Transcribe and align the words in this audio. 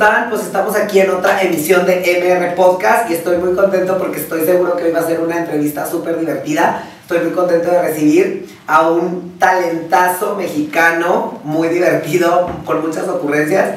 están? 0.00 0.30
Pues 0.30 0.40
estamos 0.44 0.74
aquí 0.76 0.98
en 0.98 1.10
otra 1.10 1.42
emisión 1.42 1.84
de 1.84 1.96
MR 2.00 2.54
Podcast 2.54 3.10
y 3.10 3.14
estoy 3.14 3.36
muy 3.36 3.54
contento 3.54 3.98
porque 3.98 4.20
estoy 4.20 4.46
seguro 4.46 4.74
que 4.74 4.84
hoy 4.84 4.92
va 4.92 5.00
a 5.00 5.06
ser 5.06 5.20
una 5.20 5.36
entrevista 5.36 5.84
súper 5.84 6.18
divertida. 6.18 6.84
Estoy 7.02 7.18
muy 7.18 7.32
contento 7.32 7.70
de 7.70 7.82
recibir 7.82 8.48
a 8.66 8.88
un 8.88 9.38
talentazo 9.38 10.36
mexicano 10.36 11.40
muy 11.44 11.68
divertido, 11.68 12.48
con 12.64 12.80
muchas 12.80 13.08
ocurrencias, 13.08 13.74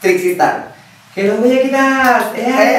Trixie 0.00 0.32
Star. 0.32 0.74
¡Que 1.12 1.24
los 1.24 1.40
muñequitas! 1.40 2.26
¡Eh! 2.36 2.76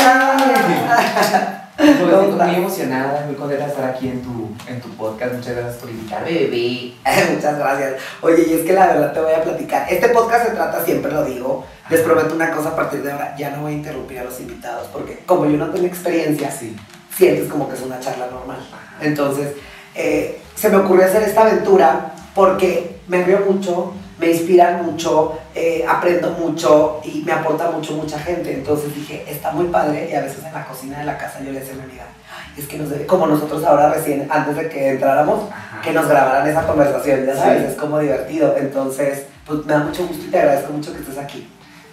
Pues, 1.79 1.91
¿Cómo 1.97 2.21
estoy 2.21 2.47
muy 2.47 2.55
emocionada, 2.55 3.25
muy 3.25 3.36
contenta 3.36 3.64
de 3.64 3.71
estar 3.71 3.89
aquí 3.89 4.09
en 4.09 4.21
tu, 4.21 4.50
en 4.68 4.82
tu 4.82 4.89
podcast. 4.97 5.33
Muchas 5.33 5.55
gracias 5.55 5.75
por 5.77 5.89
invitarme, 5.89 6.29
bebé. 6.29 6.93
Muchas 7.33 7.57
gracias. 7.57 7.93
Oye, 8.19 8.46
y 8.50 8.54
es 8.54 8.65
que 8.65 8.73
la 8.73 8.87
verdad 8.87 9.14
te 9.14 9.21
voy 9.21 9.32
a 9.32 9.41
platicar. 9.41 9.86
Este 9.89 10.09
podcast 10.09 10.47
se 10.47 10.51
trata, 10.55 10.83
siempre 10.83 11.09
lo 11.09 11.23
digo, 11.23 11.65
les 11.89 12.02
prometo 12.02 12.36
una 12.36 12.52
cosa 12.52 12.70
a 12.70 12.75
partir 12.75 13.02
de 13.04 13.11
ahora, 13.11 13.36
ya 13.38 13.50
no 13.52 13.61
voy 13.64 13.74
a 13.74 13.75
interrumpir 13.75 14.20
a 14.20 14.24
los 14.24 14.39
invitados, 14.39 14.88
porque 14.93 15.20
como 15.25 15.46
yo 15.46 15.57
no 15.57 15.70
tengo 15.70 15.86
experiencia, 15.88 16.52
Sí. 16.52 16.75
sientes 17.15 17.50
como 17.50 17.68
que 17.70 17.75
es 17.75 17.82
una 17.82 18.00
charla 18.00 18.28
normal. 18.28 18.60
Entonces, 19.02 19.54
eh, 19.96 20.39
se 20.56 20.70
me 20.70 20.78
ocurrió 20.78 21.06
hacer 21.06 21.24
esta 21.24 21.42
aventura 21.42 22.14
porque 22.36 22.98
me 23.07 23.24
río 23.24 23.39
mucho, 23.50 23.93
me 24.20 24.32
inspiran 24.32 24.86
mucho, 24.86 25.39
eh, 25.56 25.84
aprendo 25.88 26.32
mucho 26.32 27.00
y 27.04 27.24
me 27.25 27.32
aporta 27.32 27.71
mucho 27.71 27.93
mucha 27.93 28.20
gente. 28.20 28.54
Entonces 28.54 28.93
dije, 28.93 29.26
está 29.28 29.51
muy 29.51 29.65
padre 29.68 30.10
y 30.12 30.15
a 30.15 30.21
veces 30.21 30.43
en 30.46 30.54
la 30.54 30.65
cocina 30.65 31.00
de 31.00 31.06
la 31.06 31.18
casa 31.18 31.40
yo 31.40 31.51
le 31.51 31.60
decía 31.62 31.74
a 31.74 31.78
mi 31.78 31.84
amiga, 31.84 32.03
"Ay, 32.30 32.62
es 32.62 32.67
que 32.67 32.78
nos 32.78 32.90
debe, 32.90 33.06
como 33.06 33.26
nosotros 33.28 33.64
ahora 33.64 33.90
recién, 33.90 34.28
antes 34.30 34.56
de 34.58 34.70
que 34.70 34.90
entráramos, 34.90 35.50
Ajá. 35.50 35.81
que 35.81 35.92
nos 35.94 36.08
grabaran 36.08 36.48
esa 36.48 36.67
conversación, 36.67 37.26
ya 37.26 37.36
sabes, 37.36 37.62
Sí. 37.62 37.67
es 37.72 37.76
como 37.76 38.00
divertido. 38.00 38.56
Entonces, 38.58 39.24
pues 39.46 39.66
me 39.66 39.74
da 39.74 39.80
mucho 39.80 40.06
gusto 40.06 40.26
y 40.26 40.30
te 40.30 40.38
agradezco 40.40 40.74
mucho 40.74 40.94
que 40.94 41.00
estés 41.00 41.18
aquí. 41.18 41.50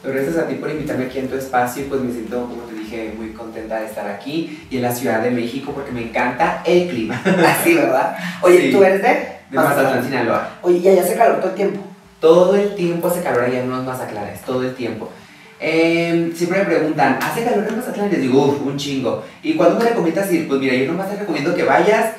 Gracias 0.07 0.37
a 0.39 0.47
ti 0.47 0.55
por 0.55 0.71
invitarme 0.71 1.05
aquí 1.07 1.19
en 1.19 1.29
tu 1.29 1.37
espacio. 1.37 1.85
Pues 1.89 2.01
me 2.01 2.13
siento, 2.13 2.43
como 2.49 2.63
te 2.63 2.75
dije, 2.75 3.13
muy 3.17 3.31
contenta 3.33 3.81
de 3.81 3.87
estar 3.87 4.07
aquí 4.09 4.67
y 4.71 4.77
en 4.77 4.83
la 4.83 4.95
Ciudad 4.95 5.21
de 5.21 5.31
México 5.31 5.73
porque 5.75 5.91
me 5.93 6.03
encanta 6.03 6.63
el 6.65 6.89
clima. 6.89 7.21
Así, 7.47 7.75
¿verdad? 7.75 8.17
Oye, 8.43 8.61
Sí. 8.63 8.73
¿tú 8.73 8.85
eres 8.85 9.03
de? 9.03 9.09
De 9.09 9.57
Mazatlán, 9.57 10.05
Sinaloa. 10.05 10.49
Oye, 10.63 10.79
y 10.79 10.89
allá 10.89 11.03
hace 11.03 11.17
calor 11.17 11.37
todo 11.41 11.51
el 11.51 11.57
tiempo. 11.57 11.81
Todo 12.21 12.57
el 12.57 12.75
tiempo 12.75 13.09
hace 13.09 13.23
calor 13.23 13.45
allá 13.45 13.61
en 13.61 13.67
unos 13.71 13.85
Mazaclanes, 13.85 14.41
todo 14.43 14.63
el 14.63 14.75
tiempo. 14.75 15.11
Eh, 15.61 16.33
siempre 16.35 16.59
me 16.61 16.65
preguntan, 16.67 17.19
¿hace 17.23 17.45
calor 17.45 17.67
en 17.69 17.77
Mazatlán? 17.77 18.11
Les 18.11 18.21
digo, 18.21 18.45
uff, 18.47 18.63
un 18.67 18.77
chingo. 18.77 19.23
¿Y 19.43 19.55
cuándo 19.55 19.79
me 19.79 19.85
recomiendas 19.89 20.31
ir? 20.33 20.47
Pues 20.49 20.61
mira, 20.61 20.75
yo 20.75 20.87
nomás 20.93 21.09
te 21.11 21.17
recomiendo 21.17 21.55
que 21.55 21.63
vayas 21.65 22.13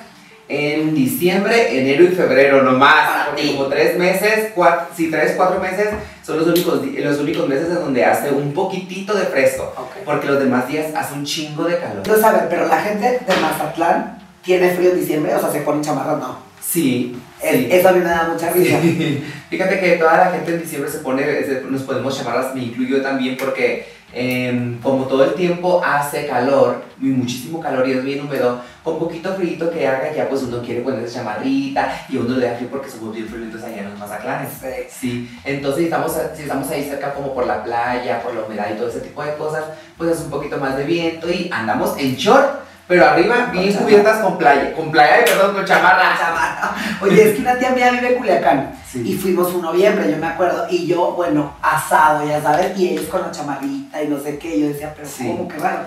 en 0.50 0.96
diciembre, 0.96 1.80
enero 1.80 2.04
y 2.04 2.08
febrero 2.10 2.62
nomás. 2.64 3.10
Para 3.10 3.26
Porque 3.28 3.42
ti. 3.42 3.56
como 3.56 3.68
tres 3.68 3.98
meses, 3.98 4.52
cuatro, 4.56 4.88
sí, 4.96 5.12
tres, 5.12 5.34
cuatro 5.36 5.60
meses 5.60 5.90
son 6.24 6.38
los 6.40 6.48
únicos, 6.48 6.82
los 6.86 7.20
únicos 7.20 7.48
meses 7.48 7.68
en 7.70 7.76
donde 7.76 8.06
hace 8.06 8.32
un 8.32 8.54
poquitito 8.54 9.14
de 9.14 9.26
fresco. 9.26 9.74
Porque 10.06 10.28
los 10.28 10.40
demás 10.40 10.68
días 10.68 10.88
hace 10.96 11.14
un 11.14 11.26
chingo 11.26 11.66
de 11.66 11.78
calor. 11.80 12.04
Quiero 12.04 12.20
saber, 12.20 12.48
pero 12.50 12.68
la 12.68 12.80
gente 12.80 13.20
de 13.26 13.36
Mazatlán 13.42 14.20
tiene 14.42 14.72
frío 14.72 14.92
en 14.92 15.00
diciembre, 15.00 15.36
o 15.36 15.40
sea, 15.40 15.52
se 15.52 15.62
ponen 15.62 15.84
chamarras, 15.84 16.20
no. 16.20 16.47
Sí, 16.68 17.18
sí. 17.42 17.68
Eso 17.72 17.90
a 17.90 17.92
mí 17.94 18.00
me 18.00 18.06
da 18.10 18.28
mucha 18.32 18.52
risa. 18.52 18.82
Sí. 18.82 19.24
Fíjate 19.50 19.80
que 19.80 19.92
toda 19.94 20.18
la 20.18 20.32
gente 20.32 20.54
en 20.54 20.62
diciembre 20.62 20.92
se 20.92 20.98
pone, 21.00 21.26
nos 21.70 21.84
podemos 21.84 22.18
llamarlas, 22.18 22.54
me 22.54 22.64
incluyo 22.64 23.02
también 23.02 23.38
porque 23.38 23.88
em, 24.12 24.78
como 24.82 25.06
todo 25.06 25.24
el 25.24 25.34
tiempo 25.36 25.82
hace 25.86 26.28
calor, 26.28 26.84
y 27.02 27.06
muchísimo 27.06 27.62
calor 27.62 27.88
y 27.88 27.94
es 27.94 28.04
bien 28.04 28.20
húmedo, 28.20 28.60
con 28.84 29.00
poquito 29.00 29.34
frío 29.36 29.72
que 29.72 29.88
haga 29.88 30.14
ya 30.14 30.28
pues 30.28 30.44
uno 30.44 30.62
quiere 30.62 30.82
ponerse 30.82 31.16
chamarrita 31.16 32.06
y 32.10 32.18
uno 32.18 32.36
le 32.36 32.48
da 32.48 32.58
frío 32.58 32.68
porque 32.70 32.90
somos 32.90 33.16
bien 33.16 33.28
friolitos 33.28 33.64
allá 33.64 33.84
en 33.84 33.90
los 33.92 34.00
Mazaclanes. 34.00 34.50
Sí. 34.60 34.90
Sí, 34.90 35.40
entonces 35.46 35.80
si 35.80 35.84
estamos, 35.86 36.12
si 36.36 36.42
estamos 36.42 36.70
ahí 36.70 36.84
cerca 36.84 37.14
como 37.14 37.34
por 37.34 37.48
la 37.48 37.64
playa, 37.64 38.22
por 38.22 38.36
la 38.36 38.42
humedad 38.42 38.68
y 38.74 38.78
todo 38.78 38.90
ese 38.90 39.00
tipo 39.00 39.24
de 39.24 39.36
cosas, 39.36 39.64
pues 39.98 40.12
es 40.12 40.20
un 40.20 40.30
poquito 40.30 40.58
más 40.58 40.76
de 40.76 40.84
viento 40.84 41.30
y 41.30 41.50
andamos 41.50 41.98
en 41.98 42.16
short, 42.16 42.68
pero 42.88 43.06
arriba 43.06 43.50
bien 43.52 43.74
cubiertas 43.74 44.20
con 44.22 44.38
playa, 44.38 44.74
con 44.74 44.90
playa, 44.92 45.26
perdón, 45.26 45.56
con 45.56 45.66
chamarra. 45.66 46.18
Chamarra. 46.18 46.76
Oye, 47.02 47.30
es 47.30 47.36
que 47.36 47.42
una 47.42 47.56
tía 47.58 47.72
mía 47.72 47.92
vive 47.92 48.14
en 48.14 48.16
Culiacán 48.18 48.74
Sí. 48.90 49.04
y 49.06 49.14
fuimos 49.18 49.54
un 49.54 49.62
noviembre, 49.64 50.10
yo 50.10 50.18
me 50.18 50.28
acuerdo, 50.28 50.66
y 50.70 50.88
yo, 50.88 51.12
bueno, 51.12 51.54
asado, 51.62 52.26
ya 52.26 52.42
sabes, 52.42 52.78
y 52.78 52.90
ellos 52.90 53.06
con 53.08 53.22
la 53.22 53.32
chamarrita 53.32 54.02
y 54.02 54.08
no 54.08 54.18
sé 54.20 54.38
qué, 54.40 54.56
y 54.56 54.62
yo 54.62 54.68
decía, 54.70 54.94
pero 54.96 55.08
Sí. 55.08 55.28
¿cómo? 55.28 55.48
Qué 55.50 55.58
raro. 55.58 55.80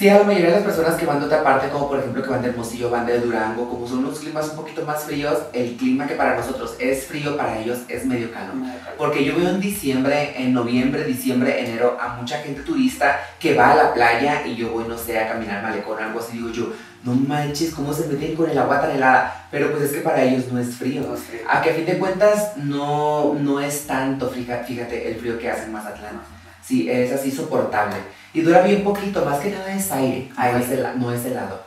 Sí, 0.00 0.08
a 0.08 0.16
la 0.16 0.24
mayoría 0.24 0.48
de 0.48 0.54
las 0.54 0.62
personas 0.62 0.94
que 0.94 1.04
van 1.04 1.20
de 1.20 1.26
otra 1.26 1.44
parte, 1.44 1.68
como 1.68 1.86
por 1.86 1.98
ejemplo 1.98 2.22
que 2.22 2.30
van 2.30 2.40
de 2.40 2.48
Hermosillo, 2.48 2.88
van 2.88 3.04
de 3.04 3.20
Durango, 3.20 3.68
como 3.68 3.86
son 3.86 3.98
unos 3.98 4.18
climas 4.18 4.48
un 4.48 4.56
poquito 4.56 4.82
más 4.86 5.04
fríos, 5.04 5.40
el 5.52 5.76
clima 5.76 6.06
que 6.06 6.14
para 6.14 6.36
nosotros 6.36 6.74
es 6.78 7.04
frío, 7.04 7.36
para 7.36 7.58
ellos 7.58 7.80
es 7.86 8.06
medio 8.06 8.32
calor. 8.32 8.54
Porque 8.96 9.22
yo 9.22 9.36
veo 9.36 9.50
en 9.50 9.60
diciembre, 9.60 10.42
en 10.42 10.54
noviembre, 10.54 11.04
diciembre, 11.04 11.60
enero 11.60 11.98
a 12.00 12.14
mucha 12.14 12.38
gente 12.38 12.62
turista 12.62 13.20
que 13.38 13.54
va 13.54 13.72
a 13.72 13.76
la 13.76 13.92
playa 13.92 14.46
y 14.46 14.56
yo 14.56 14.70
voy, 14.70 14.84
no 14.88 14.96
sé, 14.96 15.18
a 15.18 15.28
caminar 15.28 15.62
malecón 15.62 15.98
o 15.98 16.02
algo 16.02 16.20
así, 16.20 16.38
digo 16.38 16.48
yo, 16.48 16.72
no 17.04 17.12
manches, 17.12 17.74
cómo 17.74 17.92
se 17.92 18.06
meten 18.06 18.34
con 18.34 18.48
el 18.48 18.56
agua 18.56 18.80
tan 18.80 18.92
helada, 18.92 19.48
pero 19.50 19.70
pues 19.70 19.82
es 19.82 19.92
que 19.92 20.00
para 20.00 20.22
ellos 20.22 20.50
no 20.50 20.58
es 20.58 20.76
frío. 20.76 21.02
No 21.02 21.14
sé. 21.14 21.44
A 21.46 21.60
que 21.60 21.72
a 21.72 21.74
fin 21.74 21.84
de 21.84 21.98
cuentas 21.98 22.56
no, 22.56 23.34
no 23.34 23.60
es 23.60 23.86
tanto, 23.86 24.30
fíjate, 24.30 25.10
el 25.10 25.16
frío 25.20 25.38
que 25.38 25.50
hace 25.50 25.64
en 25.64 25.72
Mazatlán. 25.72 26.39
Sí, 26.64 26.88
es 26.90 27.12
así 27.12 27.30
soportable. 27.30 27.96
Y 28.32 28.42
dura 28.42 28.62
bien 28.62 28.84
poquito, 28.84 29.24
más 29.24 29.40
que 29.40 29.50
nada 29.50 29.74
es 29.74 29.90
aire, 29.90 30.28
no 30.36 30.42
Aire. 30.42 30.58
es, 30.60 30.70
hela- 30.70 30.94
no 30.94 31.12
es 31.12 31.24
helado. 31.24 31.62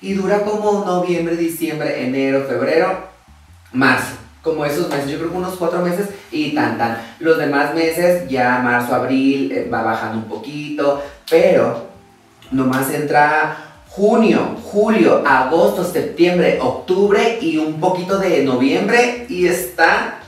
Y 0.00 0.14
dura 0.14 0.40
como 0.42 0.84
noviembre, 0.84 1.36
diciembre, 1.36 2.04
enero, 2.06 2.44
febrero, 2.48 3.04
marzo. 3.72 4.14
Como 4.42 4.64
esos 4.64 4.88
meses, 4.88 5.10
yo 5.10 5.18
creo 5.18 5.30
que 5.30 5.36
unos 5.36 5.56
cuatro 5.56 5.80
meses 5.82 6.08
y 6.32 6.54
tan 6.54 6.78
tan. 6.78 6.96
Los 7.18 7.36
demás 7.38 7.74
meses, 7.74 8.28
ya 8.30 8.58
marzo, 8.64 8.94
abril, 8.94 9.52
eh, 9.52 9.68
va 9.72 9.82
bajando 9.82 10.16
un 10.18 10.24
poquito, 10.24 11.02
pero 11.28 11.88
nomás 12.50 12.90
entra 12.92 13.56
junio, 13.88 14.56
julio, 14.64 15.22
agosto, 15.26 15.84
septiembre, 15.84 16.58
octubre 16.62 17.38
y 17.42 17.58
un 17.58 17.78
poquito 17.78 18.18
de 18.18 18.42
noviembre 18.44 19.26
y 19.28 19.46
está 19.46 20.19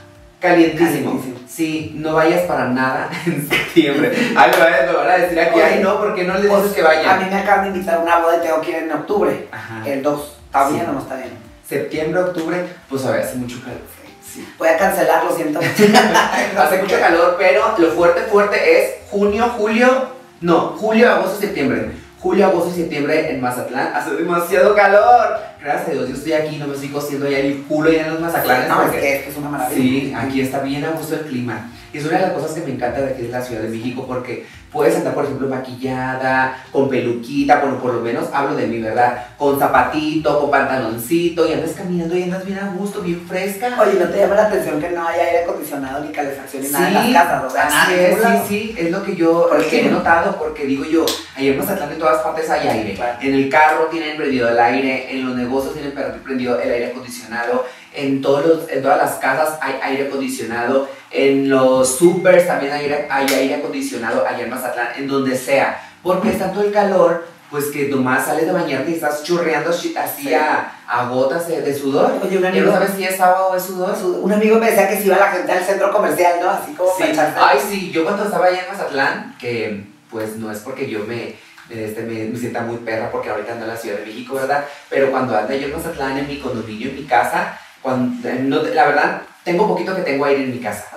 calientísimo. 0.47 1.11
Calientísimo. 1.11 1.39
Sí, 1.47 1.93
no 1.95 2.13
vayas 2.15 2.41
para 2.41 2.65
nada 2.67 3.09
en 3.25 3.47
septiembre. 3.49 4.11
Ay, 4.35 4.51
me 4.51 4.57
van 4.59 4.73
a- 5.07 5.13
a 5.13 5.17
decir 5.17 5.39
aquí, 5.39 5.55
Oye, 5.55 5.63
ay 5.63 5.79
no, 5.81 5.97
¿por 5.97 6.13
qué 6.15 6.23
no 6.23 6.33
les 6.37 6.47
Pues, 6.47 6.63
dices 6.63 6.75
que 6.75 6.81
A 6.81 6.85
vayan? 6.85 7.19
mí 7.23 7.29
me 7.29 7.35
acaban 7.37 7.63
de 7.63 7.69
invitar 7.77 7.95
a 7.95 7.99
una 7.99 8.17
boda 8.19 8.37
y 8.37 8.41
tengo 8.41 8.61
que 8.61 8.69
ir 8.71 8.75
en 8.77 8.91
octubre, 8.91 9.47
Ajá. 9.51 9.81
el 9.87 10.01
2. 10.03 10.37
¿Está 10.45 10.67
Sí. 10.67 10.73
bien 10.75 10.89
o 10.89 10.93
no 10.93 10.99
está 10.99 11.15
bien? 11.15 11.29
Septiembre, 11.67 12.21
octubre, 12.21 12.65
pues 12.89 13.05
a 13.05 13.11
ver, 13.11 13.21
hace 13.21 13.35
mucho 13.37 13.59
calor. 13.61 13.79
Sí. 14.23 14.47
Voy 14.57 14.67
a 14.67 14.77
cancelar, 14.77 15.23
lo 15.25 15.35
siento. 15.35 15.59
Hace 16.57 16.81
mucho 16.81 16.99
calor, 16.99 17.35
pero 17.37 17.75
lo 17.77 17.87
fuerte, 17.91 18.21
fuerte 18.23 18.81
es 18.83 18.91
junio, 19.11 19.47
julio, 19.57 20.07
no, 20.41 20.75
julio, 20.79 21.11
agosto, 21.11 21.39
septiembre. 21.39 21.91
Julio, 22.23 22.45
agosto 22.45 22.69
y 22.69 22.79
septiembre 22.83 23.31
en 23.33 23.41
Mazatlán 23.41 23.91
hace 23.93 24.11
demasiado 24.15 24.73
calor. 24.73 25.39
Gracias 25.61 25.89
a 25.89 25.91
Dios, 25.91 26.07
yo 26.07 26.15
estoy 26.15 26.31
aquí, 26.31 26.55
no 26.55 26.67
me 26.67 26.73
estoy 26.75 26.87
cosiendo 26.87 27.29
ya 27.29 27.39
el 27.39 27.63
culo 27.63 27.91
ya 27.91 28.05
en 28.05 28.13
los 28.13 28.21
Mazatlanes. 28.21 28.69
No, 28.69 28.81
porque- 28.83 28.99
que, 29.01 29.15
es 29.17 29.23
que 29.23 29.29
es 29.31 29.35
una 29.37 29.49
maravilla. 29.49 29.75
Sí, 29.81 30.13
aquí 30.15 30.39
está 30.39 30.59
bien 30.61 30.85
a 30.85 30.91
gusto 30.91 31.15
el 31.15 31.21
clima. 31.25 31.69
Y 31.91 31.97
es 31.97 32.05
una 32.05 32.15
de 32.19 32.21
las 32.27 32.31
cosas 32.31 32.51
que 32.53 32.61
me 32.61 32.71
encanta 32.75 33.01
de 33.01 33.09
aquí 33.11 33.23
de 33.23 33.27
la 33.27 33.41
Ciudad 33.41 33.61
de 33.63 33.67
México 33.67 34.05
porque 34.07 34.45
puedes 34.73 34.95
andar, 34.97 35.13
por 35.13 35.25
ejemplo, 35.25 35.47
maquillada, 35.47 36.65
con 36.71 36.89
peluquita, 36.89 37.59
bueno, 37.59 37.79
por 37.79 37.93
lo 37.93 38.01
menos 38.01 38.27
hablo 38.33 38.55
de 38.55 38.67
mí, 38.67 38.79
¿verdad? 38.79 39.27
Con 39.37 39.59
zapatito, 39.59 40.39
con 40.39 40.51
pantaloncito 40.51 41.47
y 41.47 41.53
andas 41.53 41.71
caminando 41.71 42.17
y 42.17 42.23
andas 42.23 42.43
bien 42.43 42.57
a 42.57 42.73
gusto, 42.73 43.01
bien 43.01 43.21
fresca. 43.27 43.77
Oye, 43.79 43.99
¿no 43.99 44.07
te 44.07 44.17
llama 44.17 44.35
la 44.35 44.47
atención 44.47 44.81
que 44.81 44.89
no 44.89 45.07
haya 45.07 45.23
aire 45.23 45.43
acondicionado 45.43 46.03
ni 46.03 46.11
calefacción 46.11 46.63
ni 46.63 46.69
nada 46.69 46.87
en 46.87 47.13
las 47.13 47.23
casas? 47.23 47.43
O 47.45 47.49
sea, 47.49 47.65
nada, 47.65 47.83
así 47.83 47.93
es, 47.93 48.17
sí, 48.17 48.41
sí, 48.47 48.75
es 48.77 48.91
lo 48.91 49.03
que 49.03 49.15
yo 49.15 49.47
¿Por 49.49 49.63
que 49.63 49.85
he 49.85 49.89
notado, 49.89 50.35
porque 50.37 50.65
digo 50.65 50.83
yo, 50.85 51.05
ahí 51.35 51.49
en 51.49 51.57
Mazatlán 51.59 51.91
en 51.91 51.99
todas 51.99 52.21
partes 52.21 52.49
hay 52.49 52.67
aire. 52.67 52.95
Claro. 52.95 53.19
En 53.21 53.33
el 53.33 53.49
carro 53.49 53.85
tienen 53.91 54.17
prendido 54.17 54.49
el 54.49 54.59
aire, 54.59 55.15
en 55.15 55.25
los 55.25 55.35
negocios 55.35 55.73
tienen 55.73 55.93
prendido 56.23 56.59
el 56.59 56.71
aire 56.71 56.87
acondicionado, 56.87 57.65
en, 57.95 58.21
todos 58.21 58.45
los- 58.45 58.69
en 58.69 58.81
todas 58.81 58.97
las 58.97 59.11
casas 59.15 59.57
hay 59.61 59.75
aire 59.83 60.07
acondicionado, 60.07 60.87
en 61.11 61.49
los 61.49 61.97
supers 61.97 62.47
también 62.47 62.73
hay 62.73 62.83
aire, 62.85 63.07
hay 63.09 63.27
aire 63.33 63.55
acondicionado 63.55 64.25
allá 64.25 64.43
en 64.43 64.49
Mazatlán, 64.49 64.87
en 64.97 65.07
donde 65.07 65.37
sea, 65.37 65.79
porque 66.01 66.29
es 66.29 66.39
tanto 66.39 66.61
el 66.61 66.71
calor, 66.71 67.25
pues 67.51 67.65
que 67.65 67.87
nomás 67.87 68.25
sales 68.25 68.47
de 68.47 68.51
bañarte 68.51 68.89
y 68.89 68.95
estás 68.95 69.21
chorreando 69.23 69.71
chi- 69.71 69.95
así 69.95 70.23
Sí. 70.29 70.33
a, 70.33 70.71
a 70.87 71.05
gotas 71.07 71.47
de, 71.47 71.61
de 71.61 71.73
sudor. 71.75 72.11
Oye, 72.23 72.37
un 72.37 72.43
Ya 72.43 72.49
amigo, 72.49 72.65
no 72.65 72.71
sabes 72.73 72.91
si 72.97 73.03
es 73.03 73.19
agua 73.21 73.47
o 73.49 73.55
es 73.55 73.61
sudor. 73.63 73.95
un 74.03 74.33
amigo 74.33 74.57
me 74.57 74.71
decía 74.71 74.89
que 74.89 74.97
si 74.97 75.05
iba 75.05 75.17
la 75.17 75.31
gente 75.31 75.51
al 75.51 75.63
centro 75.63 75.93
comercial, 75.93 76.39
¿no? 76.41 76.49
Así 76.49 76.73
como 76.73 76.89
Sí. 76.97 77.03
para. 77.15 77.47
Ay, 77.49 77.59
sí, 77.69 77.91
yo 77.91 78.03
cuando 78.03 78.23
estaba 78.25 78.47
allá 78.47 78.61
en 78.65 78.71
Mazatlán, 78.71 79.35
que 79.39 79.83
pues 80.09 80.35
no 80.37 80.51
es 80.51 80.59
porque 80.59 80.89
yo 80.89 80.99
me, 81.05 81.35
me, 81.69 81.83
este, 81.85 82.01
me, 82.01 82.25
me 82.25 82.39
sienta 82.39 82.61
muy 82.61 82.77
perra 82.77 83.11
porque 83.11 83.29
ahorita 83.29 83.53
ando 83.53 83.65
en 83.65 83.71
la 83.71 83.77
Ciudad 83.77 83.97
de 83.99 84.05
México, 84.07 84.33
¿verdad? 84.33 84.65
Pero 84.89 85.11
cuando 85.11 85.37
ando 85.37 85.53
yo 85.53 85.67
en 85.67 85.73
Mazatlán, 85.75 86.17
en 86.17 86.27
mi 86.27 86.39
condominio, 86.39 86.89
en 86.89 86.95
mi 86.95 87.03
casa, 87.03 87.55
cuando, 87.83 88.29
no- 88.41 88.63
la 88.63 88.85
verdad, 88.87 89.21
tengo 89.43 89.67
poquito 89.67 89.95
que 89.95 90.01
tengo 90.01 90.25
aire 90.25 90.43
en 90.45 90.51
mi 90.51 90.59
casa. 90.59 90.87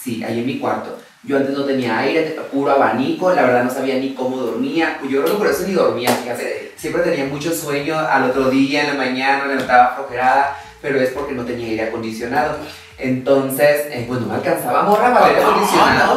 Sí, 0.00 0.24
ahí 0.24 0.38
en 0.38 0.46
mi 0.46 0.58
cuarto. 0.58 0.98
Yo 1.24 1.36
antes 1.36 1.52
no 1.54 1.64
tenía 1.64 1.98
aire, 1.98 2.36
puro 2.52 2.70
abanico, 2.72 3.34
la 3.34 3.42
verdad 3.42 3.64
no 3.64 3.70
sabía 3.70 3.96
ni 3.96 4.14
cómo 4.14 4.36
dormía. 4.38 4.98
Yo 5.02 5.20
creo 5.22 5.32
que 5.34 5.38
por 5.38 5.46
eso 5.48 5.64
ni 5.66 5.74
dormía, 5.74 6.10
fíjate. 6.10 6.72
Siempre 6.76 7.02
tenía 7.02 7.24
mucho 7.26 7.52
sueño 7.52 7.98
al 7.98 8.30
otro 8.30 8.48
día, 8.48 8.82
en 8.82 8.88
la 8.96 9.04
mañana, 9.04 9.44
me 9.44 9.50
levantaba 9.54 9.94
flojerada. 9.96 10.56
pero 10.80 11.00
es 11.00 11.10
porque 11.10 11.32
no 11.34 11.44
tenía 11.44 11.66
aire 11.66 11.88
acondicionado. 11.88 12.56
Entonces, 12.96 13.86
eh, 13.90 14.04
pues 14.06 14.20
no 14.20 14.26
me 14.28 14.34
alcanzaba 14.34 14.82
morra 14.84 15.12
para 15.12 15.26
aire 15.26 15.40
acondicionado. 15.42 16.14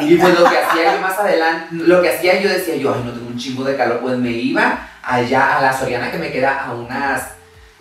No. 0.00 0.06
Y 0.10 0.16
pues 0.18 0.38
lo 0.38 0.50
que 0.50 0.58
hacía 0.58 0.94
yo 0.94 1.00
más 1.00 1.18
adelante, 1.18 1.66
lo 1.72 2.02
que 2.02 2.08
hacía 2.10 2.40
yo 2.40 2.48
decía 2.50 2.76
yo, 2.76 2.94
ay, 2.94 3.02
no 3.06 3.12
tengo 3.12 3.28
un 3.28 3.38
chingo 3.38 3.64
de 3.64 3.76
calor, 3.76 4.00
pues 4.00 4.18
me 4.18 4.30
iba 4.30 4.88
allá 5.02 5.56
a 5.58 5.62
la 5.62 5.72
Soriana 5.72 6.10
que 6.10 6.18
me 6.18 6.30
queda 6.30 6.64
a 6.66 6.72
unas, 6.74 7.28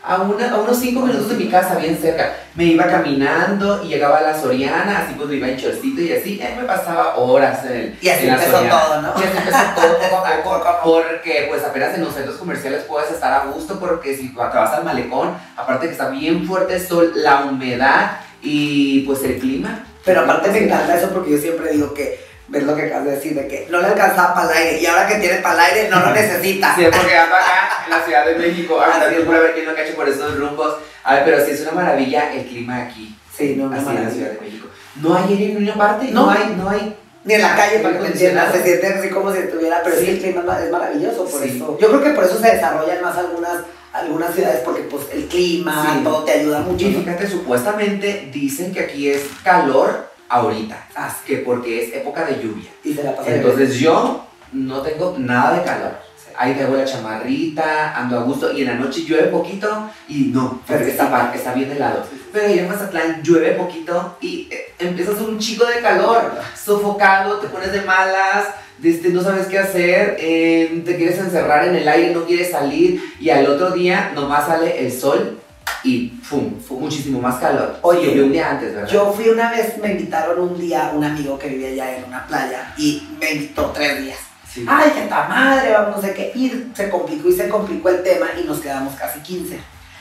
a, 0.03 0.18
una- 0.21 0.51
a 0.51 0.59
unos 0.59 0.80
5 0.80 1.00
minutos 1.06 1.30
de 1.30 1.36
mi 1.36 1.48
casa, 1.48 1.75
bien 1.75 1.98
cerca. 1.98 2.33
Me 2.56 2.65
iba 2.65 2.86
caminando 2.88 3.83
y 3.83 3.88
llegaba 3.89 4.18
a 4.18 4.21
la 4.21 4.39
Soriana, 4.39 5.00
así 5.00 5.13
pues 5.15 5.30
me 5.30 5.36
iba 5.36 5.48
en 5.48 5.57
chorcito 5.57 6.01
y 6.01 6.12
así, 6.13 6.39
eh, 6.42 6.56
me 6.59 6.63
pasaba 6.65 7.15
horas 7.18 7.63
en 7.65 7.71
el 7.71 7.98
Y 8.01 8.09
así 8.09 8.27
en 8.27 8.33
empezó 8.33 8.57
todo, 8.63 9.01
¿no? 9.01 9.13
Y 9.15 9.24
así 9.24 9.38
empezó 9.38 9.57
todo 9.75 9.98
poco 10.00 10.25
a 10.25 10.44
Poco 10.44 10.80
porque 10.83 11.45
pues 11.50 11.63
apenas 11.63 11.94
en 11.95 12.03
los 12.03 12.13
centros 12.15 12.38
comerciales 12.38 12.83
puedes 12.83 13.12
estar 13.12 13.31
a 13.31 13.45
gusto, 13.45 13.80
porque 13.80 14.15
si 14.15 14.30
te 14.30 14.36
vas 14.38 14.74
al 14.74 14.83
malecón, 14.83 15.36
aparte 15.56 15.86
que 15.86 15.92
está 15.94 16.09
bien 16.09 16.45
fuerte 16.47 16.75
el 16.75 16.86
sol, 16.88 17.12
la 17.15 17.42
humedad 17.45 18.18
y 18.42 19.01
pues 19.01 19.24
el 19.24 19.38
clima. 19.39 19.86
Pero 20.04 20.21
aparte 20.21 20.50
me 20.50 20.65
encanta 20.65 20.97
eso 20.97 21.09
porque 21.09 21.31
yo 21.31 21.38
siempre 21.38 21.71
digo 21.74 21.94
que, 21.94 22.19
ves 22.51 22.63
lo 22.63 22.75
que 22.75 22.83
acabas 22.83 23.06
de 23.06 23.12
decir, 23.12 23.33
de 23.33 23.48
que 23.48 23.68
no 23.71 23.80
le 23.80 23.88
alcanzaba 23.88 24.33
para 24.33 24.51
el 24.51 24.57
aire 24.68 24.81
y 24.81 24.86
ahora 24.86 25.07
que 25.07 25.15
tiene 25.15 25.36
para 25.39 25.53
el 25.56 25.74
aire 25.74 25.89
no 25.89 26.00
lo 26.01 26.12
necesita. 26.13 26.75
Sí, 26.75 26.83
porque 26.92 27.15
ando 27.18 27.36
acá 27.36 27.83
en 27.86 27.92
la 27.92 28.03
Ciudad 28.03 28.25
de 28.25 28.36
México, 28.36 28.80
ahorita 28.80 29.06
Así 29.07 29.15
es. 29.15 29.21
por 29.21 29.39
ver 29.42 29.53
quién 29.53 29.65
no 29.65 29.74
cache 29.75 29.94
por 29.94 30.07
esos 30.09 30.38
rumbos. 30.38 30.75
A 31.03 31.15
ver, 31.15 31.24
pero 31.25 31.45
sí 31.45 31.51
es 31.51 31.62
una 31.62 31.71
maravilla 31.71 32.33
el 32.33 32.45
clima 32.45 32.83
aquí, 32.83 33.15
Sí, 33.36 33.56
no, 33.57 33.69
no, 33.69 33.75
así 33.75 33.89
en 33.98 34.03
la. 34.03 34.09
Ciudad 34.12 34.31
de 34.31 34.39
México. 34.42 34.68
No 35.01 35.15
hay 35.15 35.24
aire 35.33 35.45
en 35.45 35.53
ninguna 35.63 35.75
parte, 35.75 36.12
no, 36.12 36.25
No. 36.25 36.31
hay, 36.31 36.56
no 36.57 36.69
hay. 36.69 36.95
Ni 37.24 37.36
en 37.36 37.42
la 37.44 37.56
calle, 37.56 37.80
para 37.80 37.94
que 37.95 38.00
me 38.01 38.07
entiendas, 38.07 38.51
se 38.51 38.63
siente 38.63 38.88
así 38.88 39.09
como 39.09 39.31
si 39.31 39.38
estuviera, 39.39 39.81
pero 39.83 39.95
Sí. 39.95 40.09
el 40.09 40.19
clima 40.19 40.39
es 40.42 40.45
ma- 40.45 40.59
es 40.63 40.71
maravilloso, 40.71 41.25
por 41.25 41.42
Sí. 41.44 41.54
eso. 41.56 41.77
Yo 41.80 41.88
creo 41.88 42.04
que 42.04 42.09
por 42.12 42.24
eso 42.25 42.39
se 42.39 42.51
desarrollan 42.51 43.01
más 43.01 43.15
algunas, 43.18 43.54
algunas 43.94 44.33
ciudades, 44.33 44.59
porque 44.65 44.81
pues 44.83 45.04
el 45.13 45.25
clima, 45.27 45.94
Sí. 45.97 46.04
todo 46.04 46.24
te 46.24 46.31
ayuda 46.33 46.59
mucho. 46.62 46.86
Y 46.86 46.89
¿no? 46.89 47.00
fíjate, 47.00 47.27
supuestamente 47.27 48.30
dicen 48.33 48.74
que 48.74 48.80
aquí 48.81 49.09
es 49.09 49.21
calor 49.44 50.09
ahorita, 50.31 50.88
Ah, 50.95 51.13
que 51.25 51.38
porque 51.38 51.83
es 51.83 51.94
época 51.94 52.25
de 52.25 52.42
lluvia. 52.42 52.69
Y 52.83 52.94
se 52.94 53.04
la 53.04 53.16
pasa 53.16 53.36
Entonces 53.36 53.78
yo 53.80 54.25
no 54.54 54.81
tengo 54.81 55.16
nada 55.18 55.57
de 55.57 55.63
calor. 55.63 56.12
Ahí 56.38 56.54
traigo 56.54 56.75
la 56.75 56.86
chamarrita, 56.86 57.95
ando 57.95 58.18
a 58.18 58.24
gusto 58.24 58.54
y 58.54 58.62
en 58.62 58.68
la 58.68 58.75
noche 58.75 59.04
llueve 59.04 59.28
poquito 59.28 59.89
y 60.07 60.31
no, 60.33 60.62
porque 60.66 60.89
está, 60.89 61.54
bien 61.54 61.72
helado. 61.72 62.06
Pero 62.31 62.48
ahí 62.48 62.60
en 62.60 62.69
Mazatlán 62.69 63.22
llueve 63.22 63.51
poquito 63.51 64.18
y 64.22 64.48
eh, 64.50 64.74
empiezas 64.80 65.19
un 65.19 65.38
chico 65.38 65.66
de 65.66 65.81
calor, 65.81 66.31
sofocado, 66.56 67.38
te 67.39 67.48
pones 67.48 67.74
de 67.74 67.81
malas, 67.81 68.48
este, 68.81 69.10
no 69.10 69.22
sabes 69.22 69.48
qué 69.48 69.60
hacer, 69.60 70.16
eh, 70.19 70.81
te 70.86 70.95
quieres 70.95 71.19
encerrar 71.19 71.68
en 71.68 71.75
el 71.75 71.88
aire, 71.88 72.16
no 72.16 72.25
quieres 72.25 72.50
salir 72.50 73.04
y 73.19 73.30
al 73.30 73.45
otro 73.48 73.72
día 73.72 74.13
nomás 74.16 74.48
sale 74.48 74.83
el 74.86 74.92
sol 74.92 75.38
y 75.83 76.07
¡pum! 76.30 76.54
muchísimo 76.80 77.19
más 77.22 77.36
calor. 77.39 77.78
Oye, 77.81 78.07
Llovió 78.07 78.25
un 78.25 78.31
día 78.31 78.51
antes, 78.51 78.74
¿verdad? 78.74 78.89
Yo 78.89 79.12
fui 79.13 79.30
una 79.30 79.51
vez, 79.51 79.78
me 79.78 79.92
invitaron 79.92 80.39
un 80.39 80.60
día, 80.60 80.92
un 80.94 81.04
amigo 81.04 81.38
que 81.39 81.48
vivía 81.50 81.69
allá 81.86 81.98
en 81.98 82.04
una 82.06 82.25
playa 82.28 82.74
y 82.78 83.07
me 83.19 83.31
invitó 83.31 83.66
tres 83.72 84.01
días. 84.01 84.18
Sí. 84.54 84.66
Ay, 84.68 84.92
que 84.92 85.01
ta 85.07 85.28
madre, 85.30 85.72
vamos, 85.72 85.95
no 85.98 86.01
sé 86.01 86.13
qué. 86.13 86.31
Y 86.36 86.72
se 86.75 86.89
complicó 86.89 87.30
y 87.30 87.33
se 87.33 87.48
complicó 87.48 87.89
el 87.89 88.04
tema 88.04 88.28
y 88.42 88.45
nos 88.45 88.60
quedamos 88.60 88.94
casi 88.95 89.19
15. 89.22 89.60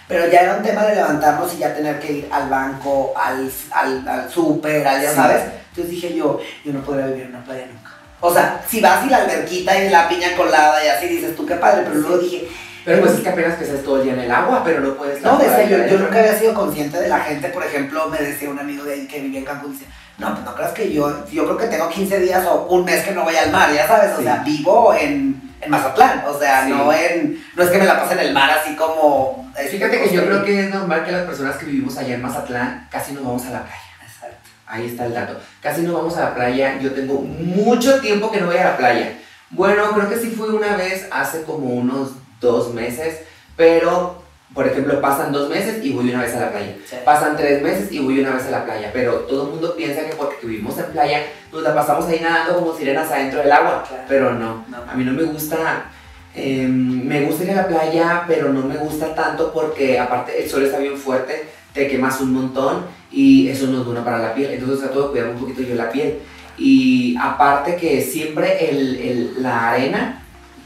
Pero 0.09 0.29
ya 0.29 0.41
era 0.41 0.57
un 0.57 0.63
tema 0.65 0.83
de 0.87 0.97
levantarnos 0.97 1.55
y 1.55 1.59
ya 1.59 1.73
tener 1.73 2.01
que 2.01 2.13
ir 2.13 2.29
al 2.33 2.49
banco, 2.51 3.13
al, 3.17 3.49
al, 3.71 4.09
al 4.09 4.29
súper, 4.31 4.87
al, 4.87 5.01
ya 5.03 5.11
Sí. 5.11 5.15
sabes. 5.17 5.43
Entonces 5.71 5.91
dije 5.91 6.15
yo, 6.17 6.41
yo 6.65 6.73
no 6.73 6.81
podría 6.83 7.07
vivir 7.07 7.23
en 7.25 7.29
una 7.37 7.45
playa 7.45 7.67
nunca. 7.73 7.91
O 8.21 8.35
sea, 8.35 8.61
si 8.69 8.81
vas 8.81 9.07
y 9.07 9.09
la 9.09 9.19
alberquita 9.19 9.83
y 9.83 9.89
la 9.89 10.09
piña 10.09 10.35
colada 10.37 10.85
y 10.85 10.89
así 10.89 11.07
dices 11.07 11.37
tú 11.37 11.47
qué 11.47 11.55
padre, 11.55 11.85
pero 11.87 12.01
luego 12.01 12.19
dije, 12.19 12.49
Pero 12.85 13.01
pues 13.03 13.13
es 13.15 13.21
que 13.21 13.29
apenas 13.29 13.61
estás 13.61 13.83
todo 13.83 13.99
el 13.99 14.05
día 14.05 14.13
en 14.15 14.21
el 14.21 14.31
agua, 14.31 14.63
pero 14.65 14.81
no 14.81 14.95
puedes... 14.95 15.21
no, 15.23 15.39
yo, 15.41 15.87
yo 15.87 15.99
nunca 15.99 16.19
había 16.21 16.39
sido 16.39 16.55
consciente 16.55 16.99
de 16.99 17.09
la 17.09 17.21
gente, 17.21 17.49
por 17.51 17.65
ejemplo, 17.65 18.09
me 18.09 18.19
decía 18.19 18.49
un 18.51 18.59
amigo 18.59 18.85
de 18.85 18.95
ahí 18.95 19.07
que 19.07 19.21
vivía 19.21 19.41
en 19.41 19.45
Cancún, 19.45 19.73
dice, 19.73 19.85
no, 20.19 20.33
pues 20.33 20.45
no 20.45 20.55
creas 20.55 20.73
que 20.73 20.93
yo, 20.93 21.27
yo 21.31 21.45
creo 21.45 21.57
que 21.59 21.67
tengo 21.67 21.89
15 21.89 22.21
días 22.21 22.45
o 22.47 22.67
un 22.69 22.85
mes 22.85 23.03
que 23.05 23.13
no 23.13 23.25
voy 23.25 23.37
al 23.37 23.51
mar, 23.51 23.71
ya 23.75 23.87
sabes, 23.87 24.13
o 24.15 24.19
Sí. 24.19 24.25
sea, 24.25 24.37
vivo 24.45 24.95
en, 24.95 25.41
en 25.61 25.71
Mazatlán, 25.71 26.25
o 26.27 26.39
sea, 26.39 26.65
Sí. 26.65 26.71
no 26.71 26.93
en, 26.93 27.43
no 27.57 27.63
es 27.63 27.71
que 27.71 27.79
me 27.79 27.85
la 27.87 28.01
pase 28.01 28.15
en 28.15 28.21
el 28.21 28.33
mar 28.35 28.51
así 28.51 28.75
como... 28.77 29.51
Fíjate 29.71 30.01
que 30.03 30.15
yo 30.15 30.25
creo 30.25 30.43
que 30.45 30.61
es 30.65 30.71
normal 30.71 31.05
que 31.05 31.13
las 31.13 31.27
personas 31.27 31.57
que 31.57 31.67
vivimos 31.67 31.97
allá 31.99 32.15
en 32.15 32.23
Mazatlán 32.23 32.89
casi 32.91 33.13
no 33.13 33.23
vamos 33.23 33.45
a 33.47 33.51
la 33.51 33.63
playa. 33.63 33.83
Exacto. 34.07 34.37
Ahí 34.67 34.87
está 34.87 35.05
el 35.05 35.13
dato. 35.13 35.39
Casi 35.61 35.83
no 35.83 35.93
vamos 35.95 36.17
a 36.17 36.21
la 36.21 36.35
playa. 36.35 36.79
Yo 36.81 36.93
tengo 36.93 37.21
mucho 37.21 38.01
tiempo 38.01 38.31
que 38.31 38.41
no 38.41 38.47
voy 38.47 38.57
a 38.57 38.65
la 38.65 38.77
playa. 38.79 39.19
Bueno, 39.51 39.91
creo 39.93 40.09
que 40.09 40.17
sí 40.17 40.31
fui 40.31 40.49
una 40.49 40.77
vez 40.77 41.09
hace 41.11 41.43
como 41.43 41.67
unos 41.75 42.13
dos 42.41 42.73
meses, 42.75 43.21
pero, 43.57 44.23
por 44.55 44.67
ejemplo, 44.67 45.01
pasan 45.01 45.33
dos 45.33 45.49
meses 45.49 45.85
y 45.85 45.93
voy 45.93 46.11
una 46.11 46.23
vez 46.23 46.35
a 46.35 46.41
la 46.41 46.51
playa. 46.51 46.75
Sí. 46.89 46.97
Pasan 47.05 47.37
tres 47.37 47.63
meses 47.63 47.93
y 47.93 47.99
voy 48.01 48.21
una 48.21 48.35
vez 48.35 48.47
a 48.47 48.51
la 48.51 48.65
playa, 48.65 48.91
pero 48.93 49.15
todo 49.21 49.45
el 49.45 49.51
mundo 49.51 49.77
piensa 49.77 50.05
que 50.05 50.15
porque 50.17 50.47
vivimos 50.47 50.79
en 50.79 50.87
playa 50.87 51.23
nos 51.53 51.63
la 51.63 51.75
pasamos 51.75 52.07
ahí 52.07 52.21
nadando 52.21 52.59
como 52.59 52.77
sirenas 52.77 53.11
adentro 53.11 53.41
del 53.41 53.53
agua, 53.53 53.85
Claro. 53.87 54.03
pero 54.09 54.35
no. 54.35 54.65
No. 54.69 54.77
A 54.91 54.95
mí 54.95 55.05
no 55.05 55.13
me 55.13 55.25
gusta, 55.25 55.91
eh, 56.35 56.67
me 56.69 57.23
gusta 57.23 57.45
ir 57.45 57.51
a 57.51 57.55
la 57.57 57.67
playa, 57.69 58.25
pero 58.27 58.53
no 58.53 58.63
me 58.63 58.77
gusta 58.77 59.15
tanto 59.15 59.53
porque 59.53 59.99
aparte 59.99 60.43
el 60.43 60.49
sol 60.49 60.65
está 60.65 60.79
bien 60.79 60.97
fuerte, 60.97 61.45
te 61.75 61.87
quemas 61.89 62.21
un 62.21 62.33
montón 62.33 62.85
y 63.13 63.49
eso 63.49 63.67
no 63.67 63.81
es 63.81 63.85
bueno 63.87 64.05
para 64.05 64.19
la 64.19 64.35
piel, 64.35 64.53
entonces 64.53 64.81
trato 64.81 65.03
de 65.07 65.11
cuidar 65.11 65.29
un 65.29 65.39
poquito 65.41 65.63
yo 65.63 65.75
la 65.75 65.91
piel. 65.91 66.19
Y 66.57 67.17
aparte 67.21 67.77
que 67.77 68.01
siempre 68.03 68.69
el, 68.71 68.97
el- 68.97 69.43
la 69.43 69.71
arena, 69.71 70.20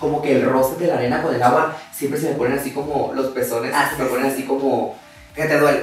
como 0.04 0.20
que 0.22 0.36
el 0.36 0.44
roce 0.44 0.76
de 0.78 0.86
la 0.88 0.94
arena 0.94 1.22
con 1.22 1.34
el 1.34 1.42
agua, 1.42 1.74
siempre 1.92 2.20
se 2.20 2.28
me 2.30 2.34
ponen 2.36 2.58
así 2.58 2.70
como 2.72 3.12
los 3.14 3.26
pezones, 3.28 3.72
Ah, 3.74 3.90
se 3.96 4.02
me 4.02 4.08
ponen 4.08 4.26
sí. 4.26 4.32
así 4.32 4.42
como, 4.44 4.96
Que 5.34 5.44
te 5.44 5.58
duele. 5.58 5.80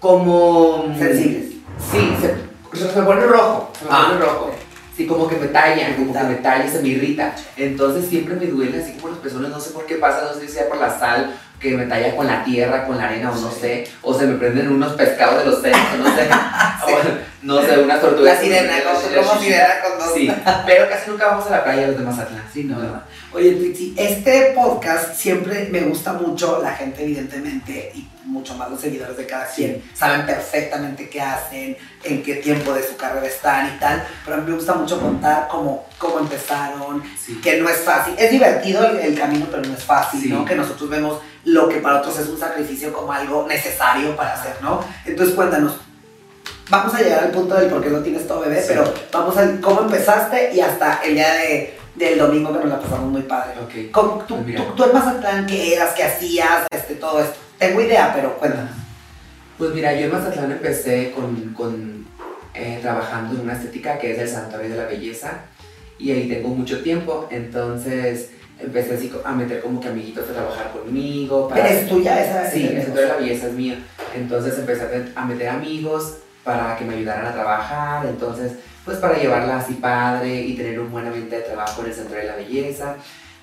como... 0.00 0.84
mm, 0.88 0.98
Sensibles. 0.98 1.44
Sí, 1.90 2.16
se, 2.20 2.78
se 2.88 2.98
me 3.00 3.04
pone 3.06 3.26
rojo, 3.26 3.70
se 3.78 3.84
me 3.84 3.90
Ah. 3.92 4.06
pone 4.08 4.20
rojo. 4.24 4.50
Sí, 4.96 5.06
como 5.06 5.28
que 5.28 5.36
me 5.36 5.46
tallan, 5.48 5.94
como 5.94 6.12
que 6.12 6.18
me 6.24 6.34
talla, 6.36 6.68
se 6.68 6.80
me 6.82 6.88
irrita. 6.88 7.34
Entonces 7.56 8.08
siempre 8.08 8.34
me 8.34 8.46
duele 8.46 8.82
así 8.82 8.92
como 8.94 9.08
los 9.08 9.18
pezones, 9.18 9.50
no 9.50 9.60
sé 9.60 9.70
por 9.70 9.86
qué 9.86 9.94
pasa, 9.96 10.22
no 10.24 10.34
sé 10.34 10.46
si 10.46 10.52
sea 10.54 10.68
por 10.68 10.78
la 10.78 10.98
sal, 10.98 11.34
que 11.60 11.76
me 11.76 11.86
talla 11.86 12.16
con 12.16 12.26
la 12.26 12.42
tierra, 12.44 12.84
con 12.86 12.98
la 12.98 13.04
arena, 13.04 13.30
o 13.30 13.36
no 13.36 13.50
sé. 13.50 13.86
O 14.02 14.12
se 14.18 14.26
me 14.26 14.34
prenden 14.36 14.72
unos 14.72 14.92
pescados 14.94 15.38
de 15.44 15.50
los 15.50 15.62
senos, 15.62 15.80
no 15.98 16.06
sé. 16.16 16.28
no 17.48 17.62
sé, 17.62 17.78
unas 17.78 18.00
tortugas. 18.00 18.34
La 18.34 18.40
sirena, 18.40 18.74
como, 18.84 19.40
sirena 19.40 19.80
con 19.82 19.98
dos. 19.98 20.14
Sí, 20.14 20.30
pero 20.66 20.88
casi 20.88 21.10
nunca 21.10 21.28
vamos 21.28 21.46
a 21.46 21.50
la 21.50 21.64
playa 21.64 21.86
los 21.86 21.98
de 21.98 22.04
Mazatlán. 22.04 22.44
Sí, 22.52 22.64
no, 22.64 22.78
¿verdad? 22.78 23.02
Oye, 23.32 23.52
Trixie, 23.52 23.94
este 23.96 24.52
podcast 24.54 25.14
siempre 25.14 25.68
me 25.70 25.80
gusta 25.80 26.12
mucho, 26.12 26.60
la 26.62 26.72
gente 26.72 27.02
evidentemente, 27.02 27.90
y 27.94 28.06
mucho 28.24 28.54
más 28.54 28.70
los 28.70 28.78
seguidores 28.80 29.16
de 29.16 29.26
cada 29.26 29.46
quien, 29.46 29.82
saben 29.94 30.26
perfectamente 30.26 31.08
qué 31.08 31.22
hacen, 31.22 31.76
en 32.04 32.22
qué 32.22 32.34
tiempo 32.36 32.74
de 32.74 32.82
su 32.86 32.96
carrera 32.96 33.26
están 33.26 33.74
y 33.74 33.78
tal, 33.80 34.06
pero 34.24 34.36
a 34.36 34.40
mí 34.40 34.50
me 34.50 34.54
gusta 34.56 34.74
mucho 34.74 35.00
contar 35.00 35.48
cómo, 35.50 35.86
cómo 35.96 36.18
empezaron, 36.18 37.02
Sí. 37.18 37.40
que 37.42 37.58
no 37.60 37.68
es 37.70 37.78
fácil, 37.78 38.14
es 38.18 38.30
divertido 38.30 38.84
el, 38.86 38.98
el 38.98 39.18
camino, 39.18 39.46
pero 39.50 39.62
no 39.62 39.72
es 39.74 39.84
fácil, 39.84 40.20
Sí. 40.20 40.28
¿no? 40.28 40.44
Que 40.44 40.54
nosotros 40.54 40.90
vemos 40.90 41.20
lo 41.44 41.68
que 41.68 41.76
para 41.78 41.98
otros 42.00 42.18
es 42.18 42.28
un 42.28 42.38
sacrificio 42.38 42.92
como 42.92 43.10
algo 43.12 43.46
necesario 43.48 44.14
para 44.14 44.34
hacer, 44.34 44.56
¿no? 44.60 44.84
Entonces 45.06 45.34
cuéntanos, 45.34 45.76
vamos 46.70 46.94
a 46.94 47.00
llegar 47.02 47.24
al 47.24 47.30
punto 47.30 47.54
del 47.54 47.68
por 47.68 47.82
qué 47.82 47.90
no 47.90 48.00
tienes 48.00 48.26
todo 48.26 48.40
bebé, 48.40 48.60
Sí. 48.60 48.66
pero 48.68 48.92
vamos 49.12 49.36
a 49.36 49.60
cómo 49.60 49.82
empezaste 49.82 50.52
y 50.54 50.60
hasta 50.60 51.00
el 51.04 51.14
día 51.14 51.32
de, 51.34 51.74
del 51.96 52.18
domingo 52.18 52.52
que 52.52 52.58
nos 52.60 52.68
la 52.68 52.80
pasamos 52.80 53.10
muy 53.10 53.22
padre. 53.22 53.52
Ok. 53.62 53.90
¿Cómo- 53.92 54.24
tú, 54.26 54.42
Pues 54.42 54.56
tú, 54.56 54.62
tú 54.76 54.84
en 54.84 54.92
Mazatlán, 54.92 55.46
¿qué 55.46 55.74
eras? 55.74 55.94
¿Qué 55.94 56.04
hacías? 56.04 56.66
Este, 56.70 56.94
todo 56.96 57.20
esto. 57.20 57.36
Tengo 57.58 57.80
idea, 57.80 58.12
pero 58.14 58.34
cuéntanos. 58.38 58.70
Pues 59.56 59.72
mira, 59.72 59.92
yo 59.94 60.06
en 60.06 60.12
Mazatlán 60.12 60.52
empecé 60.52 61.10
con, 61.12 61.52
con, 61.54 62.06
eh, 62.54 62.78
trabajando 62.80 63.34
en 63.34 63.40
una 63.40 63.54
estética 63.54 63.98
que 63.98 64.12
es 64.12 64.18
el 64.18 64.28
Santuario 64.28 64.70
de 64.70 64.76
la 64.76 64.84
Belleza 64.84 65.32
y 65.98 66.12
ahí 66.12 66.28
tengo 66.28 66.48
mucho 66.50 66.80
tiempo, 66.82 67.26
entonces 67.30 68.30
empecé 68.60 68.94
así 68.94 69.12
a 69.24 69.32
meter 69.32 69.60
como 69.60 69.80
que 69.80 69.88
amiguitos 69.88 70.28
a 70.30 70.32
trabajar 70.32 70.70
conmigo. 70.72 71.50
Pero 71.52 71.66
es 71.66 71.88
tuya 71.88 72.24
esa 72.24 72.48
Sí, 72.50 72.66
el? 72.68 72.82
Santuario 72.84 73.02
de 73.02 73.08
la 73.08 73.16
Belleza 73.20 73.46
es 73.48 73.52
mío, 73.54 73.74
entonces 74.14 74.56
empecé 74.58 75.10
a 75.16 75.24
meter 75.24 75.48
amigos 75.48 76.18
para 76.48 76.78
que 76.78 76.84
me 76.86 76.94
ayudaran 76.94 77.26
a 77.26 77.32
trabajar, 77.34 78.06
entonces 78.06 78.52
pues 78.82 78.96
para 78.96 79.18
llevarla 79.18 79.58
así 79.58 79.74
padre 79.74 80.40
y 80.46 80.56
tener 80.56 80.80
un 80.80 80.90
buen 80.90 81.06
ambiente 81.06 81.36
de 81.36 81.42
trabajo 81.42 81.82
en 81.82 81.88
el 81.88 81.94
Santuario 81.94 82.24
de 82.24 82.30
la 82.30 82.36
Belleza. 82.36 82.96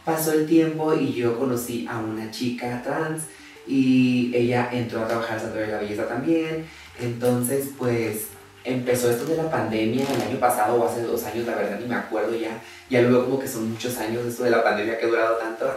Pasó 0.03 0.33
el 0.33 0.47
tiempo 0.47 0.91
y 0.95 1.13
yo 1.13 1.37
conocí 1.37 1.87
a 1.87 1.99
una 1.99 2.31
chica 2.31 2.81
trans 2.83 3.25
y 3.67 4.31
ella 4.33 4.69
entró 4.71 5.03
a 5.03 5.07
trabajar 5.07 5.33
al 5.33 5.41
Santuario 5.41 5.67
de 5.67 5.73
la 5.73 5.81
Belleza 5.81 6.07
también. 6.07 6.65
Entonces, 6.99 7.69
pues 7.77 8.29
empezó 8.63 9.11
esto 9.11 9.25
de 9.25 9.37
la 9.37 9.51
pandemia 9.51 10.03
el 10.11 10.21
año 10.23 10.39
pasado 10.39 10.81
o 10.81 10.89
hace 10.89 11.03
dos 11.03 11.23
años, 11.25 11.45
la 11.45 11.53
verdad 11.53 11.79
ni 11.79 11.85
me 11.85 11.93
acuerdo 11.93 12.35
ya. 12.35 12.59
Ya 12.89 13.01
veo 13.01 13.25
como 13.25 13.39
que 13.39 13.47
son 13.47 13.69
muchos 13.69 13.95
años 13.99 14.25
esto 14.25 14.45
de 14.45 14.49
la 14.49 14.63
pandemia 14.63 14.97
que 14.97 15.05
ha 15.05 15.09
durado 15.09 15.37
tanto. 15.37 15.71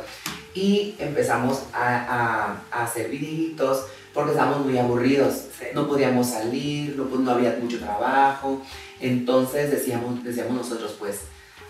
Y 0.54 0.94
empezamos 0.99 1.64
a, 1.75 1.85
a, 1.85 2.56
a 2.70 2.85
hacer 2.85 3.11
videitos 3.11 3.85
porque 4.12 4.33
estábamos 4.33 4.67
muy 4.67 4.79
aburridos. 4.79 5.35
Sí. 5.59 5.67
No 5.75 5.88
podíamos 5.88 6.29
salir, 6.29 6.95
no, 6.97 7.05
pues, 7.05 7.21
no 7.21 7.31
había 7.31 7.59
mucho 7.61 7.79
trabajo. 7.79 8.62
Entonces 9.00 9.71
decíamos, 9.71 10.23
decíamos 10.25 10.57
nosotros, 10.57 10.97
pues, 10.99 11.21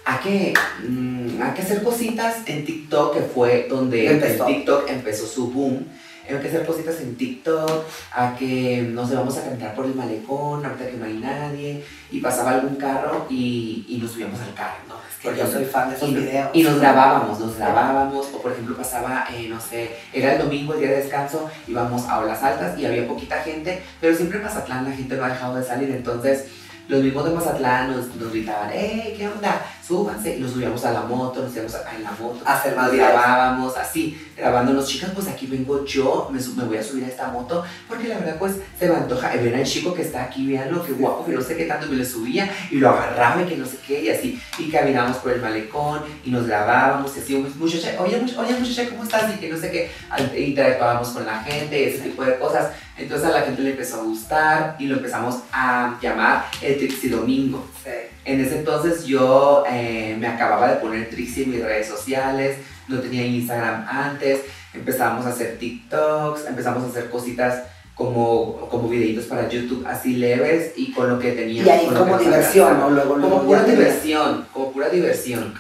hay 0.05 0.19
que, 0.19 0.55
mm, 0.89 1.43
hay 1.43 1.53
que 1.55 1.63
hacer 1.63 1.83
cositas 1.83 2.37
en 2.47 2.65
TikTok, 2.65 3.15
que 3.15 3.21
fue 3.21 3.67
donde 3.69 4.11
Empezó. 4.11 4.47
TikTok 4.47 4.89
empezó 4.89 5.27
su 5.27 5.51
boom. 5.51 5.87
Hay 6.29 6.41
que 6.41 6.49
hacer 6.49 6.67
cositas 6.67 7.01
en 7.01 7.17
TikTok, 7.17 7.85
a 8.13 8.37
que 8.37 8.83
nos 8.93 9.13
vamos 9.13 9.37
a 9.39 9.45
cantar 9.45 9.75
por 9.75 9.87
el 9.87 9.95
malecón, 9.95 10.65
ahorita 10.65 10.91
que 10.91 10.97
no 10.97 11.05
hay 11.07 11.15
nadie, 11.15 11.85
y 12.11 12.21
pasaba 12.21 12.51
algún 12.51 12.77
carro 12.77 13.27
y, 13.31 13.87
y 13.89 13.99
nos 13.99 14.13
subíamos 14.13 14.41
al 14.41 14.55
carro, 14.55 14.79
¿no? 14.89 14.95
Es 15.09 15.17
que 15.21 15.37
yo 15.37 15.47
soy 15.51 15.65
fan 15.65 15.91
de 15.91 15.97
esos 15.97 16.11
y, 16.11 16.15
videos. 16.15 16.51
Y 16.53 16.63
nos 16.63 16.79
grabábamos, 16.79 17.41
nos 17.41 17.57
grabábamos, 17.57 18.27
o 18.35 18.43
por 18.43 18.53
ejemplo 18.53 18.77
pasaba, 18.77 19.27
eh, 19.33 19.49
no 19.49 19.61
sé, 19.61 19.97
era 20.13 20.35
el 20.35 20.39
domingo, 20.39 20.75
el 20.75 20.81
día 20.81 20.91
de 20.91 20.97
descanso, 21.03 21.51
íbamos 21.67 22.07
a 22.07 22.21
Olas 22.21 22.43
Altas 22.43 22.79
y 22.79 22.85
había 22.85 23.09
poquita 23.09 23.43
gente, 23.43 23.83
pero 24.01 24.15
siempre 24.15 24.39
en 24.39 24.45
Mazatlán 24.45 24.85
la 24.85 24.93
gente 24.93 25.17
no 25.17 25.25
ha 25.25 25.31
dejado 25.31 25.57
de 25.57 25.65
salir, 25.65 25.91
entonces 25.91 26.47
los 26.89 27.03
mismos 27.03 27.25
de 27.25 27.31
Mazatlán 27.33 27.91
nos, 27.91 28.15
nos 28.17 28.33
gritaban, 28.33 28.71
¡eh, 28.73 29.15
qué 29.17 29.29
onda! 29.29 29.61
Súbanse. 29.89 30.37
Y 30.37 30.41
nos 30.41 30.53
subíamos 30.53 30.85
a 30.85 30.93
la 30.93 31.01
moto, 31.01 31.43
nos 31.43 31.53
íbamos 31.55 31.75
acá 31.75 31.97
en 31.97 32.03
la 32.05 32.11
moto. 32.13 32.41
A 32.45 32.55
hacer 32.59 32.77
más 32.77 32.93
grabábamos 32.93 33.75
así, 33.79 34.21
grabándonos. 34.37 34.87
Chicas, 34.87 35.11
pues 35.15 35.27
aquí 35.29 35.47
vengo 35.47 35.83
yo, 35.87 36.29
me, 36.31 36.39
me 36.57 36.65
voy 36.69 36.77
a 36.77 36.83
subir 36.83 37.05
a 37.05 37.09
esta 37.09 37.29
moto, 37.29 37.65
porque 37.89 38.09
la 38.09 38.19
verdad, 38.19 38.37
pues 38.39 38.57
se 38.79 38.87
me 38.87 38.95
antoja. 38.97 39.35
Eh, 39.35 39.39
Ven 39.43 39.55
al 39.55 39.65
chico 39.65 39.95
que 39.95 40.03
está 40.03 40.25
aquí, 40.25 40.47
veanlo, 40.47 40.85
qué 40.85 40.93
guapo, 40.93 41.25
que 41.25 41.33
no 41.33 41.41
sé 41.41 41.57
qué 41.57 41.65
tanto. 41.65 41.87
Me 41.87 41.97
lo 41.97 42.05
subía 42.05 42.51
y 42.71 42.77
lo 42.77 42.91
agarraba 42.91 43.41
y 43.43 43.47
que 43.47 43.57
no 43.57 43.65
sé 43.65 43.79
qué, 43.87 44.03
y 44.05 44.11
así. 44.11 44.39
Y 44.59 44.71
caminábamos 44.71 45.17
por 45.19 45.33
el 45.33 45.41
malecón 45.41 46.03
y 46.23 46.31
nos 46.31 46.47
grabábamos 46.47 47.17
y 47.17 47.21
así, 47.21 47.37
muchacha, 47.59 47.95
oye, 47.99 48.21
much- 48.21 48.37
oye, 48.37 48.59
muchacha, 48.59 48.91
¿cómo 48.91 49.05
estás? 49.05 49.35
Y 49.35 49.39
que 49.39 49.49
no 49.49 49.57
sé 49.57 49.71
qué. 49.71 49.91
Al- 50.11 50.37
Interactuábamos 50.39 51.09
con 51.09 51.25
la 51.25 51.43
gente, 51.43 51.89
ese 51.95 52.03
tipo 52.11 52.23
de 52.25 52.39
cosas. 52.39 52.73
Entonces 52.99 53.29
a 53.29 53.31
la 53.31 53.43
gente 53.43 53.63
le 53.63 53.71
empezó 53.71 54.01
a 54.01 54.05
gustar 54.05 54.77
y 54.79 54.87
lo 54.87 54.97
empezamos 54.97 55.37
a 55.53 55.99
llamar 56.03 56.47
el 56.61 56.77
Trixie 56.79 57.11
Domingo. 57.11 57.65
Sí. 57.83 57.91
En 58.25 58.41
ese 58.41 58.59
entonces 58.59 59.07
yo 59.07 59.65
eh, 59.71 60.17
me 60.19 60.27
acababa 60.27 60.69
de 60.69 60.77
poner 60.77 61.09
Trixie 61.09 61.45
en 61.45 61.53
mis 61.53 61.63
redes 61.63 61.87
sociales, 61.87 62.59
no 62.89 62.99
tenía 62.99 63.25
Instagram 63.25 63.87
antes, 63.89 64.41
empezamos 64.75 65.25
a 65.25 65.31
hacer 65.31 65.59
TikToks, 65.59 66.47
empezamos 66.47 66.85
a 66.85 66.87
hacer 66.89 67.09
cositas 67.09 67.63
como, 67.95 68.69
como 68.71 68.89
videitos 68.89 69.25
para 69.25 69.49
YouTube 69.49 69.85
así 69.87 70.15
leves 70.15 70.73
y 70.77 70.93
con 70.93 71.09
lo 71.09 71.19
que 71.19 71.33
teníamos. 71.33 71.67
Y 71.67 71.71
ahí 71.71 71.87
con 71.87 71.97
como 71.97 72.19
diversión. 72.19 72.79
¿no? 72.79 72.91
Luego, 72.91 73.17
luego 73.17 73.37
Como 73.37 73.47
pura 73.49 73.65
diversión, 73.65 74.47
como 74.53 74.73
pura 74.73 74.89
diversión. 74.89 75.55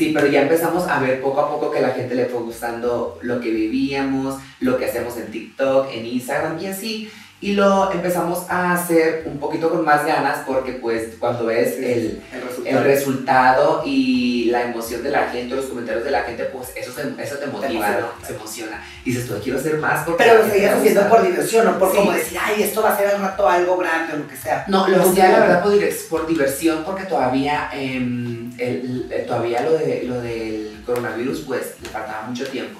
Sí, 0.00 0.12
pero 0.14 0.28
ya 0.28 0.40
empezamos 0.40 0.88
a 0.88 0.98
ver 0.98 1.20
poco 1.20 1.42
a 1.42 1.50
poco 1.50 1.70
que 1.70 1.82
la 1.82 1.90
gente 1.90 2.14
le 2.14 2.24
fue 2.24 2.40
gustando 2.40 3.18
lo 3.20 3.38
que 3.38 3.50
vivíamos, 3.50 4.40
lo 4.60 4.78
que 4.78 4.86
hacemos 4.86 5.14
en 5.18 5.30
TikTok, 5.30 5.92
en 5.92 6.06
Instagram 6.06 6.58
y 6.58 6.66
así. 6.68 7.10
Y 7.42 7.52
lo 7.54 7.90
empezamos 7.90 8.44
a 8.50 8.74
hacer 8.74 9.22
un 9.24 9.38
poquito 9.38 9.70
con 9.70 9.82
más 9.82 10.04
ganas 10.04 10.40
porque 10.46 10.72
pues 10.72 11.14
cuando 11.18 11.46
ves 11.46 11.74
Sí, 11.78 11.84
el, 11.86 12.22
el 12.34 12.42
resultado. 12.42 12.78
el 12.78 12.84
resultado 12.84 13.82
y 13.86 14.44
la 14.50 14.62
emoción 14.64 15.02
de 15.02 15.10
la 15.10 15.28
gente, 15.30 15.54
los 15.54 15.64
comentarios 15.64 16.04
de 16.04 16.10
la 16.10 16.22
gente, 16.24 16.44
pues 16.44 16.68
eso, 16.76 16.92
se- 16.92 17.22
eso 17.22 17.36
te 17.36 17.46
motiva, 17.46 17.70
emociona. 17.70 18.00
¿no? 18.00 18.26
Se 18.26 18.34
emociona. 18.34 18.84
Y 19.06 19.12
dices, 19.12 19.26
tú 19.26 19.34
quiero 19.42 19.58
hacer 19.58 19.78
más 19.78 20.04
porque... 20.04 20.22
Pero 20.22 20.42
lo 20.44 20.50
seguías 20.52 20.74
haciendo 20.76 21.00
gusta". 21.00 21.16
por 21.16 21.26
diversión, 21.26 21.64
no 21.64 21.78
por 21.78 21.90
Sí. 21.92 21.96
como 21.96 22.12
decir, 22.12 22.38
ay, 22.42 22.62
esto 22.62 22.82
va 22.82 22.90
a 22.92 22.98
ser 22.98 23.08
al 23.08 23.22
rato 23.22 23.48
algo 23.48 23.76
grande 23.78 24.12
o 24.12 24.16
lo 24.18 24.28
que 24.28 24.36
sea. 24.36 24.64
No, 24.68 24.86
lo 24.86 25.00
hacía 25.02 25.30
la 25.30 25.40
verdad 25.40 25.62
por, 25.62 25.72
por 26.10 26.26
diversión 26.26 26.82
porque 26.84 27.04
todavía, 27.04 27.70
em, 27.72 28.52
el- 28.58 29.08
todavía 29.26 29.62
lo, 29.62 29.72
de, 29.78 30.02
lo 30.04 30.20
del 30.20 30.82
coronavirus 30.84 31.40
pues 31.46 31.76
le 31.82 31.88
faltaba 31.88 32.22
mucho 32.28 32.46
tiempo. 32.48 32.78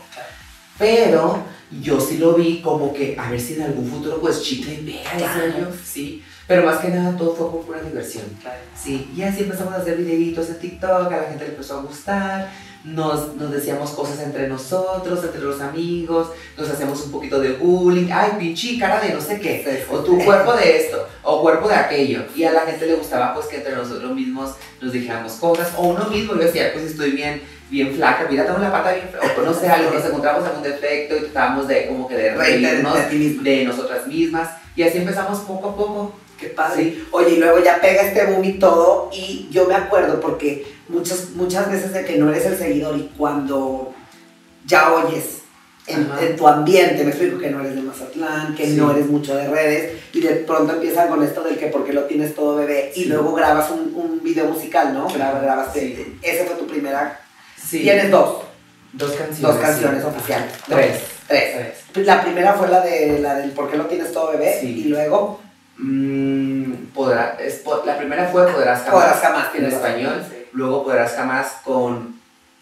Pero 0.79 1.43
yo 1.83 2.01
sí 2.01 2.19
lo 2.19 2.35
vi 2.35 2.61
como 2.61 2.93
que 2.93 3.17
a 3.19 3.31
ver 3.31 3.41
si 3.41 3.55
en 3.55 3.63
algún 3.63 3.89
futuro 3.89 4.21
pues 4.21 4.43
chicle 4.43 4.75
y 4.75 4.77
pega, 4.79 5.59
yo, 5.59 5.67
sí. 5.85 6.23
Pero 6.47 6.67
más 6.67 6.79
que 6.79 6.89
nada 6.89 7.17
todo 7.17 7.35
fue 7.37 7.49
por 7.51 7.61
pura 7.65 7.81
diversión. 7.81 8.25
Sí, 8.77 9.09
y 9.15 9.23
así 9.23 9.43
empezamos 9.45 9.73
a 9.75 9.77
hacer 9.77 9.97
videitos 9.97 10.49
en 10.49 10.59
TikTok, 10.59 11.07
a 11.13 11.17
la 11.17 11.29
gente 11.29 11.45
le 11.45 11.51
empezó 11.51 11.79
a 11.79 11.83
gustar, 11.83 12.51
nos, 12.83 13.37
nos 13.37 13.53
decíamos 13.53 13.91
cosas 13.91 14.19
entre 14.21 14.49
nosotros, 14.49 15.23
entre 15.23 15.43
los 15.43 15.61
amigos, 15.61 16.29
nos 16.59 16.69
hacíamos 16.69 17.05
un 17.05 17.13
poquito 17.13 17.39
de 17.39 17.53
bullying, 17.53 18.09
ay, 18.11 18.33
pinche 18.39 18.79
cara 18.81 19.01
de 19.01 19.15
no 19.15 19.21
sé 19.21 19.39
qué, 19.39 19.63
Sí, 19.65 19.77
sí. 19.77 19.95
o 19.95 19.99
tu 20.01 20.19
cuerpo 20.25 20.55
de 20.55 20.77
esto, 20.79 21.07
o 21.23 21.41
cuerpo 21.41 21.69
de 21.69 21.75
aquello, 21.77 22.25
y 22.35 22.43
a 22.43 22.51
la 22.53 22.63
gente 22.63 22.87
le 22.87 22.95
gustaba 22.95 23.33
pues 23.33 23.47
que 23.47 23.59
entre 23.59 23.77
nosotros 23.77 24.13
mismos 24.13 24.55
nos 24.81 24.93
dijéramos 24.93 25.35
cosas, 25.35 25.71
o 25.77 25.89
uno 25.89 26.07
mismo, 26.09 26.35
yo 26.35 26.41
decía, 26.41 26.73
pues 26.73 26.87
estoy 26.87 27.13
bien, 27.13 27.43
bien 27.71 27.95
flaca, 27.95 28.27
mira, 28.29 28.45
tengo 28.45 28.59
la 28.59 28.73
pata 28.73 28.93
bien 28.93 29.09
flaca, 29.11 29.33
o 29.39 29.43
no 29.43 29.55
sé, 29.55 29.69
algo, 29.69 29.93
nos 29.93 30.05
encontramos 30.05 30.45
algún 30.45 30.63
defecto 30.63 31.17
y 31.17 31.21
tratábamos 31.21 31.69
de 31.69 31.87
como 31.87 32.09
que 32.09 32.17
de 32.17 32.35
reírnos 32.35 32.95
de 33.45 33.65
nosotras 33.65 34.07
mismas, 34.07 34.51
y 34.77 34.83
así 34.83 34.99
empezamos 34.99 35.39
poco 35.41 35.69
a 35.71 35.77
poco. 35.77 36.13
Qué 36.39 36.47
padre. 36.49 36.99
Oye, 37.11 37.33
y 37.35 37.37
luego 37.37 37.63
ya 37.63 37.81
pega 37.83 38.01
este 38.01 38.25
boom 38.25 38.43
y 38.45 38.53
todo, 38.55 39.11
y 39.13 39.47
yo 39.51 39.67
me 39.67 39.75
acuerdo 39.75 40.21
porque 40.21 40.67
muchas, 40.89 41.31
muchas 41.35 41.71
veces 41.71 41.93
de 41.93 42.03
que 42.07 42.17
no 42.17 42.31
eres 42.31 42.47
el 42.47 42.57
seguidor 42.57 42.97
y 42.97 43.11
cuando 43.19 43.93
ya 44.65 44.91
oyes 44.95 45.41
en, 45.87 46.09
en 46.21 46.37
tu 46.37 46.49
ambiente, 46.49 47.05
me 47.05 47.11
explico 47.11 47.39
que 47.39 47.51
no 47.51 47.61
eres 47.61 47.75
de 47.75 47.83
Mazatlán, 47.83 48.55
que 48.55 48.65
Sí. 48.65 48.77
no 48.77 48.91
eres 48.91 49.07
mucho 49.07 49.37
de 49.37 49.49
redes, 49.49 49.99
y 50.15 50.21
de 50.21 50.31
pronto 50.37 50.73
empiezan 50.73 51.09
con 51.09 51.23
esto 51.23 51.43
del 51.43 51.59
que 51.59 51.67
porque 51.67 51.93
lo 51.93 52.05
tienes 52.05 52.35
todo 52.35 52.57
bebé, 52.57 52.91
y 52.97 53.03
Sí. 53.03 53.09
luego 53.11 53.35
grabas 53.35 53.71
un, 53.71 53.93
un 53.95 54.23
video 54.23 54.47
musical, 54.47 54.95
¿no? 54.95 55.09
Grabas, 55.13 55.43
grabaste, 55.43 55.81
Sí. 55.81 56.19
ese 56.23 56.45
fue 56.45 56.57
tu 56.57 56.67
primera. 56.67 57.21
Sí. 57.69 57.81
Tienes 57.83 58.11
dos, 58.11 58.43
Dos 58.93 59.11
canciones. 59.13 59.41
dos 59.43 59.57
canciones 59.57 60.03
sí. 60.03 60.09
oficiales. 60.09 60.53
¿no? 60.69 60.77
Tres. 60.77 61.01
Tres. 61.29 61.75
Tres. 61.93 62.07
La 62.07 62.23
primera 62.23 62.55
fue 62.55 62.69
la 62.69 62.81
de 62.81 63.19
la 63.21 63.35
del 63.37 63.51
por 63.53 63.71
qué 63.71 63.77
lo 63.77 63.87
tienes 63.87 64.13
todo 64.13 64.33
bebé, 64.33 64.59
Sí. 64.61 64.81
y 64.81 64.85
luego 64.89 65.41
Mm, 65.83 66.89
podrá, 66.95 67.39
es 67.41 67.63
la 67.87 67.97
primera 67.97 68.27
fue 68.29 68.47
Podrás 68.53 68.81
Jamás, 68.83 68.93
Podrás 68.93 69.21
jamás 69.21 69.55
en 69.55 69.65
español. 69.65 70.23
sí. 70.29 70.47
Luego 70.53 70.85
Podrás 70.85 71.13
Jamás 71.15 71.47
con. 71.65 72.21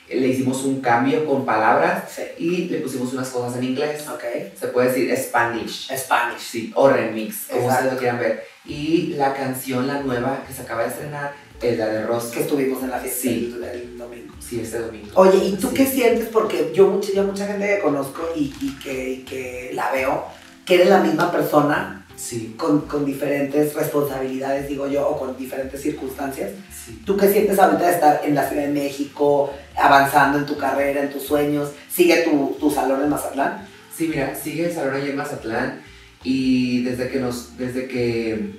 Le 0.09 0.28
hicimos 0.28 0.62
un 0.64 0.81
cambio 0.81 1.26
con 1.26 1.45
palabras 1.45 2.05
y 2.38 2.67
le 2.69 2.78
pusimos 2.78 3.12
unas 3.12 3.28
cosas 3.28 3.59
en 3.59 3.64
inglés. 3.64 4.07
Ok. 4.09 4.23
Se 4.59 4.69
puede 4.69 4.88
decir 4.88 5.14
Spanish. 5.17 5.90
Spanish. 5.95 6.38
Sí, 6.40 6.73
o 6.76 6.88
remix, 6.88 7.49
como 7.50 7.67
ustedes 7.67 7.93
lo 7.93 7.99
quieran 7.99 8.19
ver. 8.21 8.45
Y 8.64 9.14
la 9.19 9.35
canción, 9.35 9.87
la 9.87 10.00
nueva 10.00 10.38
que 10.47 10.55
se 10.55 10.62
acaba 10.62 10.83
de 10.85 10.88
estrenar, 10.88 11.33
es 11.62 11.78
la 11.78 11.86
de 11.88 12.06
Ross. 12.06 12.26
que 12.26 12.40
estuvimos 12.40 12.82
en 12.82 12.90
la 12.90 12.98
fiesta 12.98 13.20
Sí. 13.22 13.54
el, 13.56 13.64
el 13.64 13.98
domingo. 13.98 14.34
Sí, 14.40 14.60
este 14.60 14.78
domingo. 14.78 15.08
Oye, 15.14 15.38
¿y 15.44 15.56
tú 15.56 15.68
Sí. 15.68 15.74
qué 15.76 15.86
sientes? 15.86 16.28
Porque 16.28 16.72
yo, 16.74 16.88
mucha, 16.88 17.12
yo 17.12 17.24
mucha 17.24 17.46
gente 17.46 17.66
que 17.66 17.80
conozco 17.82 18.22
y, 18.36 18.54
y 18.60 18.78
que, 18.82 19.10
y 19.10 19.16
que 19.24 19.70
la 19.74 19.90
veo, 19.92 20.24
que 20.64 20.74
eres 20.76 20.88
la 20.88 21.00
misma 21.00 21.30
persona 21.32 21.94
Sí, 22.16 22.54
con, 22.58 22.80
con 22.82 23.04
diferentes 23.04 23.74
responsabilidades, 23.74 24.66
digo 24.68 24.88
yo, 24.88 25.08
o 25.08 25.16
con 25.18 25.36
diferentes 25.36 25.80
circunstancias. 25.82 26.50
sí. 26.74 27.00
¿Tú 27.04 27.16
qué 27.16 27.30
sientes 27.30 27.58
ahorita 27.60 27.86
de 27.86 27.92
estar 27.94 28.20
en 28.24 28.34
la 28.34 28.48
Ciudad 28.48 28.64
de 28.64 28.72
México, 28.72 29.52
avanzando 29.76 30.38
en 30.38 30.46
tu 30.46 30.56
carrera, 30.58 31.02
en 31.02 31.10
tus 31.12 31.22
sueños? 31.22 31.70
¿Sigue 31.88 32.22
tu, 32.22 32.56
tu 32.58 32.70
salón 32.72 33.02
en 33.04 33.08
Mazatlán? 33.10 33.68
Sí, 33.96 34.08
mira, 34.08 34.34
sigue 34.34 34.66
el 34.66 34.72
salón 34.74 34.94
allá 34.94 35.06
en 35.10 35.16
Mazatlán 35.16 35.80
y 36.24 36.82
desde 36.82 37.08
que 37.08 37.20
nos, 37.20 37.56
desde 37.56 37.86
que 37.86 38.52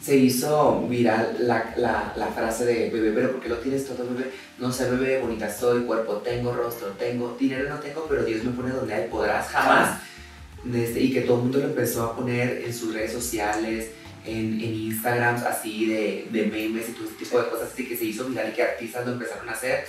se 0.00 0.16
hizo 0.16 0.86
viral 0.88 1.36
la, 1.40 1.74
la, 1.76 2.12
la 2.16 2.26
frase 2.28 2.64
de 2.64 2.90
bebé, 2.90 3.10
pero 3.12 3.32
¿por 3.32 3.40
qué 3.40 3.48
lo 3.48 3.58
tienes 3.58 3.86
todo 3.86 4.08
bebé? 4.08 4.30
No 4.58 4.72
sé, 4.72 4.90
bebé, 4.90 5.20
bonita 5.20 5.52
soy, 5.52 5.82
cuerpo 5.82 6.18
tengo, 6.18 6.52
rostro 6.52 6.88
tengo, 6.90 7.36
dinero 7.38 7.68
no 7.68 7.76
tengo, 7.80 8.06
pero 8.08 8.24
Dios 8.24 8.44
me 8.44 8.52
pone 8.52 8.70
donde 8.70 8.94
hay, 8.94 9.08
podrás 9.08 9.48
jamás. 9.48 10.00
Desde, 10.64 11.00
y 11.00 11.12
que 11.12 11.22
todo 11.22 11.36
el 11.36 11.42
mundo 11.44 11.58
lo 11.58 11.66
empezó 11.66 12.04
a 12.04 12.16
poner 12.16 12.62
en 12.64 12.74
sus 12.74 12.92
redes 12.94 13.12
sociales, 13.12 13.90
en, 14.24 14.60
en 14.60 14.74
Instagram, 14.74 15.36
así 15.46 15.86
de, 15.86 16.28
de 16.30 16.46
memes 16.46 16.88
y 16.88 16.92
todo 16.92 17.06
ese 17.06 17.14
tipo 17.14 17.40
de 17.40 17.48
cosas, 17.48 17.70
así 17.72 17.86
que 17.86 17.96
se 17.96 18.04
hizo 18.04 18.24
viral 18.24 18.50
y 18.50 18.52
que 18.54 18.62
artistas 18.62 19.06
lo 19.06 19.12
empezaron 19.12 19.48
a 19.48 19.52
hacer. 19.52 19.84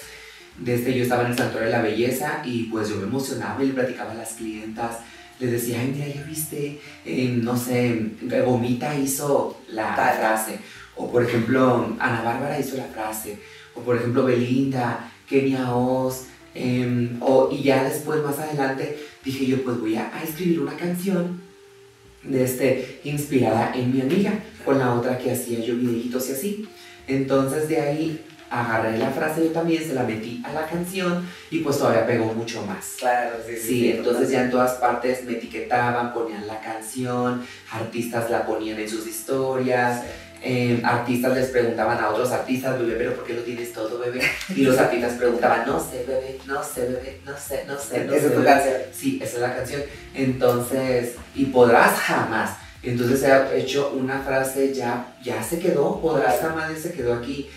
Desde 0.58 0.94
yo 0.94 1.04
estaba 1.04 1.24
en 1.24 1.32
el 1.32 1.38
Santuario 1.38 1.70
de 1.70 1.76
la 1.76 1.82
Belleza 1.82 2.42
y 2.44 2.64
pues 2.64 2.90
yo 2.90 2.96
me 2.98 3.04
emocionaba 3.04 3.64
y 3.64 3.68
le 3.68 3.74
platicaba 3.74 4.12
a 4.12 4.16
las 4.16 4.34
clientas, 4.34 4.98
les 5.40 5.52
decía, 5.52 5.80
ay, 5.82 5.94
mira, 5.96 6.08
ya 6.08 6.24
viste, 6.24 6.80
Eh, 7.06 7.40
no 7.42 7.56
sé, 7.58 8.12
Gomita 8.46 8.98
hizo 8.98 9.58
la 9.72 9.96
Tal. 9.96 10.18
frase, 10.18 10.60
o 10.96 11.10
por 11.12 11.24
ejemplo, 11.24 11.96
Ana 12.00 12.22
Bárbara 12.24 12.60
hizo 12.60 12.76
la 12.78 12.86
frase, 12.86 13.38
o 13.76 13.82
por 13.82 13.96
ejemplo, 13.96 14.26
Belinda, 14.26 15.12
Kenia 15.28 15.74
Oz, 15.76 16.26
em, 16.56 17.18
o, 17.22 17.50
y 17.52 17.64
ya 17.64 17.84
después, 17.84 18.22
más 18.24 18.38
adelante, 18.40 18.98
dije 19.24 19.46
yo, 19.46 19.64
pues 19.64 19.80
voy 19.80 19.96
a, 19.96 20.14
a 20.16 20.24
escribir 20.24 20.60
una 20.60 20.76
canción 20.76 21.42
de 22.24 22.44
este, 22.44 23.00
inspirada 23.06 23.72
en 23.76 23.94
mi 23.94 24.02
amiga, 24.02 24.34
con 24.66 24.78
la 24.78 24.94
otra 24.94 25.18
que 25.18 25.32
hacía 25.32 25.60
yo 25.60 25.76
videitos 25.78 26.28
y 26.30 26.32
así. 26.34 26.68
Entonces 27.08 27.70
de 27.70 27.80
ahí 27.80 28.22
agarré 28.50 28.98
la 28.98 29.10
frase 29.12 29.44
yo 29.46 29.52
también, 29.52 29.84
se 29.84 29.94
la 29.94 30.04
metí 30.04 30.42
a 30.46 30.52
la 30.54 30.68
canción 30.68 31.28
y 31.52 31.60
pues 31.60 31.78
todavía 31.78 32.06
pegó 32.08 32.26
mucho 32.34 32.64
más. 32.66 32.96
Claro, 32.98 33.38
Sí, 33.62 33.92
entonces 33.92 34.30
ya 34.30 34.44
en 34.44 34.52
todas 34.52 34.74
partes 34.74 35.24
me 35.26 35.34
etiquetaban, 35.34 36.14
ponían 36.14 36.48
la 36.48 36.60
canción, 36.60 37.46
artistas 37.72 38.30
la 38.30 38.46
ponían 38.46 38.80
en 38.80 38.90
sus 38.90 39.06
historias, 39.08 40.04
eh, 40.42 40.82
artistas 40.86 41.36
les 41.36 41.50
preguntaban 41.50 42.00
a 42.00 42.10
otros 42.10 42.32
artistas, 42.32 42.80
bebé, 42.80 42.96
pero 42.96 43.14
¿por 43.16 43.26
qué 43.26 43.34
lo 43.34 43.42
tienes 43.42 43.74
todo, 43.74 44.00
bebé? 44.00 44.22
Y 44.56 44.62
los 44.64 44.78
artistas 44.78 45.14
preguntaban, 45.14 45.66
no 45.68 45.80
sé, 45.80 46.06
bebé, 46.08 46.40
no 46.48 46.64
sé, 46.64 46.82
bebé, 46.86 47.20
no 47.26 47.38
sé, 47.38 47.66
no 47.68 47.78
sé, 47.78 48.06
no 48.06 48.14
Esa 48.14 48.22
sé. 48.22 48.28
es 48.28 48.34
tu 48.34 48.40
bebé". 48.40 48.46
canción. 48.46 48.76
Sí, 48.94 49.20
esa 49.22 49.36
es 49.36 49.42
la 49.42 49.56
canción. 49.56 49.82
Entonces, 50.16 51.16
y 51.36 51.46
podrás 51.46 52.00
jamás. 52.00 52.52
Entonces 52.82 53.20
se 53.20 53.30
ha 53.30 53.54
hecho 53.54 53.92
una 53.94 54.22
frase 54.22 54.74
ya, 54.74 55.14
ya 55.22 55.44
se 55.44 55.60
quedó, 55.60 56.00
podrás 56.00 56.40
jamás, 56.40 56.72
ya 56.74 56.80
se 56.80 56.94
quedó 56.94 57.14
aquí 57.16 57.50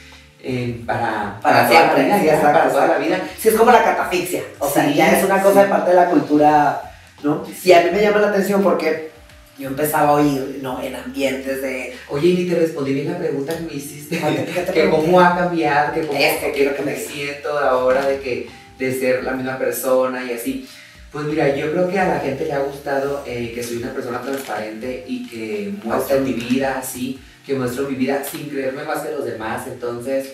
eh, 0.43 0.81
para, 0.87 1.39
Para 1.41 1.69
toda 1.69 1.81
la 1.81 1.87
siempre, 1.87 2.05
vida, 2.05 2.19
sí, 2.19 2.27
ya, 2.27 2.35
exacto, 2.35 2.59
para 2.59 2.71
toda 2.71 2.87
la 2.89 2.99
vida. 2.99 3.21
Sí, 3.39 3.49
es 3.49 3.55
como 3.55 3.71
la 3.71 3.85
catafixia. 3.85 4.43
O 4.59 4.69
sea, 4.69 4.87
Sí, 4.87 4.95
ya 4.95 5.19
es 5.19 5.25
una 5.25 5.43
cosa 5.43 5.65
de 5.65 5.71
parte 5.71 5.91
de 5.91 5.97
la 5.97 6.11
cultura 6.11 6.83
¿no? 7.23 7.45
Y 7.65 7.73
a 7.73 7.83
mí 7.83 7.91
me 7.93 8.03
llama 8.03 8.21
la 8.21 8.29
atención 8.29 8.63
porque 8.63 9.11
yo 9.59 9.69
empezaba 9.69 10.09
a 10.09 10.13
oír, 10.13 10.59
¿no? 10.63 10.83
En 10.83 10.97
ambientes 10.97 11.63
de... 11.63 11.95
Oye, 12.09 12.29
y 12.29 12.35
ni 12.35 12.51
te 12.51 12.59
respondí 12.59 12.95
bien 12.95 13.13
la 13.13 13.19
pregunta 13.19 13.57
que 13.57 13.65
me 13.65 13.75
hiciste, 13.75 14.21
que 14.75 14.91
cómo 14.91 15.21
ha 15.21 15.37
cambiado, 15.37 15.95
que 15.95 16.07
cómo 16.07 16.19
quiero 16.55 16.75
que 16.75 16.83
me 16.83 16.97
siento 16.97 17.59
ahora 17.59 18.07
de 18.07 18.21
que 18.21 18.49
de 18.79 18.99
ser 18.99 19.23
la 19.23 19.33
misma 19.33 19.59
persona 19.59 20.25
y 20.25 20.33
así. 20.33 20.69
Pues 21.13 21.27
mira, 21.27 21.55
yo 21.55 21.71
creo 21.71 21.91
que 21.91 21.99
a 21.99 22.09
la 22.09 22.21
gente 22.21 22.47
le 22.47 22.55
ha 22.55 22.61
gustado 22.61 23.23
eh, 23.27 23.53
que 23.55 23.63
soy 23.63 23.77
una 23.77 23.93
persona 23.93 24.23
transparente 24.23 25.05
y 25.07 25.29
que 25.29 25.73
muestro 25.85 26.21
mi 26.21 26.33
vida 26.33 26.79
así, 26.79 27.21
que 27.47 27.55
muestro 27.55 27.89
mi 27.89 27.97
vida 27.97 28.25
sin 28.25 28.49
creerme 28.49 28.85
más 28.85 29.01
que 29.01 29.13
los 29.13 29.25
demás. 29.25 29.67
Entonces, 29.67 30.33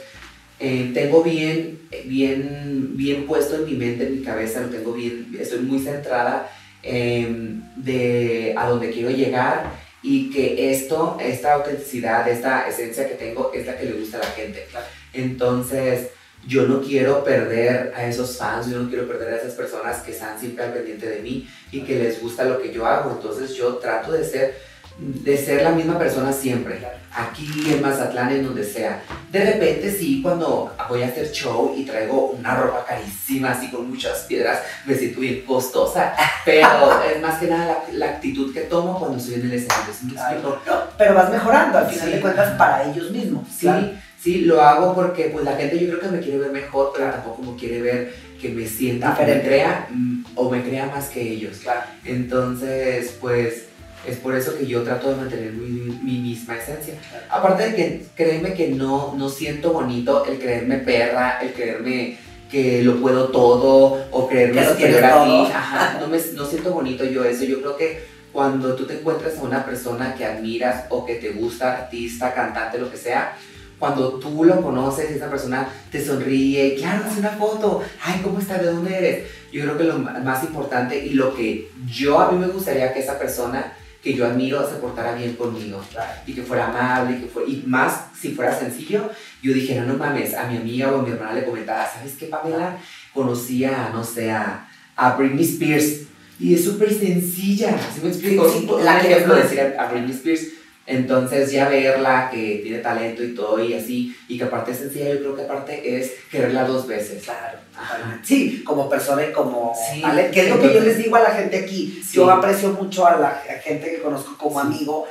eh, 0.61 0.91
tengo 0.93 1.23
bien, 1.23 1.81
bien, 2.05 2.97
bien 2.97 3.27
puesto 3.27 3.57
en 3.57 3.65
mi 3.65 3.75
mente, 3.75 4.07
en 4.07 4.19
mi 4.19 4.25
cabeza, 4.25 4.61
lo 4.61 4.69
tengo 4.69 4.93
bien, 4.93 5.37
estoy 5.39 5.61
muy 5.61 5.79
centrada 5.79 6.51
em, 6.83 7.63
de 7.77 8.55
a 8.57 8.69
donde 8.69 8.91
quiero 8.91 9.11
llegar 9.11 9.71
y 10.03 10.31
que 10.31 10.73
esto, 10.73 11.17
esta 11.21 11.55
autenticidad, 11.55 12.29
esta 12.29 12.69
esencia 12.69 13.09
que 13.09 13.15
tengo 13.15 13.53
es 13.55 13.67
la 13.67 13.77
que 13.77 13.87
le 13.87 13.93
gusta 13.93 14.19
a 14.19 14.21
la 14.21 14.31
gente. 14.31 14.67
Entonces, 15.13 16.09
yo 16.47 16.67
no 16.67 16.81
quiero 16.81 17.25
perder 17.25 17.93
a 17.95 18.07
esos 18.07 18.37
fans, 18.37 18.71
yo 18.71 18.79
no 18.79 18.89
quiero 18.89 19.07
perder 19.07 19.35
a 19.35 19.37
esas 19.37 19.55
personas 19.55 19.99
que 19.99 20.13
están 20.13 20.39
siempre 20.39 20.65
al 20.65 20.73
pendiente 20.73 21.09
de 21.09 21.21
mí 21.21 21.49
y 21.73 21.83
que 21.83 21.99
les 21.99 22.21
gusta 22.23 22.45
lo 22.45 22.61
que 22.61 22.73
yo 22.73 22.87
hago. 22.87 23.13
Entonces, 23.13 23.55
yo 23.55 23.77
trato 23.77 24.13
de 24.13 24.25
ser, 24.25 24.57
de 24.99 25.37
ser 25.37 25.63
la 25.63 25.71
misma 25.71 25.97
persona 25.99 26.33
siempre, 26.33 26.81
aquí 27.13 27.47
en 27.73 27.81
Mazatlán, 27.81 28.33
en 28.33 28.45
donde 28.45 28.65
sea. 28.65 29.01
De 29.31 29.45
repente, 29.45 29.93
sí, 29.93 30.21
cuando 30.23 30.75
voy 30.89 31.03
a 31.03 31.07
hacer 31.07 31.31
show 31.31 31.73
y 31.77 31.85
traigo 31.85 32.31
una 32.31 32.57
ropa 32.57 32.85
carísima, 32.85 33.53
así 33.53 33.71
con 33.71 33.89
muchas 33.89 34.21
piedras, 34.21 34.61
me 34.87 34.95
siento 34.97 35.21
bien 35.21 35.43
costosa, 35.47 36.15
pero 36.45 37.01
es 37.15 37.21
más 37.23 37.39
que 37.39 37.47
nada 37.47 37.85
la, 37.93 37.99
la 38.07 38.13
actitud 38.15 38.53
que 38.53 38.63
tomo 38.63 38.99
cuando 38.99 39.19
estoy 39.19 39.35
en 39.35 39.43
el 39.47 39.53
escenario. 39.53 39.95
¿sí 39.95 40.09
explico? 40.13 40.59
No, 40.67 40.75
pero 40.99 41.15
vas 41.15 41.31
mejorando, 41.31 41.79
al 41.79 41.87
final 41.87 42.09
Sí. 42.09 42.15
de 42.15 42.21
cuentas, 42.21 42.59
para 42.59 42.85
ellos 42.91 43.11
mismos. 43.13 43.47
Sí, 43.49 43.67
claro. 43.67 43.91
sí, 44.21 44.41
lo 44.43 44.61
hago 44.63 44.95
porque 44.97 45.27
pues 45.33 45.45
la 45.45 45.53
gente 45.57 45.79
yo 45.79 45.87
creo 45.89 46.01
que 46.01 46.17
me 46.17 46.21
quiere 46.21 46.39
ver 46.39 46.51
mejor, 46.51 46.93
pero 46.97 47.11
tampoco 47.11 47.43
me 47.43 47.57
quiere 47.57 47.81
ver 47.83 48.15
que 48.41 48.49
me 48.49 48.67
sienta 48.67 49.09
o 49.09 49.11
me 49.13 49.19
Diferente. 49.19 49.49
crea 49.49 49.87
mm, 49.91 50.25
o 50.35 50.51
me 50.51 50.63
crea 50.63 50.87
más 50.87 51.07
que 51.09 51.21
ellos. 51.23 51.59
Claro. 51.59 51.81
Entonces, 52.05 53.17
pues 53.21 53.68
es 54.07 54.17
por 54.19 54.35
eso 54.35 54.57
que 54.57 54.67
yo 54.67 54.83
trato 54.83 55.11
de 55.11 55.17
mantener 55.17 55.53
mi, 55.53 55.71
mi 56.03 56.19
misma 56.19 56.57
esencia. 56.57 56.95
Aparte 57.31 57.71
de 57.71 57.75
que 57.75 58.07
créeme 58.15 58.55
que 58.55 58.69
no, 58.69 59.15
no 59.17 59.29
siento 59.29 59.73
bonito 59.73 60.25
el 60.25 60.39
creerme 60.39 60.79
perra, 60.79 61.39
el 61.41 61.53
creerme 61.53 62.19
que 62.51 62.83
lo 62.83 63.01
puedo 63.01 63.29
todo 63.29 64.07
o 64.11 64.29
creerme 64.29 64.67
superior 64.67 65.05
a 65.05 65.25
ti. 65.25 65.53
Ajá, 65.53 65.99
no, 66.01 66.09
me, 66.09 66.19
no 66.35 66.47
siento 66.47 66.73
bonito 66.73 67.05
yo 67.05 67.25
eso. 67.25 67.45
Yo 67.45 67.61
creo 67.61 67.77
que 67.77 68.03
cuando 68.33 68.75
tú 68.75 68.87
te 68.87 68.95
encuentras 68.99 69.37
a 69.39 69.43
una 69.43 69.65
persona 69.65 70.15
que 70.15 70.25
admiras 70.25 70.85
o 70.91 71.05
que 71.05 71.17
te 71.17 71.31
gusta, 71.31 71.77
artista, 71.77 72.33
cantante, 72.33 72.79
lo 72.79 72.91
que 72.91 72.97
sea, 72.97 73.37
cuando 73.79 74.15
tú 74.15 74.45
lo 74.45 74.61
conoces 74.61 75.11
y 75.11 75.15
esa 75.15 75.31
persona 75.31 75.69
te 75.91 76.05
sonríe, 76.05 76.75
claro, 76.77 77.05
hace 77.07 77.21
una 77.21 77.31
foto, 77.31 77.83
ay, 78.03 78.21
¿cómo 78.23 78.41
estás? 78.41 78.61
¿De 78.61 78.73
dónde 78.73 78.99
eres? 78.99 79.31
Yo 79.53 79.63
creo 79.63 79.79
que 79.79 79.85
lo 79.85 79.99
más 79.99 80.43
importante 80.43 80.99
y 80.99 81.11
lo 81.11 81.35
que 81.35 81.71
yo 81.87 82.19
a 82.19 82.33
mí 82.33 82.39
me 82.39 82.49
gustaría 82.49 82.93
que 82.93 83.01
esa 83.01 83.19
persona 83.19 83.73
que 84.03 84.15
yo 84.15 84.27
admiro 84.27 84.69
se 84.69 84.77
portara 84.77 85.15
bien 85.15 85.35
conmigo. 85.35 85.83
Y 86.27 86.35
que 86.35 86.43
fuera 86.43 86.69
amable 86.69 87.17
y 87.17 87.21
que 87.23 87.27
fuera, 87.27 87.49
y 87.49 87.65
más 87.67 88.07
si 88.19 88.31
fuera 88.31 88.57
sencillo, 88.57 89.11
yo 89.43 89.53
dijera, 89.53 89.85
no 89.85 89.95
mames, 89.95 90.35
a 90.35 90.49
mi 90.49 90.57
amiga 90.57 90.93
o 90.93 91.01
a 91.01 91.03
mi 91.03 91.11
hermana 91.11 91.35
le 91.35 91.45
comentaba, 91.45 91.89
¿sabes 91.89 92.15
qué, 92.19 92.27
Pamela? 92.27 92.79
Conocí 93.13 93.65
a, 93.65 93.91
no 93.93 94.05
sé, 94.05 94.31
a, 94.31 94.69
a 94.97 95.17
Britney 95.17 95.45
Spears 95.45 96.09
y 96.41 96.55
es 96.55 96.65
súper 96.65 96.93
sencilla, 96.93 97.77
¿sí 97.93 98.01
me 98.03 98.11
explico? 98.11 98.49
Sí, 98.49 98.69
la 98.83 99.01
que 99.01 99.13
ejemplo 99.13 99.35
decir 99.35 99.61
a, 99.61 99.83
a 99.83 99.91
Britney 99.91 100.13
Spears, 100.13 100.43
entonces 100.89 101.53
ya 101.53 101.69
verla 101.69 102.31
que 102.33 102.61
tiene 102.63 102.79
talento 102.79 103.23
y 103.23 103.35
todo 103.35 103.63
y 103.63 103.75
así, 103.75 104.17
y 104.27 104.39
que 104.39 104.45
aparte 104.45 104.73
es 104.73 104.79
sencilla, 104.79 105.11
yo 105.11 105.19
creo 105.19 105.37
que 105.37 105.43
aparte 105.43 105.99
es 106.01 106.13
quererla 106.31 106.65
dos 106.65 106.87
veces. 106.87 107.23
Claro. 107.25 107.59
Ajá. 107.77 108.19
Sí, 108.25 108.65
como 108.65 108.89
persona 108.89 109.25
y 109.27 109.33
como 109.33 109.73
Sí, 109.93 110.01
¿vale? 110.01 110.31
que 110.31 110.41
es 110.41 110.49
lo 110.49 110.61
que 110.61 110.73
yo 110.73 110.81
les 110.81 110.97
digo 110.99 111.15
a 111.17 111.21
la 111.21 111.31
gente 111.31 111.59
aquí. 111.59 112.01
Sí. 112.03 112.17
Yo 112.17 112.31
aprecio 112.31 112.71
mucho 112.71 113.07
a 113.07 113.19
la 113.19 113.31
gente 113.63 113.91
que 113.91 114.01
conozco 114.01 114.37
como 114.39 114.61
Sí. 114.63 114.67
amigo 114.67 115.07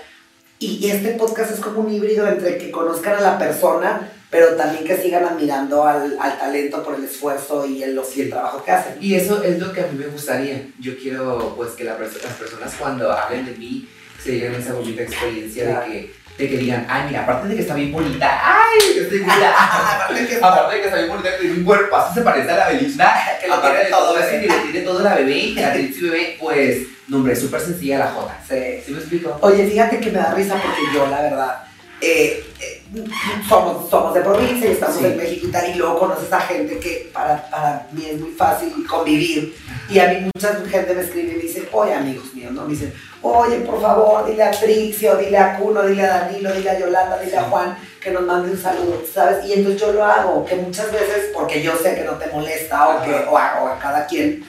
y 0.60 0.90
este 0.90 1.10
podcast 1.12 1.52
es 1.52 1.60
como 1.60 1.82
un 1.82 1.94
híbrido 1.94 2.28
entre 2.28 2.58
que 2.58 2.72
conozcan 2.72 3.14
a 3.18 3.22
la 3.22 3.38
persona, 3.38 4.12
pero 4.32 4.56
también 4.56 4.84
que 4.84 4.98
sigan 4.98 5.24
admirando 5.24 5.86
al, 5.86 6.18
al 6.20 6.40
talento 6.40 6.82
por 6.84 6.96
el 6.96 7.04
esfuerzo 7.04 7.68
y 7.68 7.84
el, 7.84 8.02
y 8.16 8.22
el 8.22 8.30
trabajo 8.32 8.64
que 8.64 8.72
hacen. 8.72 8.96
Y 9.00 9.14
eso 9.14 9.44
es 9.44 9.60
lo 9.60 9.72
que 9.72 9.82
a 9.82 9.88
mí 9.88 9.96
me 9.98 10.08
gustaría. 10.08 10.68
Yo 10.80 10.98
quiero 10.98 11.54
pues 11.56 11.74
que 11.74 11.84
la 11.84 11.98
las 12.00 12.10
personas 12.10 12.74
cuando 12.80 13.12
hablen 13.12 13.46
de 13.46 13.52
mí 13.54 13.88
se 14.28 14.40
lleven 14.40 14.60
esa 14.62 14.74
bonita 14.74 15.02
experiencia 15.04 15.64
Claro. 15.66 15.86
de, 15.86 15.92
que, 15.92 16.14
de 16.44 16.50
que 16.50 16.58
digan, 16.58 16.86
ay, 16.90 17.04
mira, 17.08 17.24
aparte 17.24 17.48
de 17.48 17.56
que 17.56 17.62
está 17.62 17.74
bien 17.76 17.92
bonita, 17.92 18.42
ay, 18.44 18.94
que 18.94 19.00
estoy 19.02 19.20
bonita. 19.20 19.54
Aparte 20.06 20.28
que- 20.28 20.36
aparte 20.36 20.76
de 20.76 20.82
que 20.82 20.88
está 20.88 20.98
bien 20.98 21.10
bonita, 21.10 21.32
que 21.32 21.38
tiene 21.42 21.56
un 21.58 21.64
cuerpazo, 21.64 22.14
se 22.14 22.22
parece 22.22 22.52
a 22.52 22.58
la 22.58 22.68
Belinda. 22.70 23.16
Que 23.42 23.48
lo 23.48 23.62
tiene 23.62 23.78
de 23.80 23.86
todo, 23.86 24.14
bebé. 24.14 24.42
que 24.42 24.48
le 24.48 24.60
tiene 24.72 24.82
todo 24.86 25.02
la 25.04 25.16
bebé, 25.16 25.38
y 25.38 25.56
que 25.56 25.62
la 25.62 25.74
Trixie 25.74 26.10
bebé, 26.10 26.38
pues, 26.40 26.78
no, 27.08 27.18
hombre, 27.18 27.34
es 27.34 27.40
súper 27.40 27.62
sencilla 27.62 28.00
la 28.00 28.08
jota. 28.08 28.38
Sí. 28.48 28.82
¿Sí 28.86 28.92
me 28.92 28.98
explico? 29.00 29.38
Oye, 29.42 29.66
fíjate 29.68 30.00
que 30.00 30.12
me 30.12 30.20
da 30.20 30.34
risa 30.34 30.56
porque 30.56 30.82
yo, 30.94 31.08
la 31.08 31.22
verdad, 31.22 31.64
eh, 32.02 32.44
eh, 32.60 32.84
somos, 33.48 33.90
somos 33.90 34.14
de 34.14 34.22
provincia 34.22 34.70
y 34.70 34.74
estamos 34.74 34.98
Sí. 34.98 35.06
en 35.06 35.18
México 35.18 35.48
y 35.48 35.52
tal, 35.52 35.70
y 35.70 35.74
luego 35.76 36.00
conoces 36.00 36.32
a 36.32 36.40
gente 36.42 36.80
que 36.80 37.10
para, 37.14 37.50
para 37.50 37.88
mí 37.92 38.06
es 38.06 38.20
muy 38.20 38.32
fácil 38.32 38.72
convivir. 38.88 39.56
Y 39.90 40.00
a 40.00 40.08
mí 40.10 40.30
mucha 40.34 40.56
gente 40.70 40.94
me 40.94 41.02
escribe 41.02 41.34
y 41.34 41.36
me 41.36 41.42
dice, 41.42 41.68
oye, 41.72 41.94
amigos 41.94 42.34
míos, 42.34 42.52
¿no? 42.52 42.64
Me 42.64 42.70
dicen, 42.70 42.94
oye, 43.22 43.58
por 43.62 43.82
favor, 43.82 44.26
dile 44.26 44.44
a 44.44 44.52
Trixie, 44.52 45.10
o 45.10 45.18
dile 45.18 45.38
a 45.38 45.58
Cuno, 45.58 45.84
dile 45.84 46.04
a 46.04 46.20
Danilo, 46.20 46.54
dile 46.54 46.70
a 46.70 46.80
Yolanda, 46.80 47.20
dile 47.20 47.38
a 47.38 47.44
Juan, 47.44 47.78
que 48.02 48.12
nos 48.12 48.24
mande 48.24 48.52
un 48.52 48.62
saludo, 48.62 49.02
¿sabes? 49.12 49.46
Y 49.46 49.54
entonces 49.54 49.82
yo 49.82 49.92
lo 49.94 50.04
hago, 50.04 50.46
que 50.46 50.56
muchas 50.56 50.92
veces, 50.92 51.32
porque 51.34 51.62
yo 51.62 51.76
sé 51.78 51.96
que 51.96 52.04
no 52.04 52.14
te 52.14 52.28
molesta 52.28 52.90
o, 52.90 53.04
que, 53.04 53.12
o, 53.14 53.38
a, 53.38 53.64
o 53.64 53.68
a 53.68 53.80
cada 53.80 54.06
quien, 54.06 54.46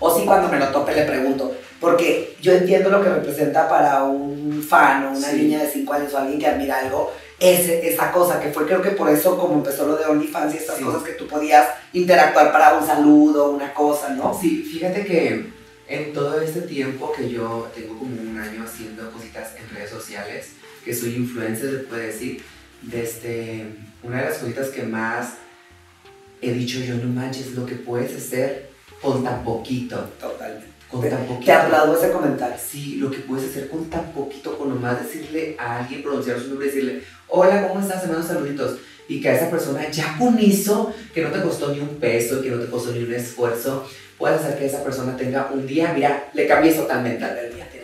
o 0.00 0.16
sí 0.16 0.24
cuando 0.24 0.48
me 0.48 0.58
lo 0.58 0.68
tope 0.68 0.94
le 0.94 1.02
pregunto, 1.02 1.54
porque 1.80 2.36
yo 2.40 2.52
entiendo 2.52 2.90
lo 2.90 3.02
que 3.02 3.08
representa 3.08 3.68
para 3.68 4.04
un 4.04 4.62
fan 4.68 5.06
o 5.06 5.10
una 5.16 5.30
Sí. 5.30 5.36
niña 5.42 5.62
de 5.62 5.70
5 5.70 5.92
años 5.92 6.12
o 6.14 6.18
alguien 6.18 6.38
que 6.40 6.46
admira 6.46 6.80
algo, 6.80 7.12
ese, 7.40 7.88
esa 7.88 8.10
cosa, 8.10 8.40
que 8.40 8.50
fue 8.50 8.66
creo 8.66 8.82
que 8.82 8.90
por 8.90 9.08
eso 9.08 9.38
como 9.38 9.54
empezó 9.54 9.86
lo 9.86 9.96
de 9.96 10.04
OnlyFans 10.06 10.54
y 10.54 10.58
estas 10.58 10.78
Sí. 10.78 10.84
cosas 10.84 11.02
que 11.04 11.12
tú 11.12 11.26
podías 11.28 11.68
interactuar 11.92 12.50
para 12.52 12.76
un 12.78 12.86
saludo, 12.86 13.50
una 13.50 13.72
cosa, 13.72 14.08
¿no? 14.10 14.36
Sí, 14.40 14.62
fíjate 14.64 15.04
que 15.04 15.46
en 15.86 16.12
todo 16.12 16.40
este 16.40 16.62
tiempo 16.62 17.12
que 17.12 17.28
yo 17.30 17.70
tengo 17.74 17.96
como 17.98 18.20
un 18.20 18.38
año 18.38 18.64
haciendo 18.64 19.10
cositas 19.12 19.54
en 19.56 19.74
redes 19.74 19.90
sociales, 19.90 20.48
que 20.84 20.92
soy 20.94 21.14
influencer, 21.14 21.70
se 21.70 21.76
puede 21.84 22.06
decir, 22.08 22.42
desde 22.82 23.66
una 24.02 24.18
de 24.22 24.24
las 24.30 24.38
cositas 24.38 24.68
que 24.68 24.82
más 24.82 25.34
he 26.42 26.52
dicho 26.52 26.78
yo, 26.80 26.94
no 26.96 27.08
manches, 27.12 27.52
lo 27.52 27.64
que 27.66 27.74
puedes 27.76 28.16
hacer 28.16 28.68
con 29.00 29.22
tan 29.24 29.44
poquito, 29.44 29.96
Totalmente. 30.20 30.66
Con 30.90 31.00
Te- 31.02 31.10
tan 31.10 31.24
poquito. 31.26 31.44
Te 31.46 31.52
aplaudo 31.52 31.96
ese 31.98 32.10
comentario. 32.12 32.56
Sí, 32.58 32.96
lo 32.96 33.10
que 33.10 33.18
puedes 33.18 33.50
hacer 33.50 33.68
con 33.68 33.84
tan 33.90 34.12
poquito, 34.12 34.56
con 34.58 34.68
nomás 34.70 35.02
decirle 35.04 35.56
a 35.58 35.78
alguien, 35.80 36.02
pronunciar 36.02 36.38
su 36.40 36.48
nombre, 36.48 36.66
decirle, 36.66 37.02
hola, 37.28 37.68
¿cómo 37.68 37.80
estás? 37.80 38.02
Te 38.02 38.08
mando 38.08 38.26
saluditos. 38.26 38.78
Y 39.08 39.20
que 39.20 39.28
a 39.30 39.36
esa 39.36 39.50
persona 39.50 39.90
ya 39.90 40.16
con 40.18 40.38
eso, 40.38 40.92
que 41.14 41.22
no 41.22 41.30
te 41.30 41.40
costó 41.40 41.72
ni 41.72 41.80
un 41.80 41.96
peso, 41.96 42.42
que 42.42 42.50
no 42.50 42.58
te 42.58 42.66
costó 42.70 42.92
ni 42.92 43.02
un 43.02 43.12
esfuerzo, 43.14 43.88
puedas 44.18 44.42
hacer 44.44 44.58
que 44.58 44.66
esa 44.66 44.84
persona 44.84 45.16
tenga 45.16 45.50
un 45.52 45.66
día, 45.66 45.92
mira, 45.94 46.28
le 46.34 46.46
cambies 46.46 46.76
totalmente, 46.76 47.24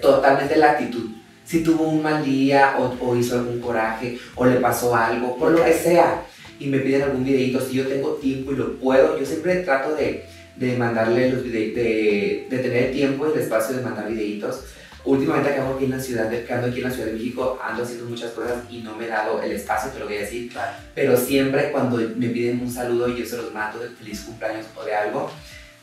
totalmente 0.00 0.56
la 0.56 0.72
actitud. 0.72 1.10
Si 1.46 1.62
tuvo 1.62 1.84
un 1.88 2.02
mal 2.02 2.24
día 2.24 2.76
o, 2.78 2.94
o 3.06 3.16
hizo 3.16 3.36
algún 3.38 3.60
coraje 3.60 4.18
o 4.34 4.44
le 4.46 4.56
pasó 4.56 4.94
algo, 4.96 5.36
por 5.36 5.52
lo 5.52 5.64
que 5.64 5.72
sea, 5.74 6.22
y 6.58 6.66
me 6.66 6.78
piden 6.78 7.02
algún 7.02 7.24
videito, 7.24 7.60
si 7.60 7.74
yo 7.74 7.86
tengo 7.86 8.14
tiempo 8.14 8.52
y 8.52 8.56
lo 8.56 8.78
puedo, 8.78 9.18
yo 9.18 9.26
siempre 9.26 9.56
trato 9.56 9.94
de, 9.94 10.24
de 10.56 10.76
mandarle 10.76 11.30
los 11.30 11.42
videitos, 11.42 11.82
de, 11.82 12.46
de 12.50 12.58
tener 12.58 12.84
el 12.84 12.92
tiempo 12.92 13.26
y 13.28 13.32
el 13.32 13.40
espacio 13.40 13.76
de 13.76 13.82
mandar 13.82 14.08
videitos. 14.08 14.60
Últimamente 15.04 15.50
acabo 15.50 15.74
aquí 15.74 15.84
en 15.84 15.90
la 15.90 16.00
ciudad, 16.00 16.30
de, 16.30 16.50
ando 16.50 16.68
aquí 16.68 16.78
en 16.78 16.84
la 16.84 16.90
Ciudad 16.90 17.08
de 17.08 17.12
México, 17.12 17.58
ando 17.62 17.82
haciendo 17.82 18.06
muchas 18.06 18.30
cosas 18.30 18.62
y 18.70 18.78
no 18.78 18.96
me 18.96 19.04
he 19.04 19.08
dado 19.08 19.42
el 19.42 19.52
espacio, 19.52 19.90
te 19.90 19.98
lo 19.98 20.06
voy 20.06 20.16
a 20.16 20.20
decir, 20.20 20.50
pero 20.94 21.14
siempre 21.18 21.70
cuando 21.72 21.98
me 22.16 22.28
piden 22.28 22.62
un 22.62 22.70
saludo 22.70 23.10
y 23.10 23.18
yo 23.18 23.26
se 23.26 23.36
los 23.36 23.52
mando 23.52 23.80
de 23.80 23.90
feliz 23.90 24.22
cumpleaños 24.22 24.64
o 24.74 24.82
de 24.82 24.94
algo, 24.94 25.30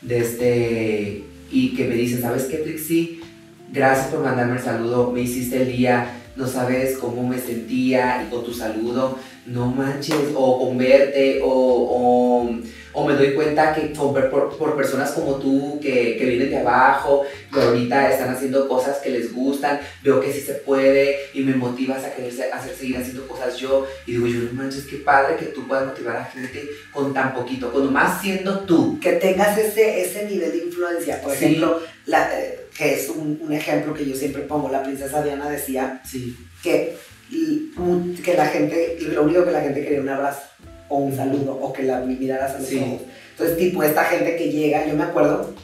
desde, 0.00 1.22
y 1.52 1.76
que 1.76 1.84
me 1.86 1.94
dicen, 1.94 2.20
¿sabes 2.20 2.44
qué, 2.46 2.56
Trixie? 2.56 3.20
Gracias 3.70 4.08
por 4.08 4.24
mandarme 4.24 4.56
el 4.56 4.62
saludo, 4.62 5.12
me 5.12 5.20
hiciste 5.20 5.62
el 5.62 5.70
día, 5.70 6.21
no 6.36 6.46
sabes 6.46 6.96
cómo 6.98 7.26
me 7.26 7.38
sentía 7.38 8.24
y 8.26 8.30
con 8.30 8.44
tu 8.44 8.52
saludo, 8.54 9.18
no 9.46 9.66
manches, 9.66 10.30
o 10.34 10.58
con 10.66 10.78
verte, 10.78 11.40
o, 11.42 11.48
o, 11.50 12.50
o 12.94 13.06
me 13.06 13.14
doy 13.14 13.34
cuenta 13.34 13.74
que 13.74 13.82
por, 13.88 14.30
por, 14.30 14.56
por 14.56 14.76
personas 14.76 15.10
como 15.12 15.36
tú 15.36 15.78
que, 15.80 16.16
que 16.16 16.24
vienen 16.26 16.50
de 16.50 16.58
abajo, 16.58 17.22
que 17.52 17.60
ahorita 17.60 18.12
están 18.12 18.30
haciendo 18.30 18.68
cosas 18.68 18.98
que 18.98 19.10
les 19.10 19.32
gustan, 19.32 19.80
veo 20.02 20.20
que 20.20 20.32
sí 20.32 20.40
se 20.40 20.54
puede 20.54 21.16
y 21.34 21.40
me 21.40 21.54
motivas 21.54 22.04
a 22.04 22.14
querer 22.14 22.32
hacer, 22.52 22.74
seguir 22.74 22.96
haciendo 22.98 23.26
cosas 23.26 23.56
yo 23.58 23.86
y 24.06 24.12
digo 24.12 24.26
yo, 24.26 24.40
no 24.40 24.52
manches, 24.52 24.84
qué 24.84 24.96
padre 24.98 25.36
que 25.36 25.46
tú 25.46 25.66
puedas 25.66 25.86
motivar 25.86 26.16
a 26.16 26.20
la 26.20 26.24
gente 26.26 26.68
con 26.92 27.12
tan 27.12 27.34
poquito, 27.34 27.72
con 27.72 27.92
más 27.92 28.20
siendo 28.22 28.60
tú. 28.60 28.98
Que 29.00 29.12
tengas 29.12 29.56
ese, 29.58 30.02
ese 30.02 30.26
nivel 30.26 30.52
de 30.52 30.58
influencia. 30.66 31.20
Por 31.20 31.32
Sí. 31.34 31.44
ejemplo, 31.46 31.80
la, 32.06 32.38
eh, 32.40 32.61
que 32.76 32.94
es 32.94 33.08
un, 33.08 33.38
un 33.42 33.52
ejemplo 33.52 33.92
que 33.94 34.06
yo 34.06 34.14
siempre 34.16 34.42
pongo, 34.42 34.68
la 34.70 34.82
princesa 34.82 35.22
Diana 35.22 35.48
decía 35.50 36.00
Sí. 36.08 36.36
que, 36.62 36.96
y 37.30 37.70
que 38.24 38.34
la 38.34 38.46
gente, 38.46 38.98
lo 39.00 39.22
único 39.24 39.44
que 39.44 39.50
la 39.52 39.60
gente 39.60 39.82
quería 39.82 40.00
un 40.00 40.08
abrazo 40.08 40.40
o 40.88 40.98
un 40.98 41.16
saludo 41.16 41.52
o 41.60 41.72
que 41.72 41.82
la 41.84 42.00
miraras 42.00 42.54
a 42.54 42.58
los 42.58 42.68
Sí. 42.68 42.78
ojos. 42.78 43.02
Entonces, 43.32 43.56
tipo, 43.58 43.82
esta 43.82 44.04
gente 44.04 44.36
que 44.36 44.50
llega, 44.50 44.86
yo 44.86 44.94
me 44.94 45.04
acuerdo, 45.04 45.54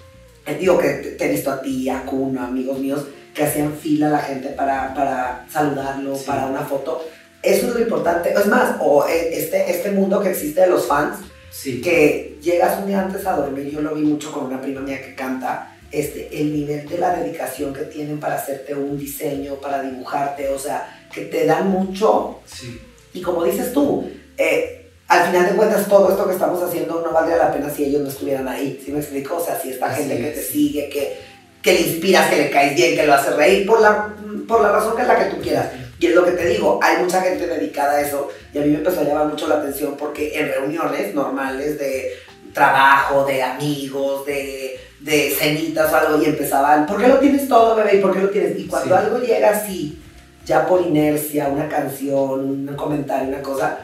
eh, 0.46 0.56
digo 0.58 0.78
que 0.78 0.88
te, 0.88 1.10
te 1.12 1.24
he 1.26 1.30
visto 1.32 1.50
a 1.50 1.60
ti, 1.60 1.88
a 1.90 2.02
Kuno, 2.04 2.42
amigos 2.42 2.78
míos, 2.78 3.04
que 3.34 3.44
hacían 3.44 3.74
fila 3.74 4.08
la 4.08 4.18
gente 4.20 4.48
para, 4.48 4.94
para 4.94 5.46
saludarlo, 5.50 6.16
Sí. 6.16 6.24
para 6.26 6.46
una 6.46 6.60
foto. 6.62 7.06
Eso 7.42 7.68
es 7.68 7.74
lo 7.74 7.80
importante. 7.80 8.32
Es 8.32 8.46
más, 8.46 8.76
o 8.80 9.06
eh, 9.06 9.30
este, 9.38 9.70
este 9.70 9.90
mundo 9.92 10.20
que 10.20 10.30
existe 10.30 10.62
de 10.62 10.66
los 10.68 10.86
fans, 10.86 11.18
Sí. 11.50 11.80
que 11.80 12.38
llegas 12.42 12.78
un 12.80 12.86
día 12.86 13.02
antes 13.02 13.26
a 13.26 13.32
dormir, 13.36 13.70
yo 13.70 13.80
lo 13.80 13.94
vi 13.94 14.02
mucho 14.02 14.32
con 14.32 14.46
una 14.46 14.60
prima 14.60 14.80
mía 14.80 15.00
que 15.02 15.14
canta, 15.14 15.74
este, 15.90 16.28
el 16.40 16.52
nivel 16.52 16.88
de 16.88 16.98
la 16.98 17.14
dedicación 17.16 17.72
que 17.72 17.82
tienen 17.82 18.20
para 18.20 18.36
hacerte 18.36 18.74
un 18.74 18.98
diseño, 18.98 19.54
para 19.56 19.82
dibujarte, 19.82 20.48
o 20.50 20.58
sea, 20.58 21.06
que 21.12 21.22
te 21.22 21.46
dan 21.46 21.68
mucho 21.68 22.40
Sí. 22.44 22.80
y 23.14 23.22
como 23.22 23.44
dices 23.44 23.72
tú, 23.72 24.08
eh, 24.36 24.90
al 25.08 25.26
final 25.26 25.46
de 25.46 25.56
cuentas 25.56 25.88
todo 25.88 26.10
esto 26.10 26.26
que 26.26 26.34
estamos 26.34 26.62
haciendo 26.62 27.00
no 27.00 27.12
valdría 27.12 27.38
la 27.38 27.52
pena 27.52 27.70
si 27.70 27.84
ellos 27.84 28.02
no 28.02 28.08
estuvieran 28.08 28.46
ahí, 28.46 28.80
¿sí 28.84 28.92
me 28.92 28.98
explico? 28.98 29.36
O 29.36 29.44
sea, 29.44 29.58
si 29.58 29.70
esta 29.70 29.88
gente 29.90 30.18
que 30.18 30.30
te 30.30 30.42
sigue, 30.42 30.90
que, 30.90 31.16
que 31.62 31.72
le 31.72 31.80
inspiras, 31.80 32.28
que 32.28 32.36
le 32.36 32.50
caes 32.50 32.74
bien, 32.76 32.94
que 32.94 33.06
lo 33.06 33.14
hace 33.14 33.30
reír, 33.30 33.66
por 33.66 33.80
la, 33.80 34.14
por 34.46 34.60
la 34.60 34.70
razón 34.70 34.94
que 34.94 35.02
es 35.02 35.08
la 35.08 35.18
que 35.18 35.34
tú 35.34 35.40
quieras. 35.40 35.68
Y 35.98 36.06
es 36.06 36.14
lo 36.14 36.24
que 36.24 36.32
te 36.32 36.46
digo, 36.46 36.78
hay 36.82 37.02
mucha 37.02 37.22
gente 37.22 37.46
dedicada 37.46 37.94
a 37.94 38.00
eso 38.02 38.28
y 38.52 38.58
a 38.58 38.60
mí 38.60 38.68
me 38.68 38.78
empezó 38.78 39.00
a 39.00 39.04
llamar 39.04 39.26
mucho 39.26 39.48
la 39.48 39.56
atención 39.56 39.96
porque 39.96 40.38
en 40.38 40.48
reuniones 40.48 41.14
normales 41.14 41.78
de 41.78 42.12
trabajo, 42.52 43.24
de 43.24 43.42
amigos, 43.42 44.26
de, 44.26 44.78
de 45.00 45.30
cenitas 45.30 45.92
o 45.92 45.96
algo 45.96 46.22
y 46.22 46.26
empezaban, 46.26 46.86
¿por 46.86 47.00
qué 47.00 47.08
lo 47.08 47.18
tienes 47.18 47.48
todo, 47.48 47.76
bebé? 47.76 47.96
¿Y 47.96 48.00
por 48.00 48.12
qué 48.12 48.20
lo 48.20 48.30
tienes? 48.30 48.58
Y 48.58 48.66
cuando 48.66 48.96
Sí. 48.96 49.04
algo 49.04 49.18
llega 49.18 49.50
así, 49.50 49.98
ya 50.44 50.66
por 50.66 50.80
inercia, 50.82 51.48
una 51.48 51.68
canción, 51.68 52.40
un 52.40 52.66
comentario, 52.76 53.28
una 53.28 53.42
cosa, 53.42 53.78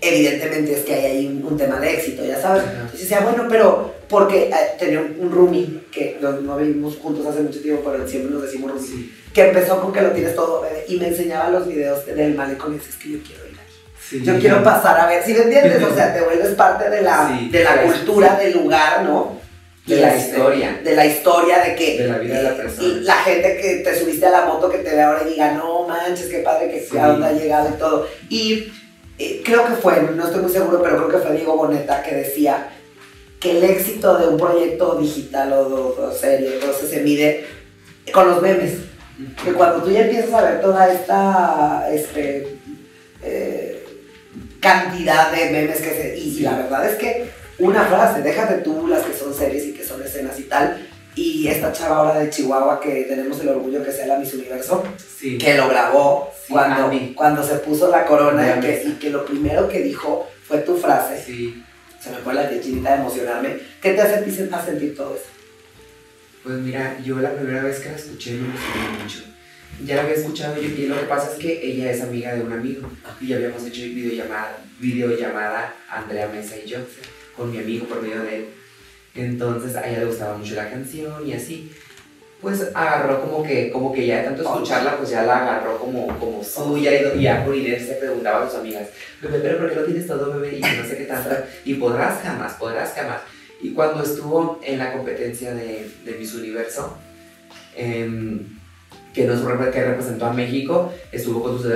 evidentemente 0.00 0.72
es 0.72 0.80
que 0.80 0.94
hay 0.94 1.04
ahí 1.04 1.26
un, 1.26 1.44
un 1.52 1.56
tema 1.56 1.78
de 1.78 1.92
éxito, 1.94 2.24
ya 2.24 2.40
sabes. 2.40 2.62
Ajá. 2.64 2.72
Entonces 2.72 3.00
decía, 3.00 3.20
bueno, 3.20 3.46
pero 3.48 3.94
porque 4.08 4.44
eh, 4.48 4.54
tenía 4.78 5.00
un, 5.00 5.30
roomie 5.30 5.84
que 5.92 6.18
no, 6.20 6.32
no 6.32 6.56
vivimos 6.56 6.96
juntos 6.96 7.24
hace 7.26 7.40
mucho 7.40 7.60
tiempo, 7.60 7.90
pero 7.90 8.06
siempre 8.08 8.32
nos 8.32 8.42
decimos 8.42 8.72
roomie, 8.72 8.86
Sí. 8.88 9.12
que 9.32 9.48
empezó 9.48 9.80
con 9.80 9.92
que 9.92 10.02
lo 10.02 10.10
tienes 10.10 10.34
todo, 10.34 10.62
bebé, 10.62 10.84
y 10.88 10.96
me 10.98 11.08
enseñaba 11.08 11.50
los 11.50 11.66
videos 11.68 12.04
del 12.06 12.34
malecón 12.34 12.72
y 12.72 12.78
dices, 12.78 12.94
es 12.94 12.96
que 13.00 13.10
yo 13.12 13.18
quiero 13.24 13.44
ir 13.46 13.52
ahí. 13.52 13.66
Sí. 14.08 14.22
Yo 14.24 14.38
quiero 14.38 14.62
pasar 14.62 14.98
a 15.00 15.06
ver, 15.06 15.22
si 15.22 15.32
me 15.32 15.42
entiendes? 15.42 15.82
O 15.84 15.94
sea, 15.94 16.12
te 16.12 16.20
vuelves 16.20 16.50
parte 16.50 16.90
de 16.90 17.00
la, 17.02 17.28
Sí, 17.38 17.48
de 17.48 17.64
la 17.64 17.82
cultura 17.82 18.36
sí. 18.40 18.44
del 18.46 18.54
lugar, 18.58 19.04
¿no? 19.04 19.40
De 19.86 19.96
la 19.96 20.14
este, 20.14 20.30
historia. 20.36 20.80
De 20.84 20.94
la 20.94 21.06
historia, 21.06 21.58
de 21.64 21.74
que 21.74 21.98
De 21.98 22.08
la 22.08 22.18
vida 22.18 22.36
de 22.36 22.42
la 22.44 22.56
persona. 22.56 22.88
y 22.88 23.00
la 23.00 23.14
gente 23.16 23.58
que 23.60 23.74
te 23.84 23.98
subiste 23.98 24.26
a 24.26 24.30
la 24.30 24.44
moto 24.44 24.70
que 24.70 24.78
te 24.78 24.94
ve 24.94 25.02
ahora 25.02 25.22
y 25.26 25.30
diga, 25.30 25.52
no 25.52 25.86
manches, 25.88 26.26
qué 26.26 26.38
padre 26.38 26.70
que 26.70 26.80
Sí. 26.80 26.96
a 26.96 27.08
dónde 27.08 27.26
ha 27.26 27.32
llegado 27.32 27.68
y 27.68 27.78
todo. 27.78 28.06
Y 28.28 28.72
eh, 29.18 29.42
creo 29.44 29.66
que 29.66 29.72
fue, 29.74 30.00
no 30.14 30.24
estoy 30.24 30.42
muy 30.42 30.52
seguro, 30.52 30.80
pero 30.82 30.96
creo 30.96 31.08
que 31.08 31.26
fue 31.26 31.36
Diego 31.36 31.56
Boneta 31.56 32.02
que 32.02 32.14
decía 32.14 32.68
que 33.40 33.58
el 33.58 33.64
éxito 33.64 34.16
de 34.18 34.28
un 34.28 34.36
proyecto 34.36 34.94
digital 35.00 35.52
o, 35.52 35.62
o- 35.66 36.08
o 36.08 36.12
serie, 36.12 36.54
entonces 36.54 36.88
se 36.88 37.00
mide 37.00 37.44
con 38.12 38.28
los 38.28 38.40
memes. 38.40 38.74
Que 39.44 39.52
cuando 39.52 39.82
tú 39.82 39.90
ya 39.90 40.02
empiezas 40.02 40.32
a 40.32 40.42
ver 40.42 40.60
toda 40.62 40.92
esta 40.92 41.88
este, 41.92 42.56
eh, 43.22 43.71
cantidad 44.62 45.30
de 45.32 45.50
memes 45.50 45.80
que 45.82 45.90
se... 45.90 46.16
Y, 46.18 46.40
la 46.40 46.56
verdad 46.56 46.88
es 46.88 46.96
que 46.96 47.28
una 47.58 47.84
frase, 47.84 48.22
déjate 48.22 48.54
tú 48.62 48.86
las 48.88 49.02
que 49.02 49.12
son 49.14 49.34
series 49.34 49.64
y 49.66 49.72
que 49.74 49.84
son 49.84 50.02
escenas 50.02 50.38
y 50.38 50.44
tal, 50.44 50.88
y 51.14 51.46
esta 51.48 51.70
chava 51.72 51.96
ahora 51.98 52.18
de 52.20 52.30
Chihuahua 52.30 52.80
que 52.80 53.04
tenemos 53.04 53.38
el 53.40 53.48
orgullo 53.50 53.84
que 53.84 53.92
sea 53.92 54.06
la 54.06 54.18
Miss 54.18 54.32
Universo, 54.32 54.82
Sí. 55.18 55.36
que 55.36 55.54
lo 55.56 55.68
grabó 55.68 56.30
Sí, 56.46 56.52
cuando, 56.52 56.90
cuando 57.14 57.44
se 57.46 57.56
puso 57.56 57.90
la 57.90 58.06
corona 58.06 58.56
y 58.56 58.60
que, 58.60 58.68
mesa. 58.68 58.88
y 58.88 58.92
que 58.94 59.10
lo 59.10 59.24
primero 59.26 59.68
que 59.68 59.80
dijo 59.82 60.26
fue 60.48 60.58
tu 60.58 60.76
frase. 60.78 61.22
Sí. 61.22 61.62
Se 62.00 62.10
me 62.10 62.16
fue 62.16 62.34
la 62.34 62.48
chinita 62.60 62.94
de 62.94 62.96
emocionarme. 63.02 63.58
¿Qué 63.80 63.92
te 63.92 64.00
hace 64.00 64.14
a 64.16 64.24
ti 64.24 64.30
sen- 64.30 64.52
a 64.52 64.64
sentir 64.64 64.96
todo 64.96 65.14
eso? 65.14 65.26
Pues 66.42 66.56
mira, 66.56 66.96
yo 67.04 67.18
la 67.20 67.30
primera 67.32 67.62
vez 67.62 67.78
que 67.78 67.90
la 67.90 67.96
escuché 67.96 68.32
me 68.32 68.46
emocionó 68.48 69.02
mucho. 69.02 69.18
Ya 69.84 69.96
la 69.96 70.02
había 70.02 70.14
escuchado 70.14 70.62
y 70.62 70.86
lo 70.86 70.98
que 70.98 71.06
pasa 71.06 71.32
es 71.32 71.38
que 71.38 71.60
ella 71.66 71.90
es 71.90 72.00
amiga 72.00 72.34
de 72.34 72.42
un 72.42 72.52
amigo 72.52 72.88
y 73.20 73.28
ya 73.28 73.36
habíamos 73.36 73.64
hecho 73.66 73.82
videollamada, 73.82 74.58
videollamada 74.78 75.74
Andrea 75.90 76.28
Mesa 76.28 76.56
y 76.56 76.68
yo 76.68 76.78
con 77.36 77.50
mi 77.50 77.58
amigo 77.58 77.86
por 77.86 78.00
medio 78.00 78.22
de 78.22 78.36
él. 78.36 78.46
Entonces 79.14 79.74
a 79.76 79.88
ella 79.88 80.00
le 80.00 80.06
gustaba 80.06 80.36
mucho 80.36 80.54
la 80.54 80.70
canción 80.70 81.26
y 81.26 81.32
así. 81.32 81.72
Pues 82.40 82.60
agarró 82.74 83.20
como 83.20 83.44
que, 83.44 83.70
como 83.70 83.92
que 83.92 84.04
ya 84.04 84.18
de 84.18 84.24
tanto 84.24 84.42
escucharla, 84.42 84.98
pues 84.98 85.10
ya 85.10 85.22
la 85.22 85.42
agarró 85.42 85.78
como, 85.78 86.08
como 86.18 86.42
suya 86.42 86.90
y, 86.92 87.18
y 87.18 87.22
ya 87.22 87.44
por 87.44 87.54
inercia 87.54 88.00
preguntaba 88.00 88.44
a 88.44 88.50
sus 88.50 88.58
amigas, 88.58 88.88
bebé, 89.20 89.38
pero 89.38 89.58
¿por 89.58 89.70
qué 89.70 89.76
lo 89.76 89.84
tienes 89.84 90.06
todo, 90.08 90.40
bebé? 90.40 90.58
Y 90.58 90.60
no 90.60 90.84
sé 90.84 90.96
qué 90.96 91.04
tanto. 91.04 91.30
Y 91.64 91.74
podrás 91.74 92.20
jamás, 92.20 92.54
podrás 92.54 92.94
jamás. 92.94 93.20
Y 93.60 93.70
cuando 93.74 94.02
estuvo 94.02 94.60
en 94.64 94.78
la 94.78 94.92
competencia 94.92 95.54
de, 95.54 95.88
de 96.04 96.12
Miss 96.18 96.34
Universo, 96.34 96.98
em, 97.76 98.58
que, 99.14 99.24
nos, 99.24 99.40
que 99.40 99.84
representó 99.84 100.26
a 100.26 100.32
México, 100.32 100.92
estuvo 101.10 101.42
con 101.42 101.60
sus, 101.60 101.72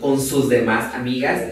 con 0.00 0.20
sus- 0.20 0.48
demás 0.48 0.94
amigas 0.94 1.42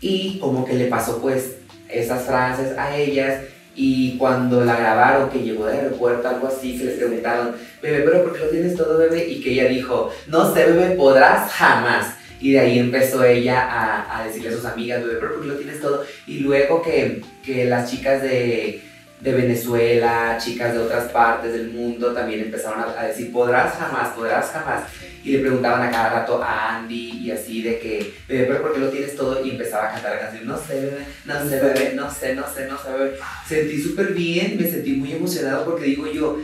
y 0.00 0.38
como 0.38 0.64
que 0.64 0.74
le 0.74 0.86
pasó 0.86 1.20
pues 1.20 1.56
esas 1.88 2.24
frases 2.26 2.76
a 2.78 2.96
ellas 2.96 3.42
y 3.76 4.16
cuando 4.18 4.64
la 4.64 4.76
grabaron 4.76 5.30
que 5.30 5.40
llegó 5.42 5.66
del 5.66 5.78
aeropuerto 5.80 6.28
algo 6.28 6.46
así 6.48 6.78
que 6.78 6.84
les 6.84 6.94
preguntaron 6.98 7.54
bebé 7.82 8.02
pero 8.04 8.22
¿por 8.22 8.32
qué 8.34 8.40
lo 8.44 8.50
tienes 8.50 8.76
todo 8.76 8.98
bebé? 8.98 9.26
y 9.28 9.40
que 9.42 9.52
ella 9.52 9.68
dijo 9.68 10.10
no 10.28 10.52
sé 10.54 10.66
bebé 10.66 10.94
podrás 10.94 11.50
jamás 11.52 12.14
y 12.40 12.52
de 12.52 12.60
ahí 12.60 12.78
empezó 12.78 13.24
ella 13.24 13.60
a, 13.62 14.20
a 14.20 14.26
decirle 14.26 14.50
a 14.50 14.52
sus 14.52 14.64
amigas 14.64 15.02
bebé 15.02 15.16
pero 15.18 15.32
¿por 15.34 15.42
qué 15.42 15.48
lo 15.48 15.54
tienes 15.56 15.80
todo? 15.80 16.04
y 16.26 16.38
luego 16.40 16.82
que, 16.82 17.22
que 17.44 17.64
las 17.64 17.90
chicas 17.90 18.22
de 18.22 18.82
de 19.24 19.32
Venezuela, 19.32 20.38
chicas 20.38 20.74
de 20.74 20.80
otras 20.80 21.10
partes 21.10 21.52
del 21.54 21.70
mundo 21.70 22.12
también 22.12 22.40
empezaron 22.40 22.80
a, 22.80 23.00
a 23.00 23.06
decir 23.06 23.32
podrás 23.32 23.72
jamás, 23.74 24.10
podrás 24.14 24.50
jamás. 24.50 24.82
Y 25.24 25.32
le 25.32 25.38
preguntaban 25.38 25.80
a 25.82 25.90
cada 25.90 26.10
rato 26.20 26.42
a 26.42 26.76
Andy 26.76 27.22
y 27.24 27.30
así 27.30 27.62
de 27.62 27.78
que, 27.78 28.12
bebé, 28.28 28.44
pero 28.44 28.60
¿por 28.60 28.74
qué 28.74 28.80
lo 28.80 28.90
tienes 28.90 29.16
todo? 29.16 29.42
Y 29.42 29.52
empezaba 29.52 29.88
a 29.88 29.92
cantar 29.94 30.12
la 30.16 30.20
canción, 30.20 30.46
no 30.46 30.58
sé, 30.58 30.74
bebé, 30.74 31.06
no 31.24 31.48
sé, 31.48 31.60
bebé, 31.60 31.92
no 31.94 32.10
sé, 32.10 32.34
no 32.34 32.44
sé, 32.54 32.66
no 32.68 32.76
sé, 32.76 32.90
bebé. 32.92 33.16
Sentí 33.48 33.80
súper 33.82 34.12
bien, 34.12 34.58
me 34.60 34.68
sentí 34.70 34.92
muy 34.92 35.12
emocionado 35.12 35.64
porque 35.64 35.86
digo 35.86 36.06
yo, 36.06 36.38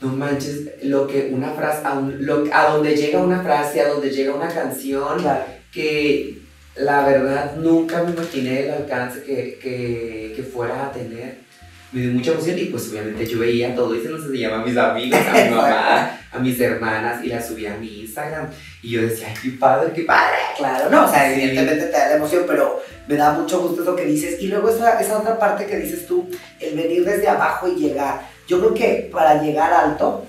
no 0.00 0.08
manches, 0.08 0.62
lo 0.82 1.06
que 1.06 1.30
una 1.32 1.52
frase, 1.52 1.86
a, 1.86 1.92
un- 1.92 2.26
lo- 2.26 2.44
a 2.52 2.70
donde 2.70 2.96
llega 2.96 3.20
una 3.22 3.42
frase, 3.44 3.80
a 3.80 3.88
donde 3.88 4.10
llega 4.10 4.34
una 4.34 4.48
canción, 4.52 5.20
Claro. 5.20 5.44
que 5.72 6.38
la 6.74 7.06
verdad 7.06 7.54
nunca 7.56 8.02
me 8.02 8.10
imaginé 8.10 8.64
el 8.64 8.70
alcance 8.72 9.22
que, 9.22 9.58
que, 9.62 10.32
que 10.34 10.42
fuera 10.42 10.86
a 10.88 10.92
tener. 10.92 11.45
Me 11.92 12.00
dio 12.02 12.12
mucha 12.12 12.32
emoción 12.32 12.58
y 12.58 12.64
pues 12.66 12.88
obviamente 12.90 13.26
yo 13.26 13.38
veía 13.38 13.74
todo 13.74 13.94
y 13.94 14.02
se 14.02 14.08
los 14.08 14.24
enseñaba 14.24 14.60
a 14.60 14.64
mis 14.64 14.76
amigos, 14.76 15.18
a 15.20 15.32
mi 15.44 15.50
mamá, 15.54 16.20
a 16.32 16.38
mis 16.38 16.60
hermanas 16.60 17.24
y 17.24 17.28
las 17.28 17.46
subía 17.46 17.74
a 17.74 17.76
mi 17.76 18.00
Instagram. 18.00 18.48
Y 18.82 18.90
yo 18.90 19.02
decía, 19.02 19.28
ay, 19.30 19.34
qué 19.42 19.50
padre, 19.56 19.92
qué 19.94 20.02
padre. 20.02 20.36
Claro, 20.56 20.90
no, 20.90 21.04
o 21.06 21.08
sea, 21.10 21.32
Sí. 21.32 21.40
evidentemente 21.42 21.86
te 21.86 21.92
da 21.92 22.08
la 22.10 22.16
emoción, 22.16 22.44
pero 22.46 22.82
me 23.06 23.14
da 23.16 23.32
mucho 23.32 23.60
gusto 23.60 23.82
eso 23.82 23.94
que 23.96 24.04
dices. 24.04 24.40
Y 24.42 24.48
luego 24.48 24.68
esa, 24.68 25.00
esa 25.00 25.18
otra 25.18 25.38
parte 25.38 25.66
que 25.66 25.76
dices 25.76 26.06
tú, 26.06 26.28
el 26.60 26.74
venir 26.76 27.04
desde 27.04 27.28
abajo 27.28 27.68
y 27.68 27.76
llegar. 27.76 28.20
Yo 28.48 28.58
creo 28.58 28.74
que 28.74 29.08
para 29.12 29.40
llegar 29.42 29.72
alto, 29.72 30.26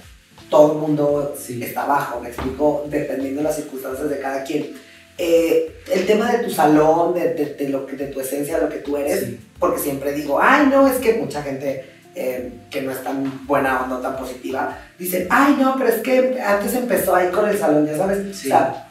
todo 0.50 0.74
el 0.74 0.78
mundo 0.80 1.36
Sí. 1.38 1.62
está 1.62 1.84
abajo, 1.84 2.20
me 2.22 2.30
explico, 2.30 2.86
dependiendo 2.90 3.40
de 3.42 3.46
las 3.46 3.56
circunstancias 3.56 4.10
de 4.10 4.20
cada 4.20 4.44
quien. 4.44 4.74
Eh, 5.18 5.82
el 5.92 6.06
tema 6.06 6.32
de 6.32 6.40
tu 6.44 6.52
salón, 6.52 7.14
de, 7.14 7.34
de- 7.34 7.54
de 7.56 7.70
lo 7.70 7.86
que, 7.88 7.96
de 7.96 8.08
tu 8.08 8.20
esencia, 8.22 8.58
lo 8.60 8.70
que 8.70 8.78
tú 8.78 8.98
eres, 8.98 9.22
Sí. 9.22 9.40
porque 9.60 9.80
siempre 9.82 10.12
digo, 10.14 10.40
ay, 10.42 10.68
no, 10.70 10.88
es 10.88 10.98
que 10.98 11.14
mucha 11.16 11.42
gente 11.42 11.86
eh, 12.20 12.52
que 12.72 12.82
no 12.82 12.92
es 12.92 13.04
tan 13.04 13.46
buena 13.46 13.84
o 13.84 13.88
no 13.88 14.00
tan 14.00 14.18
positiva, 14.18 14.76
dicen, 14.98 15.28
ay, 15.30 15.56
no, 15.60 15.76
pero 15.78 15.90
es 15.90 16.02
que 16.02 16.40
antes 16.42 16.74
empezó 16.74 17.16
ahí 17.16 17.30
con 17.30 17.48
el 17.48 17.58
salón, 17.58 17.86
ya 17.86 17.96
sabes. 17.96 18.36
Sí. 18.36 18.48
O 18.48 18.50
sea, 18.50 18.88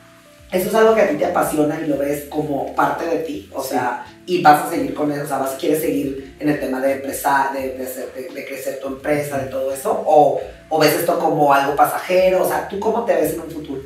eso 0.52 0.68
es 0.68 0.74
algo 0.76 0.94
que 0.94 1.00
a 1.02 1.08
ti 1.08 1.16
te 1.16 1.24
apasiona 1.26 1.80
y 1.80 1.88
lo 1.88 1.98
ves 1.98 2.26
como 2.30 2.72
parte 2.76 3.04
de 3.04 3.16
ti, 3.24 3.50
o 3.52 3.60
Sí. 3.62 3.70
sea, 3.70 4.06
y 4.26 4.42
vas 4.42 4.66
a 4.66 4.70
seguir 4.70 4.94
con 4.94 5.10
eso, 5.10 5.24
o 5.24 5.26
sea, 5.26 5.38
vas, 5.38 5.56
quieres 5.58 5.80
seguir 5.80 6.36
en 6.38 6.48
el 6.50 6.60
tema 6.60 6.80
de 6.80 6.92
empresa, 6.92 7.50
de, 7.52 7.60
de, 7.70 7.84
de- 7.84 8.32
de 8.32 8.46
crecer 8.46 8.78
tu 8.80 8.86
empresa, 8.88 9.38
de 9.38 9.46
todo 9.50 9.72
eso, 9.72 9.90
o, 10.06 10.40
o 10.68 10.78
ves 10.78 10.94
esto 10.94 11.18
como 11.18 11.52
algo 11.52 11.74
pasajero, 11.74 12.44
o 12.44 12.48
sea, 12.48 12.68
¿tú 12.68 12.78
cómo 12.78 13.04
te 13.04 13.14
ves 13.14 13.34
en 13.34 13.40
un 13.40 13.50
futuro? 13.50 13.82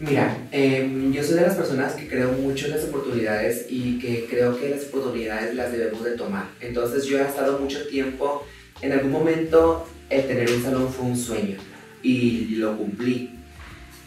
Mira, 0.00 0.34
em, 0.50 1.12
yo 1.12 1.22
soy 1.22 1.34
de 1.34 1.42
las 1.42 1.56
personas 1.56 1.92
que 1.92 2.08
creo 2.08 2.32
mucho 2.32 2.64
en 2.64 2.70
las 2.72 2.84
oportunidades 2.84 3.66
y 3.68 3.98
que 3.98 4.26
creo 4.30 4.58
que 4.58 4.70
las 4.70 4.86
oportunidades 4.86 5.54
las 5.54 5.70
debemos 5.72 6.02
de 6.02 6.12
tomar. 6.12 6.48
Entonces 6.58 7.04
yo 7.04 7.18
he 7.18 7.22
estado 7.22 7.58
mucho 7.58 7.86
tiempo, 7.86 8.46
en 8.80 8.92
algún 8.92 9.12
momento 9.12 9.86
el 10.08 10.26
tener 10.26 10.50
un 10.50 10.62
salón 10.62 10.90
fue 10.90 11.04
un 11.04 11.18
sueño 11.18 11.58
y 12.02 12.54
lo 12.54 12.78
cumplí. 12.78 13.28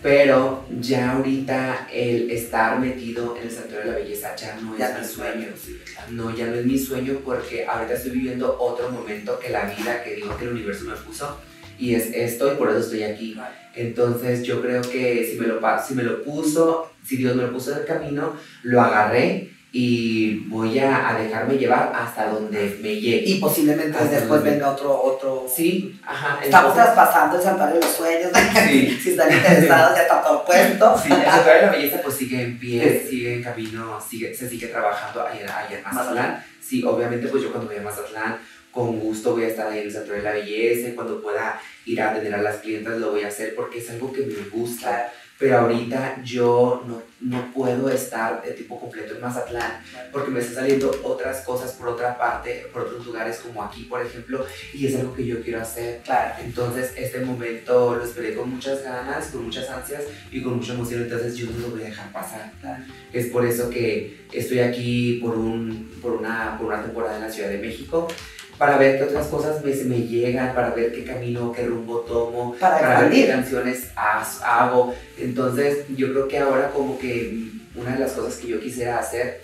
Pero 0.02 0.66
ya 0.82 1.12
ahorita 1.12 1.88
el 1.94 2.32
estar 2.32 2.80
metido 2.80 3.38
en 3.38 3.44
el 3.44 3.52
santuario 3.52 3.92
de 3.92 3.92
la 3.92 4.04
belleza 4.04 4.36
ya 4.36 4.56
no 4.60 4.76
Ya 4.76 4.98
es 4.98 5.00
mi 5.00 5.16
sueño. 5.16 5.48
No, 6.10 6.36
ya 6.36 6.48
no 6.48 6.56
es 6.56 6.66
mi 6.66 6.80
sueño 6.80 7.20
porque 7.24 7.68
ahorita 7.68 7.94
estoy 7.94 8.14
viviendo 8.14 8.58
otro 8.60 8.90
momento 8.90 9.40
que 9.40 9.50
la 9.50 9.66
vida, 9.66 10.04
que 10.04 10.16
digo 10.16 10.36
que 10.38 10.46
el 10.46 10.54
universo 10.54 10.86
me 10.86 10.96
puso. 10.96 11.38
Y 11.78 11.96
es 11.96 12.12
esto 12.14 12.52
y 12.52 12.56
por 12.56 12.70
eso 12.70 12.80
estoy 12.80 13.04
aquí. 13.04 13.38
Entonces 13.76 14.44
yo 14.44 14.62
creo 14.62 14.82
que 14.82 15.28
si 15.30 15.40
me 15.40 15.48
lo, 15.48 15.60
si 15.86 15.96
me 15.96 16.04
lo 16.04 16.24
puso, 16.24 16.92
si 17.06 17.18
Dios 17.18 17.36
me 17.36 17.44
lo 17.44 17.52
puso 17.52 17.72
en 17.72 17.80
el 17.80 17.86
camino, 17.86 18.34
lo 18.64 18.82
agarré 18.82 19.54
y 19.76 20.46
voy 20.50 20.78
a, 20.78 21.18
dejarme 21.20 21.58
llevar 21.58 21.92
hasta 21.96 22.28
donde 22.28 22.78
me 22.84 22.96
llegue. 22.96 23.24
Y 23.26 23.40
posiblemente 23.40 23.98
después 24.06 24.44
venga 24.44 24.70
otro, 24.70 25.02
otro... 25.02 25.48
Sí, 25.54 26.00
ajá. 26.06 26.40
Estamos 26.46 26.76
traspasando 26.76 27.38
el 27.38 27.42
santuario 27.42 27.80
de 27.80 27.82
los 27.82 27.96
sueños, 27.96 28.32
sí. 28.68 29.00
si 29.04 29.10
están 29.10 29.34
interesados 29.34 29.96
ya 29.96 30.04
está 30.04 30.22
todo 30.22 30.46
puesto. 30.46 30.96
Sí, 31.02 31.12
el 31.12 31.24
santuario 31.24 31.62
de 31.62 31.66
la 31.66 31.72
belleza 31.72 32.02
pues 32.04 32.16
sigue 32.16 32.44
en 32.44 32.60
pie, 32.60 33.04
sigue 33.10 33.34
en 33.34 33.44
camino, 33.44 34.00
sigue, 34.00 34.36
se 34.36 34.48
sigue 34.48 34.68
trabajando 34.68 35.26
ahí, 35.26 35.40
en 35.76 35.84
Mazatlán. 35.84 36.46
Sí, 36.62 36.84
obviamente 36.86 37.28
pues 37.28 37.42
yo 37.42 37.50
cuando 37.50 37.68
voy 37.68 37.78
a 37.78 37.82
Mazatlán 37.82 38.38
con 38.74 39.00
gusto 39.00 39.34
voy 39.34 39.44
a 39.44 39.48
estar 39.48 39.68
ahí 39.68 39.80
en 39.80 39.86
el 39.86 39.94
santuario 39.94 40.24
de 40.24 40.30
la 40.30 40.36
belleza 40.36 40.90
y 40.90 40.94
cuando 40.94 41.22
pueda 41.22 41.62
ir 41.86 42.02
a 42.02 42.12
atender 42.12 42.34
a 42.34 42.42
las 42.42 42.58
clientas 42.58 42.98
lo 43.00 43.12
voy 43.12 43.22
a 43.22 43.28
hacer 43.28 43.54
porque 43.56 43.78
es 43.78 43.90
algo 43.90 44.12
que 44.12 44.26
me 44.26 44.50
gusta. 44.50 45.12
Pero 45.40 45.58
ahorita 45.58 46.22
yo 46.24 46.84
no, 46.88 47.02
no 47.20 47.52
puedo 47.52 47.90
estar 47.90 48.42
de 48.44 48.52
tipo 48.52 48.80
completo 48.80 49.16
en 49.16 49.22
Mazatlán 49.22 49.84
porque 50.12 50.32
me 50.32 50.40
están 50.40 50.56
saliendo 50.56 50.92
otras 51.04 51.42
cosas 51.42 51.74
por 51.74 51.90
otra 51.90 52.18
parte, 52.18 52.68
por 52.72 52.84
otros 52.84 53.06
lugares 53.06 53.40
como 53.40 53.62
aquí, 53.62 53.84
por 53.84 54.02
ejemplo, 54.02 54.46
y 54.74 54.88
es 54.88 54.96
algo 54.96 55.14
que 55.14 55.26
yo 55.26 55.42
quiero 55.42 55.62
hacer. 55.62 56.02
Entonces, 56.40 56.94
este 56.96 57.26
momento 57.26 57.96
lo 57.96 58.06
esperé 58.06 58.36
con 58.36 58.52
muchas 58.52 58.84
ganas, 58.84 59.28
con 59.28 59.44
muchas 59.44 59.70
ansias 59.70 60.04
y 60.32 60.42
con 60.42 60.58
mucha 60.58 60.74
emoción, 60.74 61.02
entonces 61.02 61.36
yo 61.36 61.48
no 61.52 61.60
lo 61.60 61.70
voy 61.72 61.82
a 61.82 61.86
dejar 61.86 62.12
pasar. 62.12 62.52
Es 63.12 63.26
por 63.28 63.46
eso 63.46 63.70
que 63.70 64.26
estoy 64.32 64.60
aquí 64.60 65.20
por, 65.22 65.36
un, 65.38 65.92
por, 66.02 66.14
una, 66.14 66.58
por 66.58 66.68
una 66.68 66.82
temporada 66.84 67.18
en 67.18 67.24
la 67.24 67.30
Ciudad 67.30 67.50
de 67.50 67.58
México 67.58 68.08
para 68.58 68.78
ver 68.78 68.98
qué 68.98 69.04
otras 69.06 69.28
cosas 69.28 69.64
me, 69.64 69.74
me 69.86 70.02
llegan, 70.02 70.54
para 70.54 70.70
ver 70.72 70.94
qué 70.94 71.04
camino, 71.04 71.52
qué 71.52 71.66
rumbo 71.66 72.00
tomo, 72.02 72.56
para, 72.60 73.02
ver 73.02 73.12
qué 73.12 73.28
canciones 73.28 73.92
hago. 73.96 74.94
Entonces, 75.18 75.86
yo 75.96 76.12
creo 76.12 76.28
que 76.28 76.40
ahora 76.40 76.70
como 76.70 76.98
que 76.98 77.50
una 77.76 77.94
de 77.94 78.00
las 78.00 78.12
cosas 78.12 78.36
que 78.36 78.48
yo 78.48 78.60
quisiera 78.60 79.00
hacer 79.00 79.42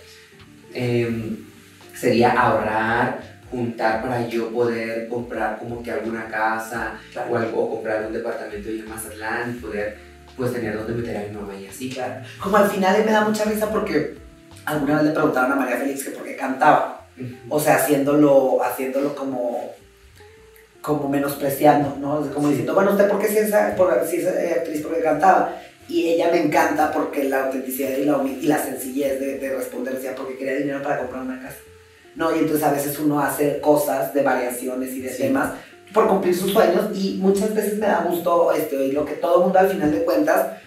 em, 0.72 1.36
sería 1.94 2.30
ahorrar, 2.30 3.20
juntar 3.50 4.00
para 4.00 4.28
yo 4.28 4.50
poder 4.50 5.08
comprar 5.08 5.58
como 5.58 5.82
que 5.82 5.90
alguna 5.90 6.28
casa 6.28 6.94
o 7.28 7.36
algo, 7.36 7.64
o 7.64 7.70
comprar 7.70 8.06
un 8.06 8.12
departamento 8.12 8.68
en 8.68 8.88
Mazatlán 8.88 9.56
y 9.56 9.60
poder 9.60 9.98
pues 10.36 10.52
tener 10.52 10.76
donde 10.76 10.94
meter 10.94 11.16
a 11.16 11.28
mi 11.28 11.36
mamá 11.36 11.54
y 11.54 11.66
así. 11.66 11.90
Claro. 11.90 12.22
Como 12.40 12.56
al 12.56 12.70
final 12.70 13.04
me 13.04 13.12
da 13.12 13.24
mucha 13.24 13.44
risa 13.44 13.70
porque 13.70 14.16
alguna 14.64 14.96
vez 14.96 15.04
le 15.06 15.10
preguntaron 15.10 15.52
a 15.52 15.56
María 15.56 15.76
Félix 15.76 16.04
que 16.04 16.10
por 16.10 16.24
qué 16.24 16.36
cantaba. 16.36 16.99
O 17.48 17.60
sea, 17.60 17.76
haciéndolo, 17.76 18.62
haciéndolo 18.62 19.14
como, 19.14 19.72
como 20.80 21.08
menospreciando, 21.08 21.96
¿no? 22.00 22.30
Como 22.32 22.48
diciendo, 22.48 22.74
bueno, 22.74 22.92
¿usted 22.92 23.08
por 23.08 23.20
qué 23.20 23.28
si 23.28 23.38
es, 23.38 23.54
por, 23.76 24.06
si 24.06 24.16
es 24.16 24.26
eh, 24.26 24.54
actriz 24.58 24.82
porque 24.82 25.02
cantaba? 25.02 25.56
Y 25.88 26.08
ella 26.08 26.30
me 26.30 26.42
encanta 26.42 26.92
porque 26.92 27.24
la 27.24 27.46
autenticidad 27.46 27.90
y 27.90 28.04
la, 28.04 28.22
y 28.24 28.46
la 28.46 28.58
sencillez 28.58 29.18
de, 29.18 29.38
de 29.38 29.56
responder, 29.56 29.94
decía, 29.94 30.14
porque 30.14 30.36
quería 30.36 30.54
dinero 30.54 30.82
para 30.82 30.98
comprar 30.98 31.22
una 31.22 31.40
casa. 31.40 31.58
No, 32.14 32.34
y 32.34 32.40
entonces 32.40 32.64
a 32.64 32.72
veces 32.72 32.98
uno 32.98 33.20
hace 33.20 33.60
cosas 33.60 34.12
de 34.14 34.22
variaciones 34.22 34.92
y 34.92 35.00
de 35.00 35.10
temas 35.10 35.52
por 35.92 36.08
cumplir 36.08 36.36
sus 36.36 36.52
sueños 36.52 36.86
y 36.94 37.18
muchas 37.20 37.54
veces 37.54 37.78
me 37.78 37.86
da 37.86 38.04
gusto 38.08 38.52
este, 38.52 38.76
oír 38.76 38.94
lo 38.94 39.04
que 39.04 39.14
todo 39.14 39.36
el 39.36 39.44
mundo 39.44 39.58
al 39.58 39.68
final 39.68 39.90
de 39.90 40.04
cuentas 40.04 40.59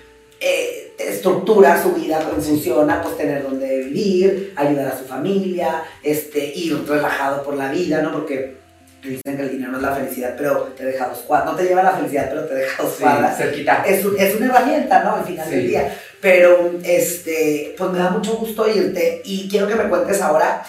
eh, 0.46 0.94
estructura 0.98 1.82
su 1.82 1.94
vida, 1.94 2.20
funciona, 2.20 3.02
pues 3.02 3.16
tener 3.16 3.44
donde 3.44 3.86
vivir, 3.86 4.54
ayudar 4.58 4.88
a 4.88 4.98
su 4.98 5.06
familia, 5.06 5.84
este, 6.04 6.54
ir 6.54 6.86
relajado 6.86 7.44
por 7.44 7.56
la 7.56 7.72
vida, 7.72 8.02
¿no? 8.02 8.12
Porque 8.12 8.58
dicen 9.02 9.38
que 9.38 9.44
el 9.44 9.52
dinero 9.52 9.72
no 9.72 9.78
es 9.78 9.84
la 9.84 9.96
felicidad, 9.96 10.36
pero 10.38 10.74
te 10.76 10.84
deja 10.84 11.08
dos 11.08 11.20
cuadras. 11.20 11.54
No 11.54 11.58
te 11.58 11.64
lleva 11.64 11.80
a 11.80 11.86
la 11.86 11.92
felicidad, 11.92 12.28
pero 12.30 12.46
te 12.46 12.56
deja 12.56 12.84
dos 12.84 12.94
cuadras. 12.94 13.38
cerquita. 13.38 13.84
Es, 13.88 14.06
es, 14.18 14.36
una 14.36 14.46
herramienta, 14.48 15.04
¿no? 15.04 15.16
Al 15.16 15.26
final 15.26 15.50
del 15.50 15.68
día. 15.68 15.98
Pero, 16.20 16.72
este, 16.84 17.74
pues 17.78 17.92
me 17.92 18.00
da 18.00 18.10
mucho 18.12 18.36
gusto 18.36 18.68
irte 18.68 19.22
y 19.24 19.48
quiero 19.50 19.68
que 19.68 19.76
me 19.76 19.88
cuentes 19.88 20.22
ahora. 20.22 20.62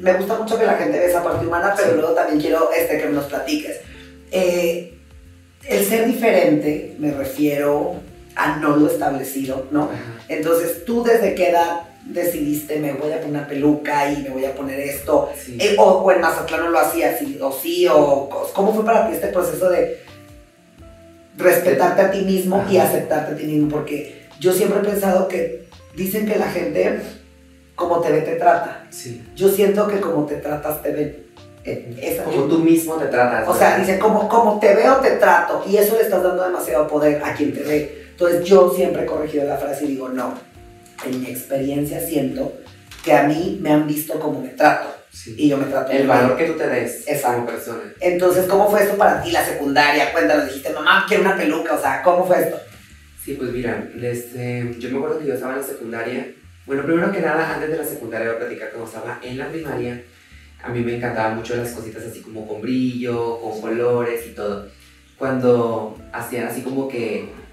Me 0.00 0.14
gusta 0.14 0.38
mucho 0.38 0.56
que 0.58 0.66
la 0.66 0.74
gente 0.74 0.98
vea 0.98 1.08
esa 1.08 1.24
parte 1.24 1.44
humana, 1.44 1.74
pero 1.76 1.96
luego 1.96 2.12
también 2.12 2.40
quiero 2.40 2.70
este, 2.72 2.98
que 2.98 3.08
nos 3.08 3.24
platiques. 3.24 3.80
Eh, 4.30 4.92
el 5.68 5.84
ser 5.84 6.06
diferente, 6.06 6.94
me 6.98 7.12
refiero 7.12 7.96
a 8.36 8.56
no 8.56 8.76
lo 8.76 8.86
establecido, 8.86 9.66
¿no? 9.70 9.90
Entonces, 10.28 10.84
tú 10.84 11.02
desde 11.02 11.34
qué 11.34 11.50
edad 11.50 11.82
decidiste 12.04 12.78
me 12.78 12.92
voy 12.92 13.10
a 13.10 13.16
poner 13.16 13.30
una 13.30 13.48
peluca 13.48 14.12
y 14.12 14.22
me 14.22 14.28
voy 14.28 14.44
a 14.44 14.54
poner 14.54 14.78
esto, 14.78 15.30
eh, 15.58 15.74
o, 15.78 16.12
en 16.12 16.20
Mazatlán 16.20 16.60
no 16.60 16.70
lo 16.70 16.78
hacías, 16.78 17.16
o 17.40 17.52
sí, 17.52 17.86
o 17.90 18.28
cómo 18.54 18.72
fue 18.72 18.84
para 18.84 19.08
ti 19.08 19.14
este 19.14 19.28
proceso 19.28 19.68
de 19.68 20.02
respetarte 21.36 22.02
a 22.02 22.10
ti 22.10 22.22
mismo 22.22 22.64
y 22.70 22.76
aceptarte 22.76 23.32
a 23.32 23.36
ti 23.36 23.44
mismo, 23.44 23.68
porque 23.68 24.28
yo 24.38 24.52
siempre 24.52 24.80
he 24.80 24.84
pensado 24.84 25.26
que 25.26 25.66
dicen 25.96 26.26
que 26.26 26.38
la 26.38 26.48
gente 26.48 27.00
como 27.76 28.00
te 28.00 28.10
ve 28.10 28.22
te 28.22 28.36
trata. 28.36 28.86
Sí. 28.90 29.24
Yo 29.36 29.48
siento 29.48 29.86
que 29.86 30.00
como 30.00 30.24
te 30.24 30.36
tratas 30.36 30.82
te 30.82 30.90
ven. 30.92 31.26
Eh, 31.64 32.22
como 32.24 32.44
tú 32.44 32.58
mismo 32.58 32.94
te 32.94 33.06
tratas. 33.06 33.46
O 33.48 33.54
sea, 33.54 33.78
dice, 33.78 33.98
como, 33.98 34.28
como 34.28 34.58
te 34.60 34.74
veo, 34.74 34.96
te 34.96 35.10
trato. 35.12 35.64
Y 35.68 35.76
eso 35.76 35.96
le 35.96 36.02
estás 36.02 36.22
dando 36.22 36.44
demasiado 36.44 36.86
poder 36.86 37.22
a 37.22 37.34
quien 37.34 37.52
te 37.52 37.62
ve. 37.62 38.05
Entonces 38.16 38.44
yo 38.44 38.72
siempre 38.74 39.02
he 39.02 39.06
corregido 39.06 39.44
la 39.44 39.58
frase 39.58 39.84
y 39.84 39.88
digo, 39.88 40.08
no, 40.08 40.32
en 41.04 41.20
mi 41.20 41.26
experiencia 41.26 42.00
siento 42.00 42.50
que 43.04 43.12
a 43.12 43.24
mí 43.24 43.58
me 43.60 43.70
han 43.70 43.86
visto 43.86 44.18
como 44.18 44.40
me 44.40 44.48
trato. 44.48 44.88
Y 45.26 45.50
yo 45.50 45.58
me 45.58 45.66
trato. 45.66 45.92
El 45.92 46.06
valor 46.06 46.34
que 46.34 46.46
tú 46.46 46.54
te 46.54 46.66
des 46.66 47.04
como 47.22 47.44
persona. 47.44 47.82
Entonces, 48.00 48.46
¿cómo 48.46 48.70
fue 48.70 48.84
esto 48.84 48.96
para 48.96 49.22
ti, 49.22 49.32
la 49.32 49.44
secundaria? 49.44 50.12
Cuéntanos, 50.12 50.46
dijiste, 50.46 50.72
mamá, 50.72 51.04
quiero 51.06 51.24
una 51.24 51.36
peluca, 51.36 51.74
o 51.74 51.80
sea, 51.80 52.02
¿cómo 52.02 52.26
fue 52.26 52.40
esto? 52.40 52.58
Sí, 53.22 53.34
pues 53.34 53.50
mira, 53.50 53.86
este, 54.00 54.74
yo 54.78 54.90
me 54.90 54.96
acuerdo 54.96 55.18
que 55.18 55.26
yo 55.26 55.34
estaba 55.34 55.52
en 55.52 55.60
la 55.60 55.66
secundaria. 55.66 56.32
Bueno, 56.64 56.84
primero 56.84 57.12
que 57.12 57.20
nada, 57.20 57.52
antes 57.52 57.68
de 57.68 57.76
la 57.76 57.84
secundaria 57.84 58.28
voy 58.28 58.36
a 58.36 58.38
platicar 58.38 58.70
cómo 58.72 58.86
estaba 58.86 59.20
en 59.22 59.36
la 59.36 59.48
primaria. 59.48 60.02
A 60.62 60.70
mí 60.70 60.80
me 60.80 60.96
encantaban 60.96 61.36
mucho 61.36 61.54
las 61.54 61.72
cositas 61.72 62.02
así 62.02 62.22
como 62.22 62.48
con 62.48 62.62
brillo, 62.62 63.40
con 63.40 63.60
colores 63.60 64.26
y 64.26 64.30
todo. 64.30 64.68
Cuando 65.18 65.98
hacían 66.12 66.46
así 66.46 66.62
como 66.62 66.88
que 66.88 67.45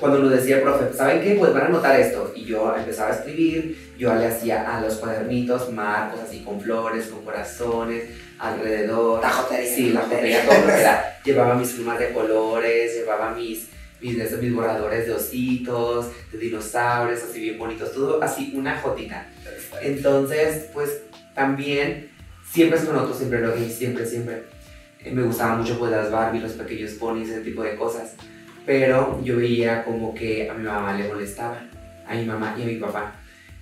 cuando 0.00 0.18
nos 0.18 0.32
decía 0.32 0.56
el 0.56 0.62
profe, 0.62 0.92
¿saben 0.92 1.22
qué? 1.22 1.34
Pues 1.34 1.52
van 1.54 1.66
a 1.66 1.68
notar 1.68 1.98
esto. 2.00 2.32
Y 2.34 2.44
yo 2.44 2.74
empezaba 2.76 3.10
a 3.10 3.14
escribir, 3.14 3.94
yo 3.96 4.14
le 4.14 4.26
hacía 4.26 4.76
a 4.76 4.80
los 4.80 4.96
cuadernitos 4.96 5.70
marcos 5.72 6.20
así 6.20 6.40
con 6.40 6.60
flores, 6.60 7.06
con 7.06 7.24
corazones, 7.24 8.04
alrededor. 8.38 9.22
La 9.22 9.30
jotería. 9.30 9.74
Sí, 9.74 9.90
la 9.90 10.00
jotería, 10.00 10.44
todo 10.44 10.60
lo 10.60 10.66
que 10.66 10.80
era. 10.80 11.20
Llevaba 11.24 11.54
mis 11.54 11.72
plumas 11.72 11.98
de 11.98 12.12
colores, 12.12 12.94
llevaba 12.94 13.30
mis, 13.34 13.68
mis, 14.00 14.40
mis 14.40 14.54
borradores 14.54 15.06
de 15.06 15.12
ositos, 15.12 16.06
de 16.32 16.38
dinosaurios, 16.38 17.22
así 17.22 17.40
bien 17.40 17.58
bonitos, 17.58 17.92
todo 17.92 18.22
así, 18.22 18.52
una 18.56 18.80
jotita. 18.80 19.28
Entonces, 19.80 20.70
pues 20.74 21.02
también, 21.34 22.10
siempre 22.50 22.78
es 22.78 22.84
con 22.84 22.96
otros, 22.96 23.16
siempre 23.16 23.40
lo 23.40 23.56
hice, 23.56 23.70
siempre, 23.70 24.04
siempre. 24.04 24.42
Eh, 25.04 25.12
me 25.12 25.22
gustaban 25.22 25.60
mucho 25.60 25.78
pues 25.78 25.90
las 25.92 26.10
Barbie, 26.10 26.40
los 26.40 26.52
pequeños 26.52 26.92
ponis, 26.92 27.28
ese 27.28 27.40
tipo 27.42 27.62
de 27.62 27.76
cosas 27.76 28.14
pero 28.66 29.20
yo 29.22 29.36
veía 29.36 29.84
como 29.84 30.14
que 30.14 30.48
a 30.48 30.54
mi 30.54 30.64
mamá 30.64 30.94
le 30.94 31.08
molestaba, 31.08 31.58
a 32.08 32.14
mi 32.14 32.24
mamá 32.24 32.54
y 32.58 32.62
a 32.62 32.66
mi 32.66 32.76
papá. 32.76 33.12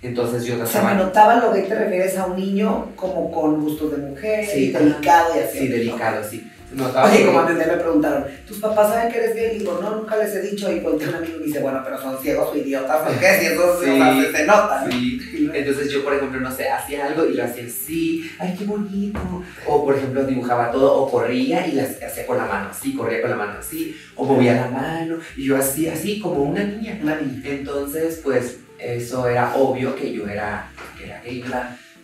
Entonces 0.01 0.43
yo 0.43 0.57
trataba... 0.57 0.69
O 0.69 0.71
sea, 0.71 0.93
me 0.93 1.03
notaba 1.03 1.35
lo 1.37 1.53
que 1.53 1.61
te 1.61 1.75
refieres 1.75 2.17
a 2.17 2.25
un 2.25 2.35
niño 2.35 2.89
como 2.95 3.31
con 3.31 3.61
gustos 3.61 3.91
de 3.91 3.97
mujer, 3.97 4.45
sí, 4.45 4.71
delicado 4.71 5.35
y 5.35 5.39
así. 5.39 5.59
Sí, 5.59 5.67
delicado, 5.69 6.23
sí. 6.23 6.49
Oye, 6.75 7.25
como 7.27 7.39
antes 7.39 7.55
me 7.55 7.77
preguntaron, 7.77 8.25
¿tus 8.47 8.59
papás 8.59 8.89
saben 8.89 9.11
que 9.11 9.19
eres 9.19 9.35
gay? 9.35 9.55
Y 9.55 9.59
digo, 9.59 9.79
no, 9.79 9.95
nunca 9.95 10.17
les 10.17 10.33
he 10.33 10.41
dicho. 10.41 10.71
Y 10.71 10.79
cuenta 10.79 11.07
un 11.07 11.15
amigo 11.15 11.37
y 11.39 11.43
dice, 11.43 11.59
bueno, 11.59 11.81
pero 11.83 12.01
son 12.01 12.17
ciegos 12.19 12.49
o 12.51 12.57
idiotas, 12.57 12.97
¿por 13.03 13.15
qué? 13.19 13.27
Si 13.39 13.45
eso 13.45 13.79
sí, 13.79 14.35
se 14.35 14.45
nota. 14.45 14.85
Sí. 14.89 15.19
Entonces 15.53 15.91
yo, 15.91 16.03
por 16.03 16.13
ejemplo, 16.13 16.39
no 16.39 16.51
sé, 16.51 16.69
hacía 16.69 17.05
algo 17.07 17.25
y 17.25 17.33
lo 17.33 17.43
hacía 17.43 17.65
así, 17.65 18.29
ay, 18.39 18.55
qué 18.57 18.65
bonito. 18.65 19.19
O, 19.67 19.85
por 19.85 19.95
ejemplo, 19.95 20.25
dibujaba 20.25 20.71
todo, 20.71 20.93
o 20.93 21.11
corría 21.11 21.67
y 21.67 21.73
lo 21.73 21.81
hacía 21.81 22.25
con 22.25 22.37
la 22.37 22.45
mano 22.45 22.69
así, 22.71 22.93
corría 22.93 23.21
con 23.21 23.29
la 23.29 23.35
mano 23.37 23.53
así, 23.59 23.95
o 24.15 24.25
movía 24.25 24.55
la 24.55 24.67
mano, 24.67 25.17
y 25.37 25.45
yo 25.45 25.57
hacía 25.57 25.93
así, 25.93 26.19
como 26.19 26.43
una 26.43 26.63
niña. 26.63 26.99
Una 27.01 27.19
niña. 27.19 27.41
Entonces, 27.45 28.21
pues, 28.23 28.59
eso 28.79 29.27
era 29.27 29.55
obvio 29.55 29.95
que 29.95 30.11
yo 30.11 30.27
era, 30.27 30.69
que 30.97 31.05
era 31.05 31.21
gay, 31.23 31.43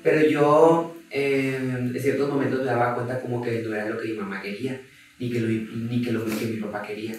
Pero 0.04 0.30
yo 0.30 0.96
en 1.10 1.98
ciertos 2.00 2.30
momentos 2.30 2.60
me 2.60 2.66
daba 2.66 2.96
cuenta 2.96 3.20
como 3.20 3.42
que 3.42 3.62
no 3.64 3.74
era 3.74 3.90
lo 3.90 3.98
que 3.98 4.10
mi 4.10 4.18
mamá 4.18 4.42
quería, 4.42 4.80
ni 5.18 5.30
que 5.32 5.40
lo, 5.40 5.48
ni 5.48 6.02
que, 6.02 6.12
lo 6.12 6.26
que 6.26 6.46
mi 6.46 6.58
papá 6.58 6.82
quería. 6.84 7.16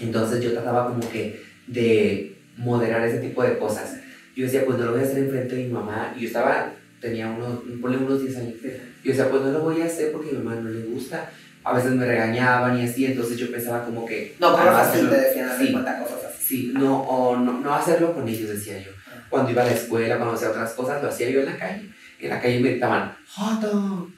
Entonces 0.00 0.42
yo 0.42 0.52
trataba 0.52 0.88
como 0.88 1.08
que 1.10 1.42
de 1.66 2.36
moderar 2.56 3.06
ese 3.06 3.18
tipo 3.18 3.42
de 3.42 3.58
cosas. 3.58 3.98
Yo 4.38 4.44
decía, 4.44 4.64
pues 4.64 4.78
no 4.78 4.84
lo 4.86 4.92
voy 4.92 5.00
a 5.00 5.04
hacer 5.04 5.18
enfrente 5.18 5.56
de 5.56 5.64
mi 5.64 5.72
mamá. 5.72 6.14
Yo 6.16 6.28
estaba, 6.28 6.70
tenía 7.00 7.26
unos, 7.26 7.58
ponle 7.82 7.98
unos 7.98 8.22
10 8.22 8.36
años. 8.36 8.54
Yo 9.02 9.10
decía, 9.10 9.28
pues 9.28 9.42
no 9.42 9.50
lo 9.50 9.60
voy 9.62 9.82
a 9.82 9.86
hacer 9.86 10.12
porque 10.12 10.30
a 10.30 10.32
mi 10.34 10.38
mamá 10.38 10.60
no 10.60 10.70
le 10.70 10.84
gusta. 10.84 11.28
A 11.64 11.74
veces 11.74 11.90
me 11.90 12.06
regañaban 12.06 12.78
y 12.78 12.84
así, 12.84 13.04
entonces 13.06 13.36
yo 13.36 13.50
pensaba 13.50 13.84
como 13.84 14.06
que... 14.06 14.36
No, 14.38 14.56
pero 14.56 14.70
fácil 14.70 15.08
te 15.10 15.16
decían 15.16 15.50
sí, 15.58 15.72
cosas 15.72 16.24
así. 16.28 16.44
Sí, 16.46 16.72
no, 16.72 17.02
o 17.02 17.36
no, 17.36 17.60
no 17.60 17.74
hacerlo 17.74 18.14
con 18.14 18.28
ellos, 18.28 18.48
decía 18.48 18.78
yo. 18.78 18.92
Cuando 19.28 19.50
iba 19.50 19.62
a 19.62 19.66
la 19.66 19.72
escuela, 19.72 20.16
cuando 20.18 20.36
hacía 20.36 20.50
otras 20.50 20.72
cosas, 20.72 21.02
lo 21.02 21.08
hacía 21.08 21.28
yo 21.30 21.40
en 21.40 21.46
la 21.46 21.56
calle 21.56 21.90
en 22.20 22.30
la 22.30 22.40
calle 22.40 22.60
me 22.60 22.70
gritaban, 22.70 23.16
¡Joto! 23.28 24.10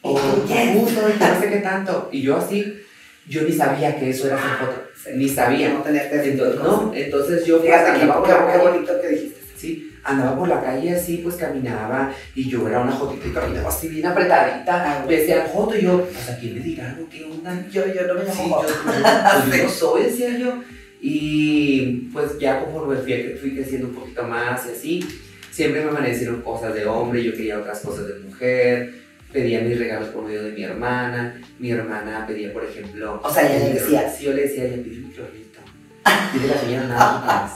o 0.00 0.14
puto, 0.14 1.08
y 1.08 1.18
no 1.18 1.40
sé 1.40 1.50
qué 1.50 1.58
tanto. 1.58 2.08
Y 2.12 2.22
yo 2.22 2.36
así, 2.36 2.80
yo 3.28 3.42
ni 3.42 3.52
sabía 3.52 3.98
que 3.98 4.10
eso 4.10 4.26
era 4.26 4.36
ser 4.40 4.50
foto, 4.58 4.84
ni 5.14 5.28
sabía. 5.28 5.70
No 5.70 5.82
tenía 5.82 6.08
que 6.10 6.16
Entonces, 6.30 6.60
no, 6.60 6.92
entonces 6.94 7.44
yo 7.46 7.60
Fíjate, 7.60 7.90
andaba 8.02 8.20
por 8.20 8.28
la 8.28 8.34
qué, 8.38 8.40
qué 8.44 8.58
calle, 8.58 8.70
bonito 8.70 9.00
que 9.00 9.08
dijiste. 9.08 9.40
sí, 9.56 9.92
andaba 10.04 10.36
por 10.38 10.48
la 10.48 10.62
calle 10.62 10.94
así, 10.96 11.18
pues 11.18 11.34
caminaba, 11.36 12.12
y 12.34 12.48
yo 12.48 12.66
era 12.68 12.80
una 12.80 12.92
jotita 12.92 13.28
y 13.28 13.30
caminaba 13.32 13.68
así 13.68 13.88
bien 13.88 14.06
apretadita. 14.06 15.00
Ah, 15.00 15.04
Me 15.06 15.16
decían 15.16 15.46
joto, 15.52 15.76
y 15.76 15.82
yo, 15.82 16.04
pues 16.04 16.30
a 16.30 16.38
quién 16.38 16.54
le 16.54 16.60
dirán, 16.60 16.98
o 17.02 17.08
qué 17.10 17.24
onda. 17.24 17.66
Yo, 17.70 17.82
yo 17.86 18.06
no 18.06 18.14
me 18.14 18.24
llamo 18.24 18.34
Sí, 18.44 18.50
Joto. 18.50 18.68
yo, 18.68 18.82
pues, 18.84 19.56
yo 19.58 19.64
no 19.64 19.70
soy, 19.70 20.02
decía 20.04 20.38
yo. 20.38 20.62
Y 21.00 22.08
pues 22.12 22.38
ya 22.38 22.64
conforme 22.64 22.96
fui, 22.96 23.36
fui 23.40 23.54
creciendo 23.54 23.88
un 23.88 23.94
poquito 23.94 24.24
más 24.24 24.66
y 24.66 24.70
así, 24.70 25.08
siempre 25.50 25.82
me 25.82 25.90
amanecieron 25.90 26.42
cosas 26.42 26.74
de 26.74 26.86
hombre, 26.86 27.22
yo 27.22 27.32
quería 27.32 27.58
otras 27.58 27.80
cosas 27.80 28.08
de 28.08 28.14
mujer, 28.20 28.94
pedía 29.32 29.60
mis 29.60 29.78
regalos 29.78 30.08
por 30.08 30.24
medio 30.24 30.42
de 30.44 30.52
mi 30.52 30.62
hermana, 30.62 31.40
mi 31.58 31.70
hermana 31.70 32.26
pedía, 32.26 32.52
por 32.52 32.64
ejemplo... 32.64 33.20
O 33.22 33.32
sea, 33.32 33.44
ella 33.46 33.66
le 33.68 33.74
decía. 33.74 34.10
Sí, 34.10 34.24
yo 34.24 34.32
le 34.32 34.42
decía, 34.42 34.64
ella 34.64 34.82
pide 34.82 34.96
un 34.96 35.08
microornito, 35.08 35.60
pide 36.32 36.46
las 36.48 36.62
uñas 36.64 36.88
mágicas, 36.88 37.52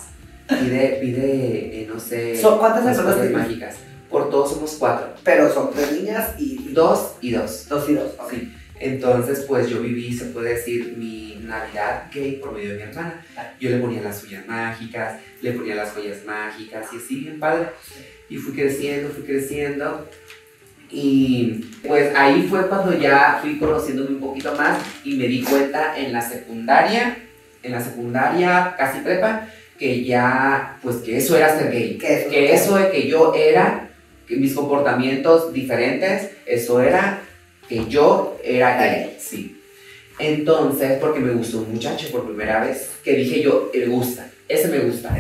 pide, 0.49 0.99
pide, 1.01 1.83
eh, 1.83 1.87
no 1.93 1.99
sé... 1.99 2.37
So, 2.41 2.59
¿Cuántas 2.59 2.85
personas 2.85 3.15
tienes? 3.17 3.33
mágicas. 3.33 3.77
Por 4.11 4.29
todos 4.29 4.51
somos 4.51 4.77
cuatro, 4.79 5.15
Pero 5.25 5.53
son 5.53 5.73
tres 5.73 5.93
niñas 5.93 6.35
y 6.39 6.73
dos 6.73 7.15
y 7.23 7.31
dos. 7.31 7.67
dos 7.69 7.89
y 7.89 7.95
dos. 7.95 8.13
ok. 8.19 8.35
Entonces, 8.79 9.45
pues 9.47 9.69
yo 9.71 9.81
viví, 9.81 10.13
se 10.13 10.27
puede 10.27 10.55
decir, 10.55 10.97
mi 10.99 11.41
Navidad 11.45 12.11
gay 12.13 12.33
por 12.33 12.53
medio 12.53 12.71
de 12.71 12.77
mi 12.77 12.83
hermana. 12.83 13.25
Yo 13.61 13.71
le 13.71 13.79
ponía 13.79 14.03
las 14.03 14.23
uñas 14.25 14.47
mágicas, 14.47 15.21
le 15.41 15.53
ponía 15.53 15.77
las 15.77 15.93
joyas 15.93 16.25
mágicas 16.27 16.89
y 16.93 16.97
así, 16.97 17.21
bien 17.21 17.39
padre. 17.39 17.69
Y 18.29 18.37
fui 18.37 18.53
creciendo, 18.55 19.09
fui 19.11 19.23
creciendo. 19.23 20.09
Y 20.95 21.65
pues 21.87 22.15
ahí 22.15 22.47
fue 22.51 22.69
cuando 22.69 22.97
ya 22.99 23.39
fui 23.41 23.59
conociéndome 23.59 24.11
un 24.11 24.21
poquito 24.21 24.55
más 24.55 24.79
y 25.05 25.17
me 25.17 25.27
di 25.27 25.43
cuenta 25.43 25.99
en 25.99 26.13
la 26.13 26.21
secundaria, 26.21 27.17
en 27.63 27.73
la 27.73 27.81
secundaria 27.81 28.75
casi 28.77 29.01
prepa, 29.01 29.49
que 29.79 30.05
ya, 30.05 30.79
pues 30.83 30.97
que 30.97 31.17
eso 31.17 31.37
era 31.37 31.57
ser 31.59 31.73
gay. 31.73 31.97
Que 31.99 32.21
eso- 32.21 32.31
Que 32.31 32.53
eso 32.55 32.77
de 32.77 32.91
que 32.91 33.09
yo 33.09 33.35
era, 33.35 33.89
que 34.29 34.37
mis 34.37 34.53
comportamientos 34.55 35.53
diferentes, 35.53 36.31
eso 36.47 36.81
era 36.83 37.21
que 37.69 37.87
yo 37.89 38.39
era 38.45 38.77
gay. 38.77 39.17
Sí. 39.19 39.59
Entonces, 40.19 40.99
porque 41.01 41.21
me 41.21 41.33
gustó 41.33 41.59
un 41.61 41.73
muchacho 41.73 42.09
por 42.13 42.27
primera 42.27 42.63
vez, 42.65 42.91
que 43.03 43.15
dije 43.15 43.43
yo, 43.43 43.71
me 43.75 43.87
gusta, 43.87 44.29
ese 44.47 44.69
me 44.69 44.79
gusta. 44.81 45.17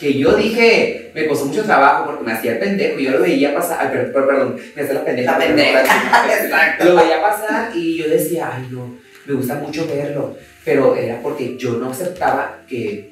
Que 0.00 0.16
yo 0.16 0.34
dije, 0.36 1.10
me 1.14 1.26
costó 1.26 1.46
mucho 1.46 1.64
trabajo 1.64 2.06
porque 2.06 2.22
me 2.24 2.32
hacía 2.32 2.52
el 2.52 2.58
pendejo, 2.58 2.98
yo 3.00 3.10
lo 3.10 3.20
veía 3.22 3.52
pasar, 3.54 3.78
ay, 3.80 3.88
per- 3.92 4.12
per- 4.12 4.26
perdón, 4.26 4.56
me 4.76 4.82
hacía 4.82 4.94
la 4.94 5.04
pendeja. 5.04 5.32
La 5.32 5.38
pendeja. 5.38 5.80
Exacto. 6.44 6.84
Lo 6.84 6.96
veía 6.96 7.20
pasar 7.20 7.70
y 7.76 7.96
yo 7.96 8.08
decía, 8.08 8.50
ay 8.54 8.68
no, 8.70 8.94
me 9.26 9.34
gusta 9.34 9.54
mucho 9.56 9.86
verlo, 9.88 10.36
pero 10.64 10.94
era 10.94 11.20
porque 11.20 11.56
yo 11.58 11.72
no 11.78 11.90
aceptaba 11.90 12.58
que, 12.68 13.10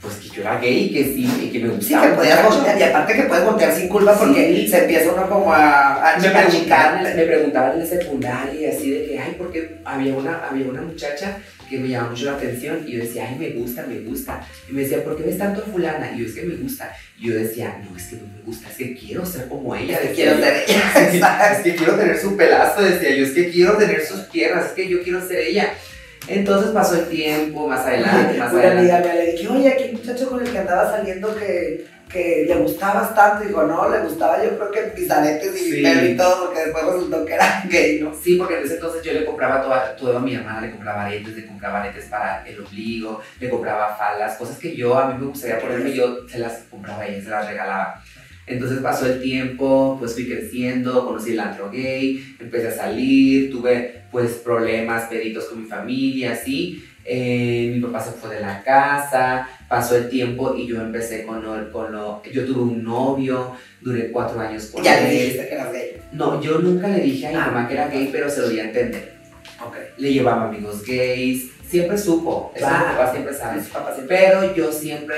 pues 0.00 0.14
que 0.16 0.28
yo 0.30 0.40
era 0.40 0.58
gay 0.58 0.86
y 0.86 0.92
que 0.94 1.04
sí, 1.04 1.30
y 1.44 1.50
que 1.52 1.58
me 1.58 1.68
Sí, 1.68 1.74
gustaba. 1.76 2.02
que 2.04 2.08
el 2.12 2.14
podías 2.16 2.44
voltear, 2.48 2.78
y 2.78 2.82
aparte 2.82 3.12
que 3.14 3.22
puedes 3.24 3.44
voltear 3.44 3.72
sin 3.74 3.88
culpa 3.88 4.18
porque 4.18 4.46
Sí. 4.56 4.68
se 4.68 4.78
empieza 4.78 5.12
uno 5.12 5.28
como 5.28 5.52
a, 5.52 6.14
a 6.14 6.18
me 6.18 6.30
preguntaban, 6.30 7.02
me 7.14 7.24
preguntaban 7.24 7.72
en 7.72 7.78
la 7.80 7.84
secundaria 7.86 8.58
y 8.58 8.64
así 8.64 8.90
de 8.90 9.04
que, 9.06 9.18
ay, 9.18 9.34
porque 9.36 9.76
había 9.84 10.14
una, 10.14 10.46
había 10.48 10.66
una 10.66 10.80
muchacha 10.80 11.36
que 11.70 11.78
me 11.78 11.88
llamaba 11.88 12.10
mucho 12.10 12.24
la 12.26 12.32
atención 12.32 12.84
y 12.86 12.92
yo 12.92 12.98
decía, 13.04 13.28
ay, 13.30 13.36
me 13.38 13.50
gusta, 13.50 13.86
me 13.86 14.00
gusta. 14.00 14.46
Y 14.68 14.72
me 14.72 14.82
decía, 14.82 15.02
¿por 15.04 15.16
qué 15.16 15.22
ves 15.22 15.38
tanto 15.38 15.62
a 15.62 15.64
fulana? 15.66 16.12
Y 16.14 16.18
yo, 16.20 16.26
es 16.26 16.34
que 16.34 16.42
me 16.42 16.56
gusta. 16.56 16.92
Y 17.18 17.28
yo 17.28 17.34
decía, 17.36 17.80
no, 17.88 17.96
es 17.96 18.06
que 18.08 18.16
no 18.16 18.22
me 18.22 18.42
gusta, 18.44 18.68
es 18.68 18.76
que 18.76 18.94
quiero 18.96 19.24
ser 19.24 19.46
como 19.48 19.74
ella. 19.76 19.96
Es 19.98 20.08
que 20.08 20.14
quiero 20.16 20.34
yo. 20.36 20.42
ser 20.42 20.64
ella. 20.66 20.82
Es 20.94 21.08
que- 21.10 21.16
Exacto. 21.16 21.56
es 21.56 21.62
que 21.64 21.74
quiero 21.76 21.94
tener 21.94 22.18
su 22.18 22.36
pelazo, 22.36 22.82
decía 22.82 23.14
yo, 23.16 23.24
es 23.24 23.30
que 23.32 23.50
quiero 23.50 23.76
tener 23.78 24.04
sus 24.04 24.20
piernas, 24.22 24.66
es 24.66 24.72
que 24.72 24.88
yo 24.88 25.02
quiero 25.02 25.26
ser 25.26 25.38
ella. 25.38 25.72
Entonces 26.28 26.70
pasó 26.72 26.94
el 26.96 27.08
tiempo, 27.08 27.66
más 27.66 27.80
adelante, 27.86 28.38
más 28.38 28.52
Una 28.52 28.62
adelante. 28.62 28.92
amiga 28.92 29.12
me 29.14 29.14
le 29.24 29.32
dije, 29.32 29.48
oye, 29.48 29.68
aquel 29.68 29.92
muchacho 29.94 30.28
con 30.30 30.40
el 30.44 30.52
que 30.52 30.58
andaba 30.58 30.90
saliendo 30.90 31.34
que, 31.34 31.86
que 32.12 32.44
le 32.46 32.54
gustabas 32.56 33.14
tanto. 33.14 33.44
Dijo, 33.46 33.62
no, 33.64 33.88
le 33.88 34.00
gustaba 34.00 34.42
yo 34.44 34.56
creo 34.56 34.70
que 34.70 35.00
mis 35.00 35.10
aretes 35.10 35.56
y 35.60 35.70
Sí. 35.72 35.82
pelo 35.82 36.04
y 36.08 36.16
todo, 36.16 36.46
porque 36.46 36.60
después 36.60 36.84
resultó 36.84 37.24
que 37.24 37.34
era 37.34 37.64
gay, 37.68 38.00
¿no? 38.00 38.12
Sí, 38.14 38.36
porque 38.36 38.58
en 38.58 38.64
ese 38.64 38.74
entonces 38.74 39.02
yo 39.02 39.12
le 39.12 39.24
compraba 39.24 39.62
toda, 39.62 39.96
todo 39.96 40.18
a 40.18 40.20
mi 40.20 40.34
hermana, 40.34 40.60
le 40.60 40.70
compraba 40.70 41.06
aretes, 41.06 41.34
le 41.36 41.46
compraba 41.46 41.80
aretes 41.82 42.04
para 42.04 42.46
el 42.46 42.60
ombligo, 42.60 43.20
le 43.40 43.48
compraba 43.50 43.96
faldas, 43.96 44.36
cosas 44.36 44.58
que 44.58 44.76
yo 44.76 44.96
a 44.98 45.08
mí 45.08 45.14
me 45.18 45.26
gustaría 45.26 45.58
ponerme, 45.58 45.92
yo 45.92 46.28
se 46.28 46.38
las 46.38 46.64
compraba 46.70 47.06
ella, 47.06 47.22
se 47.24 47.30
las 47.30 47.46
regalaba. 47.48 48.02
Entonces 48.50 48.78
pasó 48.80 49.06
el 49.06 49.20
tiempo, 49.22 49.96
pues 49.98 50.14
fui 50.14 50.26
creciendo, 50.26 51.06
conocí 51.06 51.32
el 51.32 51.40
antro 51.40 51.70
gay, 51.70 52.34
empecé 52.40 52.68
a 52.68 52.72
salir, 52.72 53.50
tuve 53.50 54.02
pues 54.10 54.32
problemas, 54.44 55.04
peditos 55.04 55.44
con 55.44 55.62
mi 55.62 55.68
familia, 55.68 56.32
así. 56.32 56.84
Eh, 57.04 57.72
mi 57.74 57.80
papá 57.80 58.00
se 58.04 58.10
fue 58.12 58.34
de 58.34 58.40
la 58.40 58.62
casa, 58.62 59.48
pasó 59.68 59.96
el 59.96 60.08
tiempo 60.10 60.54
y 60.54 60.66
yo 60.66 60.80
empecé 60.80 61.24
con 61.24 61.42
lo, 61.42 61.70
con 61.72 61.92
lo... 61.92 62.22
Yo 62.30 62.44
tuve 62.44 62.60
un 62.60 62.84
novio, 62.84 63.52
duré 63.80 64.10
cuatro 64.10 64.38
años 64.40 64.66
con 64.66 64.82
Ya 64.84 64.98
él. 64.98 65.04
le 65.08 65.20
dijiste 65.22 65.48
que 65.48 65.54
eras 65.54 65.72
gay. 65.72 65.96
No, 66.12 66.40
yo 66.42 66.58
nunca 66.58 66.88
le 66.88 67.00
dije 67.00 67.28
a 67.28 67.30
mi 67.30 67.36
Ah. 67.36 67.46
mamá 67.46 67.68
que 67.68 67.74
era 67.74 67.88
gay, 67.88 68.08
pero 68.12 68.28
se 68.28 68.40
lo 68.42 68.48
di 68.48 68.60
a 68.60 68.64
entender. 68.64 69.14
Ok. 69.64 69.76
Le 69.96 70.12
llevaba 70.12 70.48
amigos 70.48 70.84
gays, 70.84 71.50
siempre 71.68 71.96
supo, 71.98 72.52
eso 72.54 72.66
Claro. 72.66 72.88
mi 72.88 72.94
papá 72.96 73.12
siempre 73.12 73.34
sabe. 73.34 73.60
Mis 73.60 73.68
papás 73.70 73.94
siempre- 73.94 74.16
Pero 74.18 74.54
yo 74.54 74.70
siempre, 74.72 75.16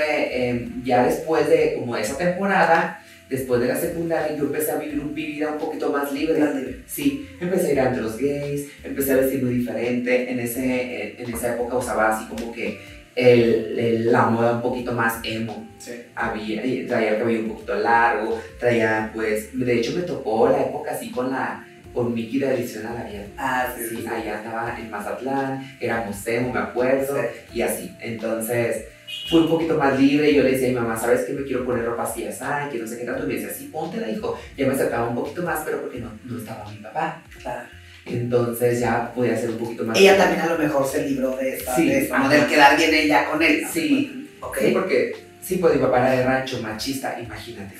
eh, 0.49 0.67
ya 0.83 1.03
después 1.03 1.49
de 1.49 1.75
como 1.79 1.97
esa 1.97 2.17
temporada, 2.17 3.02
después 3.33 3.59
de 3.61 3.67
la 3.67 3.75
secundaria, 3.75 4.35
yo 4.37 4.43
empecé 4.45 4.71
a 4.71 4.77
vivir 4.77 4.99
un- 4.99 5.13
mi 5.13 5.25
vida 5.25 5.51
un 5.51 5.57
poquito 5.57 5.91
más 5.91 6.11
libre. 6.13 6.39
Más 6.39 6.55
libre. 6.55 6.79
Sí, 6.87 7.27
empecé 7.39 7.67
a 7.69 7.71
ir 7.73 7.79
a 7.81 7.91
los 7.95 8.17
gays, 8.17 8.67
empecé 8.83 9.13
a 9.13 9.17
vestirme 9.17 9.49
diferente. 9.51 10.31
En, 10.31 10.39
ese, 10.39 11.21
en 11.21 11.33
esa 11.33 11.55
época 11.55 11.77
usaba 11.77 12.15
así 12.15 12.25
como 12.29 12.51
que 12.53 12.79
el, 13.15 13.77
el- 13.79 14.11
la 14.11 14.23
moda 14.27 14.55
un 14.55 14.61
poquito 14.61 14.91
más 14.93 15.19
emo 15.23 15.67
Sí. 15.77 15.91
había, 16.15 16.63
eh, 16.63 16.85
traía 16.87 17.11
el 17.11 17.17
cabello 17.19 17.39
un 17.41 17.49
poquito 17.49 17.75
largo, 17.75 18.39
traía 18.59 19.11
pues, 19.13 19.49
de 19.57 19.73
hecho 19.79 19.91
me 19.95 20.01
tocó 20.03 20.47
la 20.49 20.61
época 20.63 20.91
así 20.91 21.09
con 21.11 21.29
la, 21.29 21.67
con 21.93 22.13
Mickey 22.13 22.39
de 22.39 22.47
Adicción 22.47 22.85
a 22.87 22.93
la 22.93 23.03
Vida. 23.03 23.25
Ah, 23.37 23.67
sí, 23.77 23.83
sí. 23.89 23.97
Sí, 23.97 24.07
allá 24.07 24.39
andaba 24.39 24.75
en 24.79 24.89
Mazatlán, 24.89 25.75
éramos 25.79 26.25
emo, 26.25 26.53
me 26.53 26.59
acuerdo, 26.59 27.15
y 27.53 27.61
así. 27.61 27.91
Entonces, 28.01 28.85
fui 29.29 29.39
un 29.41 29.49
poquito 29.49 29.77
más 29.77 29.99
libre 29.99 30.31
y 30.31 30.35
yo 30.35 30.43
le 30.43 30.51
decía 30.51 30.67
a 30.67 30.71
mi 30.71 30.75
mamá, 30.75 30.97
¿sabes 30.97 31.21
que 31.21 31.33
me 31.33 31.43
quiero 31.43 31.65
poner 31.65 31.85
ropa 31.85 32.03
así, 32.03 32.25
así, 32.25 32.43
que 32.71 32.79
no 32.79 32.87
sé 32.87 32.97
qué 32.97 33.05
tanto? 33.05 33.23
Y 33.23 33.27
me 33.27 33.33
decía, 33.35 33.53
sí, 33.53 33.69
póntela, 33.71 34.09
hijo. 34.09 34.37
Ya 34.57 34.67
me 34.67 34.73
acercaba 34.73 35.07
un 35.07 35.15
poquito 35.15 35.43
más, 35.43 35.61
pero 35.65 35.81
porque 35.81 35.99
no, 35.99 36.11
no 36.25 36.37
estaba 36.37 36.69
mi 36.69 36.77
papá. 36.77 37.23
Claro. 37.41 37.67
Entonces 38.05 38.79
ya 38.79 39.13
podía 39.13 39.37
ser 39.37 39.51
un 39.51 39.57
poquito 39.57 39.85
más... 39.85 39.97
Ella 39.97 40.17
también 40.17 40.41
a 40.41 40.47
lo 40.47 40.57
mejor 40.57 40.85
se 40.85 41.07
libró 41.07 41.37
de 41.37 41.55
esta, 41.55 41.75
Sí, 41.75 41.87
de 41.87 41.99
esta. 41.99 42.19
¿no? 42.19 42.29
del 42.29 42.47
quedar 42.47 42.77
bien 42.77 42.93
ella 42.93 43.29
con 43.31 43.41
él. 43.41 43.61
¿no? 43.61 43.69
Sí. 43.71 44.29
Ok. 44.41 44.57
Sí, 44.59 44.71
porque, 44.73 45.15
sí, 45.41 45.55
pues 45.57 45.75
mi 45.75 45.81
papá 45.81 45.99
era 45.99 46.19
de 46.19 46.25
rancho, 46.25 46.61
machista, 46.61 47.17
imagínate. 47.19 47.75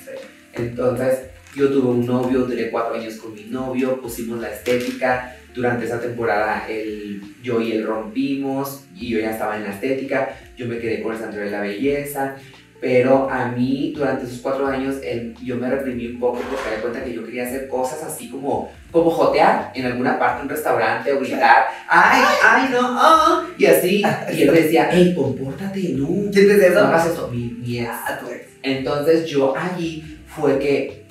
Entonces, 0.54 1.18
yo 1.56 1.68
tuve 1.70 1.88
un 1.88 2.06
novio, 2.06 2.40
duré 2.40 2.70
cuatro 2.70 2.94
años 2.94 3.14
con 3.16 3.34
mi 3.34 3.44
novio, 3.44 4.00
pusimos 4.00 4.40
la 4.40 4.50
estética. 4.52 5.36
Durante 5.54 5.84
esa 5.84 6.00
temporada, 6.00 6.66
él, 6.68 7.22
yo 7.42 7.60
y 7.60 7.70
él 7.72 7.86
rompimos 7.86 8.84
y 8.96 9.10
yo 9.10 9.20
ya 9.20 9.30
estaba 9.30 9.56
en 9.56 9.62
la 9.62 9.70
estética. 9.70 10.36
Yo 10.56 10.66
me 10.66 10.78
quedé 10.78 11.00
con 11.00 11.12
el 11.12 11.18
Santo 11.20 11.36
de 11.36 11.50
la 11.50 11.60
Belleza. 11.60 12.34
Pero 12.80 13.30
a 13.30 13.46
mí, 13.48 13.92
durante 13.96 14.24
esos 14.26 14.40
cuatro 14.40 14.66
años, 14.66 14.96
él- 15.02 15.34
yo 15.42 15.56
me 15.56 15.70
reprimí 15.70 16.08
un 16.08 16.18
poco 16.20 16.40
porque 16.40 16.68
me 16.68 16.76
di 16.76 16.82
cuenta 16.82 17.04
que 17.04 17.14
yo 17.14 17.24
quería 17.24 17.44
hacer 17.44 17.66
cosas 17.68 18.02
así 18.02 18.28
como, 18.28 18.70
como 18.90 19.10
jotear 19.10 19.70
en 19.74 19.86
alguna 19.86 20.18
parte, 20.18 20.42
un 20.42 20.48
restaurante 20.50 21.10
o 21.12 21.20
gritar, 21.20 21.66
¡ay, 21.88 22.20
ay, 22.44 22.68
no! 22.72 22.80
ah", 22.82 23.46
y 23.56 23.64
así. 23.66 24.02
Y 24.36 24.42
él 24.42 24.50
me 24.52 24.60
decía, 24.60 24.88
¡hey, 24.92 25.14
compórtate, 25.16 25.80
no! 25.94 26.08
¿Quién 26.30 26.32
te 26.32 26.40
dice 26.54 26.70
No 26.70 26.76
eso? 26.78 26.86
hagas 26.86 27.06
esto, 27.06 27.28
mi, 27.28 27.56
mi. 27.64 27.78
Ah, 27.78 28.20
ex. 28.30 28.48
Entonces 28.62 29.26
yo 29.26 29.54
allí 29.56 30.18
fue 30.26 30.58
que 30.58 31.03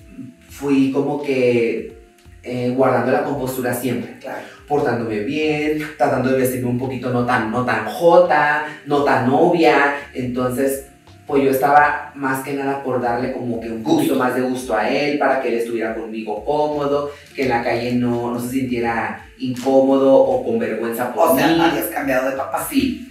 fui 0.54 0.92
como 0.92 1.22
que 1.22 1.98
eh, 2.44 2.74
guardando 2.76 3.12
la 3.12 3.24
compostura 3.24 3.74
siempre, 3.74 4.18
Claro. 4.20 4.42
portándome 4.68 5.20
bien, 5.20 5.80
tratando 5.98 6.30
de 6.32 6.40
vestirme 6.40 6.70
un 6.70 6.78
poquito 6.80 7.10
no 7.10 7.26
tan, 7.26 7.50
no 7.52 7.64
tan 7.66 7.86
jota, 7.86 8.66
no 8.86 9.04
tan 9.04 9.28
novia. 9.30 9.96
Entonces, 10.14 10.88
pues 11.26 11.42
yo 11.44 11.52
estaba 11.52 12.12
más 12.16 12.44
que 12.44 12.54
nada 12.54 12.84
por 12.84 13.02
darle 13.02 13.32
como 13.32 13.62
que 13.62 13.70
un 13.70 13.82
poquito 13.82 14.16
más 14.16 14.36
de 14.36 14.42
gusto 14.42 14.76
a 14.76 14.90
él, 14.90 15.18
para 15.18 15.42
que 15.42 15.48
él 15.48 15.54
estuviera 15.56 15.96
conmigo 15.96 16.44
cómodo, 16.44 17.12
que 17.34 17.44
en 17.44 17.50
la 17.50 17.64
calle 17.64 17.94
no, 17.94 18.32
no 18.34 18.40
se 18.42 18.50
sintiera 18.50 19.26
incómodo 19.40 20.14
o 20.14 20.44
con 20.44 20.60
vergüenza 20.60 21.14
por 21.14 21.30
O 21.30 21.36
sea, 21.38 21.48
mí. 21.48 21.62
habías 21.62 21.86
cambiado 21.88 22.30
de 22.30 22.36
papá. 22.36 22.68
Sí. 22.70 23.10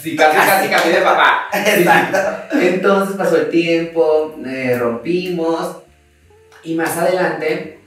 Sí, 0.00 0.16
casi, 0.16 0.36
casi 0.36 0.68
cambié 0.68 0.98
de 0.98 1.04
papá. 1.04 1.44
Exacto. 1.54 2.18
Entonces 2.60 3.16
pasó 3.16 3.36
el 3.38 3.48
tiempo, 3.48 4.34
eh, 4.44 4.76
rompimos 4.78 5.76
y 6.64 6.74
más 6.74 6.96
adelante 6.96 7.82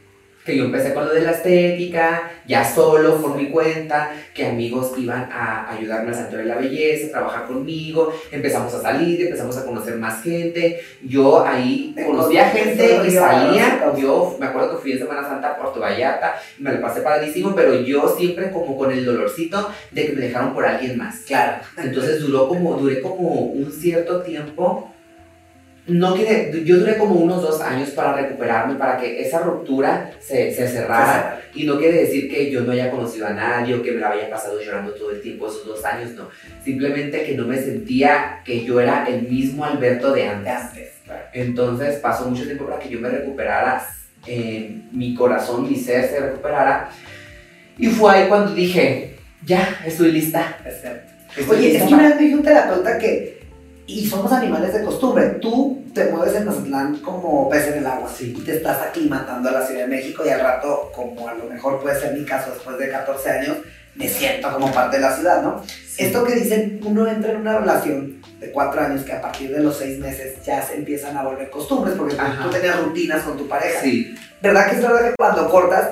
que 0.45 0.55
yo 0.55 0.65
empecé 0.65 0.93
con 0.93 1.05
lo 1.05 1.13
de 1.13 1.21
la 1.21 1.31
estética, 1.31 2.31
ya 2.47 2.63
solo, 2.63 3.19
por 3.19 3.35
mi 3.35 3.49
cuenta, 3.49 4.11
que 4.33 4.45
amigos 4.45 4.93
iban 4.95 5.27
a 5.31 5.71
ayudarme 5.71 6.09
al 6.09 6.15
Santuario 6.15 6.47
de 6.47 6.53
la 6.53 6.61
Belleza, 6.61 7.07
a 7.07 7.11
trabajar 7.11 7.47
conmigo, 7.47 8.13
empezamos 8.31 8.71
a 8.75 8.81
salir, 8.81 9.21
empezamos 9.21 9.57
a 9.57 9.65
conocer 9.65 9.95
más 9.95 10.21
gente, 10.21 10.81
yo 11.03 11.43
ahí 11.43 11.95
conocía 12.05 12.49
gente 12.49 13.01
y 13.07 13.11
salía, 13.11 13.91
yo 13.97 14.37
me 14.39 14.45
acuerdo 14.45 14.75
que 14.75 14.83
fui 14.83 14.91
en 14.91 14.99
Semana 14.99 15.27
Santa 15.27 15.49
a 15.49 15.57
Puerto 15.57 15.79
Vallarta, 15.79 16.35
me 16.59 16.73
lo 16.73 16.79
pasé 16.79 17.01
padrísimo, 17.01 17.55
pero 17.55 17.73
yo 17.81 18.15
siempre 18.15 18.51
como 18.51 18.77
con 18.77 18.91
el 18.91 19.03
dolorcito 19.03 19.71
de 19.91 20.05
que 20.05 20.13
me 20.13 20.21
dejaron 20.21 20.53
por 20.53 20.63
alguien 20.63 20.95
más. 20.95 21.21
Claro. 21.25 21.63
Entonces 21.75 22.21
duró 22.21 22.47
como, 22.47 22.75
duré 22.75 23.01
como 23.01 23.29
un 23.29 23.71
cierto 23.71 24.21
tiempo 24.21 24.94
no 25.87 26.15
que 26.15 26.63
yo 26.65 26.77
duré 26.77 26.97
como 26.97 27.15
unos 27.15 27.41
dos 27.41 27.61
años 27.61 27.89
para 27.91 28.13
recuperarme, 28.13 28.75
para 28.75 28.97
que 28.97 29.21
esa 29.21 29.39
ruptura 29.39 30.11
se, 30.19 30.51
se 30.53 30.67
cerrara. 30.67 31.41
Y 31.53 31.65
no 31.65 31.77
quiere 31.77 32.01
decir 32.01 32.29
que 32.29 32.49
yo 32.49 32.61
no 32.61 32.71
haya 32.71 32.89
conocido 32.89 33.27
a 33.27 33.33
nadie 33.33 33.75
o 33.75 33.83
que 33.83 33.91
me 33.91 33.99
la 33.99 34.11
haya 34.11 34.29
pasado 34.29 34.59
llorando 34.59 34.93
todo 34.93 35.11
el 35.11 35.21
tiempo 35.21 35.47
esos 35.47 35.65
dos 35.65 35.85
años, 35.85 36.11
no. 36.11 36.29
Simplemente 36.63 37.23
que 37.23 37.35
no 37.35 37.45
me 37.45 37.57
sentía 37.57 38.41
que 38.43 38.65
yo 38.65 38.79
era 38.79 39.05
el 39.07 39.23
mismo 39.29 39.63
Alberto 39.63 40.11
de 40.11 40.27
antes. 40.27 40.91
Entonces 41.33 41.97
pasó 41.97 42.29
mucho 42.29 42.45
tiempo 42.45 42.65
para 42.65 42.79
que 42.79 42.89
yo 42.89 42.99
me 42.99 43.09
recuperara, 43.09 43.85
eh, 44.25 44.81
mi 44.91 45.13
corazón, 45.13 45.69
mi 45.69 45.75
ser 45.75 46.09
se 46.09 46.19
recuperara. 46.19 46.89
Y 47.77 47.87
fue 47.87 48.11
ahí 48.11 48.27
cuando 48.27 48.55
dije, 48.55 49.17
ya, 49.45 49.81
estoy 49.85 50.11
lista. 50.11 50.57
Oye, 51.47 51.77
es 51.77 51.83
que 51.83 51.93
una 51.93 52.07
vez 52.07 52.15
me 52.15 52.21
dijo 52.23 52.37
un 52.37 52.43
terapeuta 52.43 52.97
que 52.97 53.34
y 53.87 54.07
somos 54.07 54.31
animales 54.31 54.73
de 54.73 54.83
costumbre. 54.83 55.37
Tú 55.41 55.83
te 55.93 56.05
mueves 56.11 56.35
en 56.35 56.45
Mazatlán 56.45 56.97
como 56.97 57.49
pez 57.49 57.67
en 57.67 57.79
el 57.79 57.87
agua 57.87 58.09
sí. 58.13 58.35
y 58.37 58.41
te 58.41 58.57
estás 58.57 58.81
aclimatando 58.81 59.49
a 59.49 59.53
la 59.53 59.65
Ciudad 59.65 59.81
de 59.81 59.87
México 59.87 60.23
y 60.25 60.29
al 60.29 60.41
rato, 60.41 60.91
como 60.93 61.27
a 61.27 61.33
lo 61.33 61.45
mejor 61.45 61.81
puede 61.81 61.99
ser 61.99 62.13
mi 62.13 62.25
caso 62.25 62.51
después 62.51 62.77
de 62.77 62.89
14 62.89 63.29
años, 63.29 63.57
me 63.95 64.09
siento 64.09 64.51
como 64.51 64.71
parte 64.73 64.97
de 64.97 65.03
la 65.03 65.15
ciudad, 65.15 65.41
¿no? 65.41 65.63
Esto 65.97 66.25
que 66.25 66.35
dicen, 66.35 66.81
uno 66.83 67.07
entra 67.07 67.31
en 67.31 67.37
una 67.37 67.59
relación 67.59 68.21
de 68.39 68.51
cuatro 68.51 68.81
años 68.81 69.03
que 69.03 69.13
a 69.13 69.21
partir 69.21 69.55
de 69.55 69.61
los 69.61 69.77
seis 69.77 69.97
meses 69.99 70.43
ya 70.43 70.61
se 70.61 70.75
empiezan 70.75 71.15
a 71.15 71.23
volver 71.23 71.49
costumbres 71.49 71.95
porque 71.95 72.15
tú, 72.15 72.49
tenías 72.49 72.83
rutinas 72.83 73.21
con 73.21 73.37
tu 73.37 73.47
pareja. 73.47 73.79
Sí. 73.81 74.13
¿Verdad 74.41 74.69
que 74.69 74.75
es 74.75 74.81
verdad 74.81 75.09
que 75.09 75.15
cuando 75.15 75.49
cortas 75.49 75.91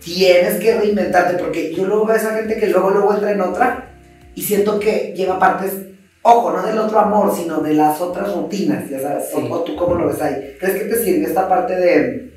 tienes 0.00 0.60
que 0.60 0.76
reinventarte? 0.76 1.38
Porque 1.38 1.72
yo 1.72 1.86
luego 1.86 2.06
veo 2.06 2.16
a 2.16 2.18
esa 2.18 2.34
gente 2.34 2.56
que 2.56 2.66
luego 2.66 2.90
luego 2.90 3.14
entra 3.14 3.30
en 3.30 3.40
otra 3.40 3.90
y 4.34 4.42
siento 4.42 4.80
que 4.80 5.14
lleva 5.16 5.38
partes 5.38 5.93
Ojo, 6.26 6.52
no 6.52 6.66
del 6.66 6.78
otro 6.78 6.98
amor, 6.98 7.36
sino 7.36 7.60
de 7.60 7.74
las 7.74 8.00
otras 8.00 8.32
rutinas, 8.32 8.88
ya 8.88 8.98
sabes. 8.98 9.24
O, 9.34 9.62
tú 9.62 9.76
cómo 9.76 9.94
lo 9.94 10.08
ves 10.08 10.22
ahí. 10.22 10.56
¿Crees 10.58 10.82
que 10.82 10.88
te 10.88 10.96
sirve 10.96 11.26
esta 11.26 11.46
parte 11.46 11.76
de 11.76 12.32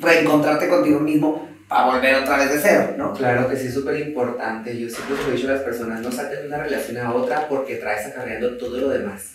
reencontrarte 0.00 0.68
contigo 0.68 0.98
mismo 0.98 1.48
para 1.68 1.86
volver 1.86 2.16
otra 2.16 2.38
vez 2.38 2.52
de 2.52 2.58
cero, 2.60 2.94
¿no? 2.96 3.12
Claro 3.12 3.48
que 3.48 3.54
sí, 3.54 3.68
es 3.68 3.74
súper 3.74 4.00
importante. 4.00 4.76
Yo 4.76 4.90
siempre 4.90 5.16
he 5.28 5.36
dicho 5.36 5.46
a 5.48 5.52
las 5.52 5.62
personas, 5.62 6.00
no 6.00 6.10
salten 6.10 6.40
de 6.40 6.46
una 6.48 6.64
relación 6.64 6.96
a 6.96 7.14
otra 7.14 7.46
porque 7.46 7.76
traes 7.76 8.06
acarreando 8.06 8.58
todo 8.58 8.76
lo 8.76 8.88
demás. 8.88 9.32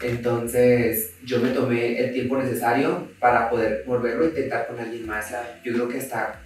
Entonces, 0.00 1.14
yo 1.24 1.40
me 1.40 1.48
tomé 1.48 1.98
el 1.98 2.12
tiempo 2.12 2.36
necesario 2.36 3.08
para 3.18 3.50
poder 3.50 3.82
volverlo 3.84 4.22
a 4.22 4.28
intentar 4.28 4.68
con 4.68 4.78
alguien 4.78 5.04
más. 5.04 5.32
Yo 5.64 5.72
creo 5.72 5.88
que 5.88 5.98
hasta 5.98 6.40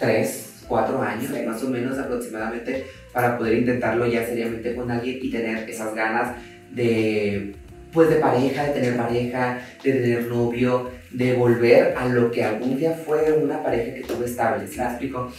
tres, 0.00 0.57
cuatro 0.68 1.00
años, 1.02 1.32
más 1.46 1.62
o 1.62 1.70
menos 1.70 1.98
aproximadamente, 1.98 2.86
para 3.12 3.36
poder 3.36 3.54
intentarlo 3.54 4.06
ya 4.06 4.24
seriamente 4.24 4.74
con 4.74 4.90
alguien 4.90 5.18
y 5.22 5.30
tener 5.30 5.68
esas 5.68 5.94
ganas 5.94 6.36
de, 6.70 7.54
pues 7.92 8.10
de 8.10 8.16
pareja, 8.16 8.64
de 8.64 8.72
tener 8.72 8.96
pareja, 8.96 9.60
de 9.82 9.92
tener 9.92 10.26
novio, 10.26 10.90
de 11.10 11.34
volver 11.34 11.94
a 11.96 12.06
lo 12.06 12.30
que 12.30 12.44
algún 12.44 12.76
día 12.76 12.92
fue 12.92 13.32
una 13.32 13.62
pareja 13.62 13.94
que 13.94 14.02
tuve 14.02 14.26
estable, 14.26 14.68
¿sí 14.68 14.78
me 14.78 14.84
explico? 14.84 15.32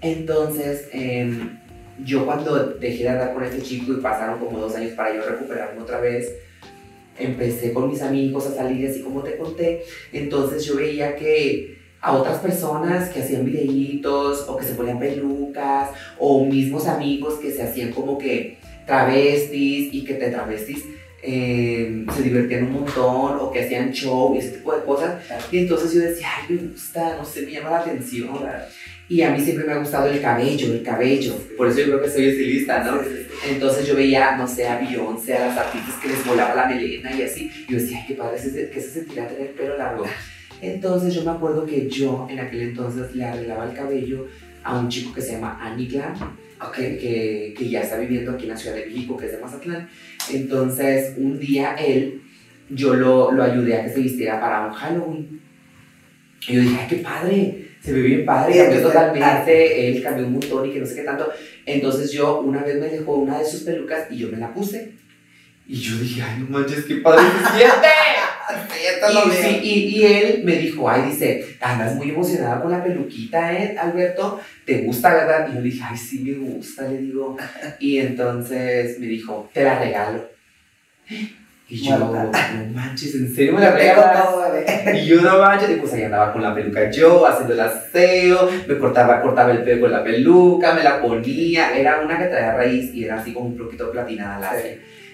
Entonces, 0.00 0.88
em, 0.92 1.58
yo 2.04 2.24
cuando 2.24 2.56
dejé 2.74 3.04
de 3.04 3.08
andar 3.10 3.34
con 3.34 3.44
este 3.44 3.60
chico 3.60 3.92
y 3.92 4.00
pasaron 4.00 4.38
como 4.38 4.58
dos 4.58 4.74
años 4.74 4.92
para 4.92 5.14
yo 5.14 5.22
recuperarme 5.22 5.82
otra 5.82 6.00
vez, 6.00 6.32
empecé 7.18 7.72
con 7.74 7.90
mis 7.90 8.00
amigos 8.00 8.46
a 8.46 8.54
salir 8.54 8.88
así 8.88 9.02
como 9.02 9.22
te 9.22 9.36
conté, 9.36 9.82
entonces 10.12 10.64
yo 10.64 10.76
veía 10.76 11.16
que 11.16 11.79
a 12.00 12.12
otras 12.12 12.38
personas 12.38 13.10
que 13.10 13.20
hacían 13.20 13.44
videitos 13.44 14.46
o 14.48 14.56
que 14.56 14.64
se 14.64 14.74
ponían 14.74 14.98
pelucas 14.98 15.90
o 16.18 16.44
mismos 16.44 16.86
amigos 16.86 17.34
que 17.34 17.52
se 17.52 17.62
hacían 17.62 17.92
como 17.92 18.16
que 18.16 18.58
travestis 18.86 19.92
y 19.92 20.04
que 20.04 20.14
te 20.14 20.30
travestis 20.30 20.84
eh, 21.22 22.06
se 22.16 22.22
divertían 22.22 22.64
un 22.64 22.72
montón 22.72 23.38
o 23.40 23.50
que 23.52 23.64
hacían 23.64 23.92
show 23.92 24.34
y 24.34 24.38
ese 24.38 24.50
tipo 24.50 24.74
de 24.74 24.82
cosas. 24.84 25.22
Y 25.52 25.58
entonces 25.58 25.92
yo 25.92 26.00
decía, 26.00 26.28
ay, 26.38 26.56
me 26.56 26.68
gusta, 26.68 27.16
no 27.16 27.24
sé, 27.24 27.42
me 27.42 27.52
llama 27.52 27.70
la 27.70 27.80
atención. 27.80 28.30
Y 29.08 29.22
a 29.22 29.30
mí 29.30 29.40
siempre 29.40 29.66
me 29.66 29.72
ha 29.72 29.78
gustado 29.78 30.06
el 30.06 30.20
cabello, 30.20 30.72
el 30.72 30.82
cabello. 30.82 31.34
Por 31.56 31.68
eso 31.68 31.80
yo 31.80 31.86
creo 31.86 32.02
que 32.02 32.10
soy 32.10 32.28
estilista, 32.28 32.84
¿no? 32.84 33.00
Entonces 33.46 33.86
yo 33.86 33.96
veía, 33.96 34.36
no 34.36 34.46
sé, 34.46 34.66
a 34.68 34.78
Beyoncé, 34.78 35.36
a 35.36 35.48
las 35.48 35.58
artistas 35.58 35.96
que 36.00 36.08
les 36.08 36.24
volaba 36.24 36.54
la 36.54 36.66
melena 36.66 37.12
y 37.12 37.22
así. 37.22 37.50
Y 37.68 37.72
yo 37.72 37.78
decía, 37.78 37.98
ay, 37.98 38.04
qué 38.06 38.14
padre, 38.14 38.38
que 38.72 38.80
se 38.80 38.90
sentirá 38.90 39.26
tener 39.26 39.48
el 39.48 39.54
pelo 39.54 39.76
largo. 39.76 40.04
Entonces 40.60 41.14
yo 41.14 41.24
me 41.24 41.30
acuerdo 41.30 41.64
que 41.64 41.88
yo 41.88 42.26
en 42.30 42.38
aquel 42.38 42.60
entonces 42.62 43.14
le 43.14 43.24
arreglaba 43.24 43.68
el 43.68 43.76
cabello 43.76 44.26
a 44.62 44.78
un 44.78 44.88
chico 44.88 45.14
que 45.14 45.22
se 45.22 45.32
llama 45.32 45.58
Aniklan, 45.60 46.14
que, 46.74 47.54
que, 47.56 47.68
ya 47.68 47.80
está 47.80 47.96
viviendo 47.98 48.32
aquí 48.32 48.44
en 48.44 48.50
la 48.50 48.56
Ciudad 48.56 48.76
de 48.76 48.86
México, 48.86 49.16
que 49.16 49.26
es 49.26 49.32
de 49.32 49.38
Mazatlán. 49.38 49.88
Entonces 50.30 51.14
un 51.16 51.38
día 51.38 51.74
él, 51.74 52.22
yo 52.68 52.94
lo, 52.94 53.32
lo 53.32 53.42
ayudé 53.42 53.76
a 53.76 53.84
que 53.84 53.90
se 53.90 54.00
vistiera 54.00 54.40
para 54.40 54.66
un 54.66 54.72
Halloween. 54.72 55.40
Y 56.46 56.54
yo 56.54 56.60
dije, 56.60 56.76
ay, 56.80 56.86
qué 56.88 56.96
padre, 56.96 57.70
se 57.80 57.92
ve 57.92 58.02
bien 58.02 58.24
padre, 58.24 58.56
cambió 58.58 58.82
totalmente, 58.82 59.88
él 59.88 60.02
cambió 60.02 60.26
un 60.26 60.32
montón 60.32 60.68
y 60.68 60.72
que 60.72 60.80
no 60.80 60.86
sé 60.86 60.96
qué 60.96 61.02
tanto. 61.02 61.30
Entonces 61.64 62.12
yo 62.12 62.40
una 62.40 62.62
vez 62.62 62.78
me 62.78 62.88
dejó 62.88 63.14
una 63.14 63.38
de 63.38 63.44
sus 63.44 63.62
pelucas 63.62 64.10
y 64.10 64.18
yo 64.18 64.28
me 64.28 64.36
la 64.36 64.52
puse. 64.52 64.92
Y 65.66 65.76
yo 65.76 65.96
dije, 65.98 66.22
ay, 66.22 66.40
no 66.40 66.50
manches, 66.50 66.84
qué 66.84 66.96
padre 66.96 67.22
se 67.22 67.58
siente. 67.58 67.88
y, 69.62 69.68
y, 69.68 70.04
él 70.04 70.42
me 70.44 70.56
dijo, 70.56 70.88
ay, 70.88 71.10
dice, 71.10 71.56
andas 71.60 71.94
muy 71.94 72.10
emocionada 72.10 72.60
con 72.60 72.70
la 72.70 72.82
peluquita, 72.82 73.52
¿eh, 73.52 73.76
Alberto? 73.78 74.40
¿Te 74.64 74.82
gusta, 74.82 75.14
verdad? 75.14 75.48
Y 75.50 75.56
yo 75.56 75.62
dije, 75.62 75.82
ay, 75.88 75.96
sí 75.96 76.20
me 76.20 76.32
gusta, 76.34 76.88
le 76.88 76.98
digo. 76.98 77.36
Y 77.78 77.98
entonces 77.98 78.98
me 78.98 79.06
dijo, 79.06 79.50
te 79.52 79.64
la 79.64 79.78
regalo. 79.78 80.28
Y 81.70 81.76
yo, 81.76 81.98
no 81.98 82.12
manches, 82.74 83.14
¿en 83.14 83.32
serio 83.32 83.52
me 83.54 83.60
la 83.60 83.70
regalas? 83.70 84.26
Y 84.94 85.06
yo, 85.06 85.20
no 85.22 85.38
manches, 85.38 85.70
y 85.70 85.74
pues 85.74 85.92
ahí 85.92 86.02
andaba 86.02 86.32
con 86.32 86.42
la 86.42 86.52
peluca 86.52 86.90
yo, 86.90 87.24
haciendo 87.26 87.54
el 87.54 87.60
aseo, 87.60 88.50
me 88.66 88.76
cortaba, 88.76 89.22
cortaba 89.22 89.52
el 89.52 89.62
pelo 89.62 89.82
con 89.82 89.92
la 89.92 90.02
peluca, 90.02 90.74
me 90.74 90.82
la 90.82 91.00
ponía, 91.00 91.78
era 91.78 92.00
una 92.00 92.18
que 92.18 92.24
traía 92.24 92.54
raíz 92.54 92.92
y 92.92 93.04
era 93.04 93.20
así 93.20 93.32
como 93.32 93.46
un 93.46 93.56
poquito 93.56 93.92
platinada 93.92 94.40
la 94.40 94.52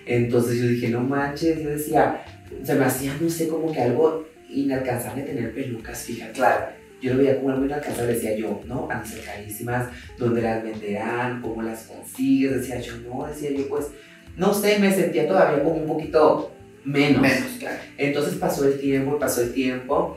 Entonces 0.06 0.58
yo 0.58 0.68
dije, 0.68 0.88
no 0.88 1.00
manches, 1.00 1.62
yo 1.62 1.68
decía, 1.68 2.24
se 2.62 2.74
me 2.74 2.84
hacía, 2.84 3.16
no 3.20 3.28
sé, 3.28 3.48
como 3.48 3.72
que 3.72 3.80
algo 3.80 4.26
inalcanzable 4.48 5.22
tener 5.22 5.54
pelucas, 5.54 6.02
fíjate. 6.02 6.32
Claro. 6.32 6.66
Yo 7.02 7.12
lo 7.12 7.18
veía 7.18 7.36
como 7.36 7.50
algo 7.50 7.64
inalcanzable, 7.66 8.14
decía 8.14 8.36
yo, 8.36 8.62
¿no? 8.66 8.88
Han 8.90 9.02
de 9.02 9.08
ser 9.08 9.24
carísimas, 9.24 9.88
¿dónde 10.18 10.40
las 10.40 10.62
venderán? 10.62 11.42
¿Cómo 11.42 11.62
las 11.62 11.84
consigues? 11.84 12.56
Decía 12.56 12.80
yo, 12.80 12.94
no, 12.98 13.26
decía 13.26 13.50
yo, 13.50 13.68
pues, 13.68 13.88
no 14.36 14.54
sé, 14.54 14.78
me 14.78 14.92
sentía 14.92 15.28
todavía 15.28 15.62
como 15.62 15.76
un 15.76 15.86
poquito 15.86 16.52
menos. 16.84 17.20
Menos, 17.20 17.50
claro. 17.58 17.76
Entonces 17.98 18.34
pasó 18.36 18.66
el 18.66 18.78
tiempo, 18.78 19.18
pasó 19.18 19.42
el 19.42 19.52
tiempo. 19.52 20.16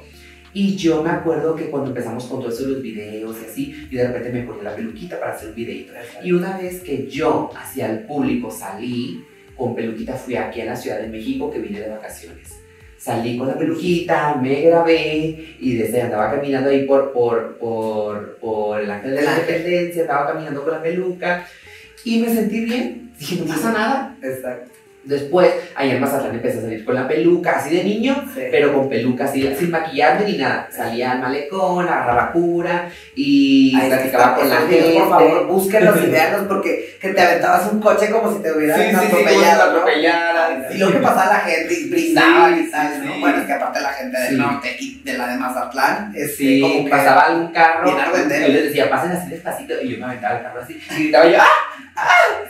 Y 0.53 0.75
yo 0.77 1.03
me 1.03 1.09
acuerdo 1.09 1.55
que 1.55 1.65
cuando 1.65 1.89
empezamos 1.89 2.25
con 2.25 2.41
todos 2.41 2.59
los 2.61 2.81
videos 2.81 3.37
y 3.41 3.45
así, 3.45 3.87
yo 3.91 3.99
de 3.99 4.07
repente 4.07 4.31
me 4.31 4.43
ponía 4.43 4.63
la 4.63 4.75
peluquita 4.75 5.19
para 5.19 5.33
hacer 5.33 5.49
un 5.49 5.55
videito. 5.55 5.93
Y 6.23 6.31
una 6.31 6.57
vez 6.57 6.81
que 6.81 7.07
yo 7.07 7.51
hacia 7.55 7.91
el 7.91 7.99
público 8.05 8.49
salí, 8.49 9.23
con 9.59 9.75
peluquita 9.75 10.13
fui 10.13 10.35
aquí 10.35 10.61
a 10.61 10.65
la 10.65 10.75
Ciudad 10.75 10.99
de 10.99 11.07
México 11.07 11.51
que 11.51 11.59
vine 11.59 11.81
de 11.81 11.89
vacaciones. 11.89 12.55
Salí 12.97 13.37
con 13.37 13.47
la 13.47 13.57
peluquita, 13.57 14.35
me 14.35 14.61
grabé 14.61 15.55
y 15.59 15.75
desde 15.75 16.01
andaba 16.01 16.31
caminando 16.31 16.69
ahí 16.69 16.85
por, 16.85 17.13
por, 17.13 17.57
por, 17.57 18.37
por 18.37 18.81
el 18.81 18.89
Ángel 18.89 19.15
de 19.15 19.21
la 19.21 19.31
Independencia, 19.33 20.01
estaba 20.01 20.27
caminando 20.27 20.63
con 20.63 20.73
la 20.73 20.81
peluca 20.81 21.45
y 22.03 22.19
me 22.19 22.33
sentí 22.33 22.65
bien. 22.65 23.11
Dije, 23.19 23.35
no 23.35 23.45
pasa 23.45 23.71
nada. 23.71 24.17
Exacto. 24.21 24.78
Después, 25.09 25.51
ahí 25.73 25.89
en 25.89 25.99
Mazatlán 25.99 26.35
empecé 26.35 26.59
a 26.59 26.61
salir 26.61 26.85
con 26.85 26.93
la 26.93 27.07
peluca, 27.07 27.57
así 27.57 27.75
de 27.75 27.83
niño, 27.83 28.29
pero 28.51 28.71
con 28.71 28.87
peluca 28.87 29.25
así, 29.25 29.51
sin 29.57 29.71
maquillarme 29.71 30.23
ni 30.23 30.37
nada. 30.37 30.69
Salía 30.71 31.13
al 31.13 31.19
malecón, 31.19 31.87
agarraba 31.87 32.31
cura 32.31 32.91
y 33.15 33.75
platicaba 33.75 34.35
con 34.35 34.47
la 34.47 34.57
gente. 34.57 34.99
Por 34.99 35.09
favor, 35.09 35.47
búsquenlos 35.47 36.03
y 36.03 36.05
veanlos 36.11 36.41
porque 36.47 36.95
que 37.01 37.09
te 37.09 37.21
aventabas 37.21 37.71
un 37.71 37.79
coche 37.79 38.11
como 38.11 38.31
si 38.31 38.43
te 38.43 38.51
hubieran 38.51 38.79
sí, 38.79 38.95
atropellado. 38.95 39.83
Sí, 39.83 40.65
sí, 40.69 40.75
Y 40.75 40.77
lo 40.77 40.91
que 40.91 40.99
pasaba 40.99 41.33
la 41.33 41.39
gente 41.39 41.73
y 41.73 41.89
brindaba 41.89 42.51
y 42.51 42.69
tal, 42.69 43.03
¿no? 43.03 43.19
Bueno, 43.19 43.39
es 43.39 43.45
que 43.47 43.53
aparte 43.53 43.81
la 43.81 43.93
gente 43.93 44.19
del 44.19 44.37
norte 44.37 44.77
y 44.79 45.01
de 45.03 45.17
la 45.17 45.27
de 45.27 45.37
Mazatlán, 45.37 46.13
es 46.15 46.37
sí, 46.37 46.61
como 46.61 46.87
pasaba 46.87 47.21
algún 47.21 47.51
carro, 47.51 47.89
yo 47.89 48.47
les 48.47 48.63
decía, 48.65 48.87
pasen 48.91 49.13
así 49.13 49.31
despacito 49.31 49.73
y 49.81 49.93
yo 49.93 49.97
me 49.97 50.05
aventaba 50.05 50.37
el 50.37 50.43
carro 50.43 50.61
así 50.61 50.79
y 50.91 51.03
gritaba 51.05 51.25
yo, 51.27 51.37
¡ah! 51.39 51.79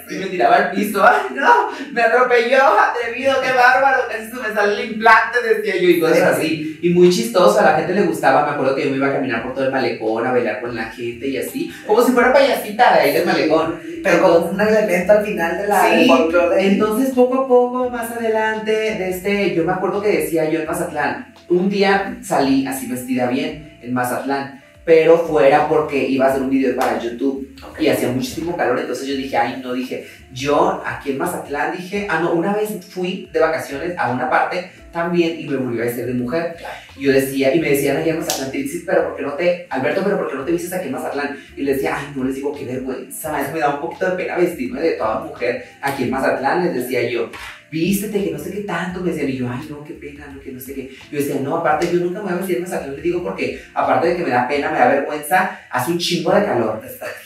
Y 0.09 0.15
me 0.15 0.25
tiraba 0.25 0.55
al 0.55 0.71
piso, 0.71 1.05
¡ay 1.05 1.35
no! 1.35 1.69
¡Me 1.91 2.01
atropelló! 2.01 2.63
¡Atrevido! 2.79 3.35
¡Qué 3.41 3.51
bárbaro! 3.51 4.01
Se 4.09 4.35
me 4.35 4.53
sale 4.55 4.81
el 4.81 4.91
implante, 4.91 5.37
decía 5.43 5.75
yo, 5.79 5.89
y 5.89 5.99
cosas 5.99 6.35
así. 6.35 6.79
Y 6.81 6.89
muy 6.89 7.09
chistoso, 7.11 7.59
a 7.59 7.63
la 7.63 7.75
gente 7.75 7.93
le 7.93 8.03
gustaba. 8.03 8.45
Me 8.45 8.51
acuerdo 8.53 8.75
que 8.75 8.85
yo 8.85 8.91
me 8.91 8.97
iba 8.97 9.07
a 9.07 9.13
caminar 9.13 9.43
por 9.43 9.53
todo 9.53 9.65
el 9.65 9.71
malecón, 9.71 10.25
a 10.25 10.31
bailar 10.31 10.61
con 10.61 10.75
la 10.75 10.85
gente 10.85 11.27
y 11.27 11.37
así, 11.37 11.71
como 11.85 12.01
si 12.03 12.11
fuera 12.11 12.33
payasita 12.33 12.93
de 12.93 12.99
ahí 12.99 13.13
del 13.13 13.25
malecón. 13.25 13.79
Pero 14.03 14.21
como 14.21 14.37
un 14.49 14.61
elemento 14.61 15.11
al 15.11 15.25
final 15.25 15.57
de 15.57 15.67
la 15.67 15.89
Sí, 15.89 16.07
folclore. 16.07 16.67
Entonces, 16.67 17.13
poco 17.13 17.43
a 17.43 17.47
poco, 17.47 17.89
más 17.89 18.11
adelante, 18.11 18.71
de 18.71 19.09
este, 19.09 19.53
yo 19.53 19.63
me 19.63 19.73
acuerdo 19.73 20.01
que 20.01 20.09
decía 20.09 20.49
yo 20.49 20.59
en 20.59 20.65
Mazatlán, 20.65 21.33
un 21.49 21.69
día 21.69 22.17
salí 22.21 22.65
así 22.65 22.87
vestida 22.87 23.27
bien 23.27 23.77
en 23.81 23.93
Mazatlán, 23.93 24.58
pero 24.89 25.19
fuera 25.19 25.69
porque 25.69 26.03
iba 26.09 26.25
a 26.25 26.29
hacer 26.29 26.41
un 26.41 26.49
video 26.49 26.75
para 26.75 26.97
YouTube 26.97 27.47
Ok. 27.61 27.79
y 27.79 27.89
hacía 27.89 28.09
muchísimo 28.09 28.57
calor, 28.57 28.79
entonces 28.79 29.05
yo 29.05 29.15
dije, 29.15 29.37
ay, 29.37 29.61
no, 29.63 29.73
dije, 29.73 30.07
yo 30.33 30.81
aquí 30.83 31.11
en 31.11 31.19
Mazatlán 31.19 31.77
dije, 31.77 32.07
ah, 32.09 32.19
no, 32.19 32.33
una 32.33 32.55
vez 32.55 32.83
fui 32.89 33.29
de 33.31 33.39
vacaciones 33.39 33.95
a 33.99 34.09
una 34.11 34.27
parte 34.31 34.71
también 34.91 35.39
y 35.39 35.47
me 35.47 35.57
volví 35.57 35.79
a 35.79 35.83
vestir 35.83 36.07
de 36.07 36.15
mujer. 36.15 36.55
Y 36.97 37.03
yo 37.03 37.11
decía, 37.11 37.53
y 37.53 37.59
me 37.59 37.69
decían 37.69 37.97
allá 37.97 38.13
en 38.13 38.17
Mazatlán, 38.17 38.49
te 38.49 38.57
dices, 38.57 38.81
pero 38.83 39.09
¿por 39.09 39.15
qué 39.15 39.21
no 39.21 39.33
te, 39.33 39.67
Alberto, 39.69 40.01
pero 40.03 40.17
¿por 40.17 40.27
qué 40.27 40.35
no 40.37 40.43
te 40.43 40.53
vistes 40.53 40.73
aquí 40.73 40.87
en 40.87 40.93
Mazatlán? 40.93 41.37
Y 41.55 41.61
les 41.61 41.75
decía, 41.75 41.95
ay, 41.95 42.11
no 42.15 42.23
les 42.23 42.33
digo, 42.33 42.55
qué 42.55 42.65
vergüenza, 42.65 43.41
es 43.43 43.53
me 43.53 43.59
da 43.59 43.75
un 43.75 43.81
poquito 43.81 44.09
de 44.09 44.15
pena 44.15 44.37
vestirme 44.37 44.81
de 44.81 44.93
toda 44.93 45.19
mujer 45.19 45.65
aquí 45.83 46.01
en 46.05 46.09
Mazatlán, 46.09 46.65
les 46.65 46.73
decía 46.73 47.07
yo. 47.07 47.29
Vístete, 47.71 48.23
que 48.25 48.31
no 48.31 48.39
sé 48.39 48.51
qué 48.51 48.61
tanto, 48.61 48.99
me 49.01 49.11
decían, 49.11 49.29
y 49.29 49.37
yo, 49.37 49.47
ay, 49.49 49.65
no, 49.69 49.83
qué 49.83 49.93
pena, 49.93 50.25
no, 50.33 50.39
que 50.41 50.51
no 50.51 50.59
sé 50.59 50.73
qué. 50.73 50.89
Yo 51.11 51.19
decía, 51.19 51.35
no, 51.41 51.57
aparte, 51.57 51.87
yo 51.91 51.99
nunca 51.99 52.19
me 52.19 52.25
voy 52.25 52.33
a 52.33 52.35
vestir 52.37 52.57
en 52.57 52.63
Mazatlán, 52.63 52.93
les 52.95 53.03
digo, 53.03 53.23
porque 53.23 53.61
aparte 53.73 54.07
de 54.07 54.17
que 54.17 54.23
me 54.23 54.29
da 54.31 54.47
pena, 54.47 54.71
me 54.71 54.79
da 54.79 54.87
vergüenza, 54.87 55.59
hace 55.69 55.91
un 55.91 55.97
chingo 55.99 56.33
de 56.33 56.45
calor. 56.45 56.81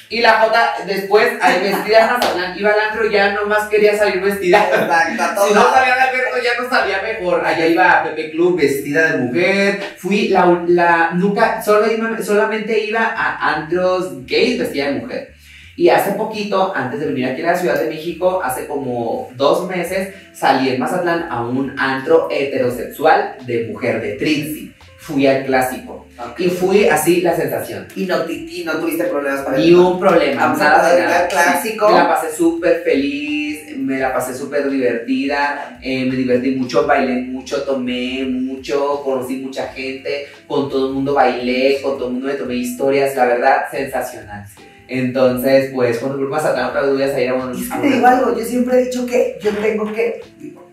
Y 0.10 0.20
la 0.22 0.34
Jota, 0.42 0.74
después, 0.86 1.28
vestida 1.64 2.20
iba 2.58 2.70
al 2.72 2.80
antro, 2.80 3.10
ya 3.10 3.34
nomás 3.34 3.68
quería 3.70 3.98
salir 3.98 4.22
vestida. 4.22 4.68
Exacto, 4.70 5.48
Si 5.48 5.54
no 5.54 5.62
sabía 5.74 5.96
de 5.96 6.02
Alberto, 6.02 6.36
ya 6.44 6.62
no 6.62 6.70
sabía 6.70 7.02
mejor. 7.02 7.46
Allá 7.46 7.66
iba 7.68 7.92
a 7.92 8.04
Pepe 8.04 8.32
Club 8.32 8.58
vestida 8.60 9.12
de 9.12 9.18
mujer. 9.20 9.82
Fui 9.98 10.28
la, 10.28 10.64
la 10.68 11.12
nunca, 11.16 11.62
solo 11.64 11.92
iba- 11.92 12.22
solamente 12.22 12.84
iba 12.86 13.02
a 13.16 13.56
antros 13.56 14.26
gays 14.28 14.60
vestida 14.60 14.92
de 14.92 15.00
mujer. 15.00 15.33
Y 15.76 15.90
hace 15.90 16.12
poquito, 16.12 16.72
antes 16.76 17.00
de 17.00 17.08
venir 17.08 17.26
aquí 17.26 17.42
a 17.42 17.48
la 17.48 17.58
Ciudad 17.58 17.80
de 17.80 17.90
México, 17.90 18.42
hace 18.44 18.68
como 18.68 19.30
dos 19.36 19.68
meses, 19.68 20.14
salí 20.32 20.70
en 20.70 20.80
Mazatlán 20.80 21.28
a 21.32 21.44
un 21.46 21.74
antro 21.80 22.28
heterosexual 22.30 23.38
de 23.46 23.68
mujer, 23.68 24.02
de 24.02 24.14
Trixie. 24.14 24.72
Fui 24.98 25.28
al 25.28 25.46
clásico. 25.46 26.08
Y 26.38 26.48
fui 26.48 26.88
así 26.88 27.22
la 27.22 27.36
sensación. 27.36 27.88
Y 27.96 28.06
no, 28.06 28.30
y, 28.30 28.64
no 28.66 28.74
tuviste 28.78 29.06
problemas 29.06 29.42
para 29.42 29.58
Ni 29.58 29.74
un 29.74 30.00
problema, 30.00 30.44
Vamos 30.44 30.60
nada 30.60 30.96
de 30.96 31.02
nada. 31.02 31.28
clásico. 31.28 31.90
Me 31.90 31.96
la 31.96 32.08
pasé 32.08 32.34
súper 32.34 32.84
feliz, 32.84 33.76
me 33.76 33.98
la 33.98 34.14
pasé 34.14 34.34
súper 34.34 34.70
divertida, 34.70 35.80
eh, 35.82 36.06
me 36.06 36.16
divertí 36.16 36.52
mucho, 36.52 36.86
bailé 36.88 37.16
mucho, 37.22 37.64
tomé 37.64 38.24
mucho, 38.26 39.02
conocí 39.04 39.38
mucha 39.38 39.68
gente, 39.70 40.28
con 40.48 40.70
todo 40.70 40.88
el 40.88 40.94
mundo 40.94 41.16
bailé, 41.16 41.82
con 41.82 41.98
todo 41.98 42.08
el 42.08 42.14
mundo 42.14 42.28
me 42.28 42.36
tomé 42.36 42.56
historias, 42.56 43.16
la 43.16 43.26
verdad, 43.26 43.64
sensacional. 43.72 44.46
Entonces, 44.88 45.72
pues, 45.74 45.98
cuando 46.00 46.18
vuelvas 46.18 46.46
a 46.46 46.70
otra 46.70 46.86
duda, 46.86 47.06
a 47.06 47.22
ir 47.22 47.30
a 47.30 47.36
un... 47.36 47.58
Y 47.58 47.62
es 47.62 47.70
que 47.70 47.80
te 47.80 47.88
digo 47.88 48.08
algo, 48.08 48.38
yo 48.38 48.46
siempre 48.46 48.80
he 48.80 48.86
dicho 48.86 49.06
que 49.06 49.38
yo 49.42 49.52
tengo 49.52 49.92
que. 49.94 50.22
digo, 50.40 50.70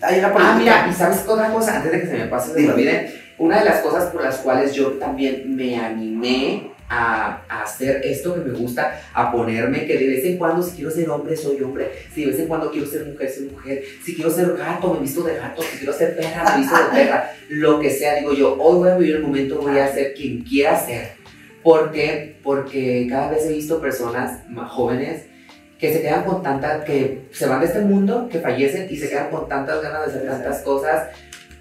hay 0.00 0.18
una 0.18 0.32
Ah, 0.36 0.56
mira, 0.58 0.88
y 0.90 0.94
sabes 0.94 1.24
otra 1.26 1.52
cosa, 1.52 1.76
antes 1.76 1.92
de 1.92 2.00
que 2.00 2.06
se 2.06 2.16
me 2.16 2.26
pase, 2.26 2.54
se 2.54 2.60
me 2.60 2.72
olvide, 2.72 3.12
una 3.38 3.58
de 3.58 3.64
las 3.64 3.80
cosas 3.82 4.10
por 4.10 4.22
las 4.22 4.38
cuales 4.38 4.74
yo 4.74 4.92
también 4.92 5.54
me 5.56 5.76
animé 5.76 6.72
a, 6.88 7.42
a 7.48 7.62
hacer 7.62 8.00
esto 8.04 8.34
que 8.34 8.40
me 8.40 8.56
gusta, 8.56 9.00
a 9.12 9.30
ponerme 9.30 9.86
que 9.86 9.98
de 9.98 10.06
vez 10.06 10.24
en 10.24 10.38
cuando 10.38 10.62
si 10.62 10.76
quiero 10.76 10.90
ser 10.90 11.10
hombre, 11.10 11.36
soy 11.36 11.60
hombre, 11.62 11.90
si 12.14 12.24
de 12.24 12.30
vez 12.30 12.40
en 12.40 12.46
cuando 12.46 12.70
quiero 12.70 12.86
ser 12.86 13.04
mujer, 13.06 13.30
soy 13.30 13.46
mujer, 13.48 13.82
si 14.02 14.14
quiero 14.14 14.30
ser 14.30 14.56
gato, 14.56 14.94
me 14.94 15.00
visto 15.00 15.22
de 15.22 15.36
gato, 15.36 15.62
si 15.62 15.78
quiero 15.78 15.92
ser 15.92 16.16
perra, 16.16 16.54
me 16.54 16.62
visto 16.62 16.76
de 16.76 16.84
perra, 16.90 17.30
lo 17.50 17.78
que 17.80 17.90
sea, 17.90 18.14
digo 18.14 18.32
yo, 18.32 18.56
hoy 18.58 18.78
voy 18.78 18.88
a 18.88 18.96
vivir 18.96 19.16
el 19.16 19.22
momento, 19.22 19.60
voy 19.60 19.78
a 19.78 19.92
ser 19.92 20.14
quien 20.14 20.42
quiera 20.42 20.78
ser. 20.78 21.17
¿Por 21.62 21.90
qué? 21.90 22.38
Porque 22.42 23.06
cada 23.08 23.30
vez 23.30 23.46
he 23.46 23.54
visto 23.54 23.80
personas 23.80 24.48
más 24.48 24.70
jóvenes 24.70 25.26
que 25.78 25.92
se 25.92 26.02
quedan 26.02 26.24
con 26.24 26.42
tantas, 26.42 26.84
que 26.84 27.28
se 27.30 27.46
van 27.46 27.60
de 27.60 27.66
este 27.66 27.80
mundo, 27.80 28.28
que 28.30 28.40
fallecen 28.40 28.88
y 28.90 28.96
se 28.96 29.08
quedan 29.08 29.30
con 29.30 29.48
tantas 29.48 29.80
ganas 29.80 30.06
de 30.06 30.06
hacer 30.12 30.28
tantas 30.28 30.62
cosas 30.62 31.08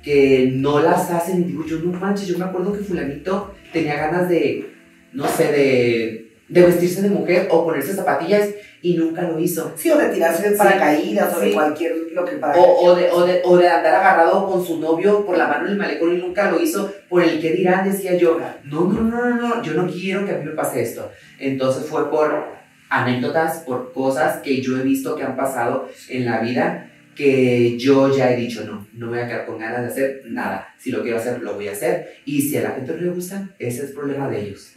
que 0.04 0.50
no 0.54 0.80
las 0.80 1.12
hacen. 1.12 1.42
Y 1.42 1.46
digo, 1.46 1.66
yo 1.66 1.80
no 1.80 1.92
manches, 2.00 2.28
yo 2.28 2.38
me 2.38 2.46
acuerdo 2.46 2.74
que 2.74 2.80
fulanito 2.80 3.54
tenía 3.72 3.96
ganas 3.96 4.28
de, 4.28 4.74
no 5.14 5.28
sé, 5.28 5.52
de, 5.52 6.32
de 6.50 6.62
vestirse 6.62 7.02
de 7.02 7.10
mujer 7.10 7.48
o 7.52 7.64
ponerse 7.64 7.94
zapatillas 7.94 8.50
y 8.92 8.96
nunca 8.98 9.24
lo 9.24 9.40
hizo. 9.40 9.74
Sí, 9.76 9.90
o 9.92 9.98
de 9.98 10.10
tirarse 10.10 10.44
de 10.44 10.50
Sí. 10.52 10.58
paracaídas 10.58 11.36
o 11.36 11.40
de 11.40 11.48
Sí. 11.48 11.54
cualquier 11.54 11.96
lo 12.14 12.24
que 12.26 12.38
para. 12.38 12.58
O, 12.60 12.86
o 12.86 12.96
de, 12.96 13.10
o, 13.12 13.26
de, 13.26 13.42
o 13.44 13.58
de 13.58 13.68
andar 13.68 13.96
agarrado 13.96 14.48
con 14.48 14.66
su 14.66 14.80
novio 14.80 15.26
por 15.26 15.38
la 15.38 15.48
mano 15.48 15.66
en 15.66 15.74
el 15.74 15.78
malecón 15.78 16.14
y 16.16 16.18
nunca 16.18 16.50
lo 16.52 16.60
hizo 16.62 16.92
por 17.10 17.24
el 17.24 17.40
que 17.42 17.52
dirán, 17.52 17.90
decía 17.90 18.16
yo, 18.18 18.40
no, 18.64 18.86
no, 18.86 19.02
no, 19.04 19.12
no, 19.12 19.36
no, 19.36 19.64
yo 19.64 19.74
no 19.74 19.88
quiero 19.92 20.26
que 20.26 20.32
a 20.34 20.38
mí 20.38 20.46
me 20.46 20.52
pase 20.52 20.82
esto. 20.82 21.12
Entonces 21.40 21.86
fue 21.86 22.10
por 22.10 22.56
anécdotas, 22.90 23.60
por 23.66 23.92
cosas 23.94 24.38
que 24.42 24.62
yo 24.62 24.78
he 24.78 24.82
visto 24.84 25.16
que 25.16 25.24
han 25.24 25.36
pasado 25.36 25.90
en 26.10 26.26
la 26.26 26.40
vida 26.40 26.90
que 27.16 27.78
yo 27.80 28.16
ya 28.16 28.32
he 28.32 28.36
dicho, 28.38 28.64
no, 28.64 28.88
no 28.94 29.08
voy 29.10 29.18
a 29.18 29.28
quedar 29.28 29.48
con 29.48 29.58
ganas 29.58 29.82
de 29.82 29.88
hacer 29.88 30.22
nada. 30.28 30.68
Si 30.78 30.92
lo 30.92 31.02
quiero 31.02 31.18
hacer, 31.18 31.42
lo 31.42 31.56
voy 31.56 31.68
a 31.68 31.72
hacer. 31.72 32.18
Y 32.26 32.42
si 32.44 32.58
a 32.58 32.62
la 32.62 32.70
gente 32.72 32.94
no 32.94 33.02
le 33.02 33.10
gusta, 33.10 33.50
ese 33.58 33.80
es 33.82 33.90
el 33.90 33.96
problema 33.96 34.30
de 34.30 34.40
ellos. 34.42 34.74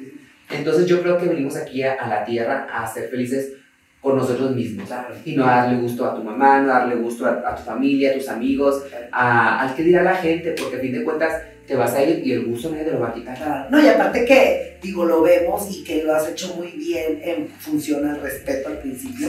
Entonces 0.48 0.86
yo 0.86 1.02
creo 1.02 1.18
que 1.18 1.26
venimos 1.28 1.54
aquí 1.56 1.82
a, 1.82 1.92
a 1.94 2.08
la 2.08 2.24
tierra 2.24 2.66
a 2.72 2.86
ser 2.86 3.10
felices 3.10 3.52
con 4.00 4.16
nosotros 4.16 4.54
mismos 4.56 4.86
Claro. 4.88 5.14
y 5.24 5.36
no 5.36 5.44
darle 5.44 5.80
gusto 5.80 6.04
a 6.06 6.14
tu 6.14 6.22
mamá, 6.24 6.60
no 6.60 6.68
darle 6.68 6.96
gusto 6.96 7.26
a, 7.26 7.42
a 7.46 7.54
tu 7.56 7.62
familia, 7.64 8.10
a 8.12 8.14
tus 8.14 8.28
amigos, 8.28 8.82
a- 9.12 9.60
al 9.60 9.74
que 9.74 9.82
dirá 9.82 10.02
la 10.02 10.14
gente, 10.14 10.54
porque 10.58 10.76
a 10.76 10.80
fin 10.80 10.92
de 10.92 11.04
cuentas 11.04 11.42
te 11.66 11.76
vas 11.76 11.92
a 11.94 12.02
ir 12.02 12.26
y 12.26 12.32
el 12.32 12.46
gusto 12.46 12.70
nadie 12.70 12.84
te 12.84 12.92
lo 12.92 13.00
va 13.00 13.08
a 13.08 13.14
quitar. 13.14 13.36
Claro. 13.36 13.70
No, 13.70 13.80
y 13.80 13.86
aparte 13.88 14.24
que, 14.24 14.78
digo, 14.82 15.04
lo 15.04 15.20
vemos 15.22 15.68
y 15.70 15.84
que 15.84 16.02
lo 16.02 16.14
has 16.14 16.26
hecho 16.28 16.54
muy 16.56 16.68
bien 16.68 17.20
en 17.22 17.46
función 17.48 18.08
al 18.08 18.20
respeto 18.20 18.68
al 18.70 18.78
principio 18.78 19.28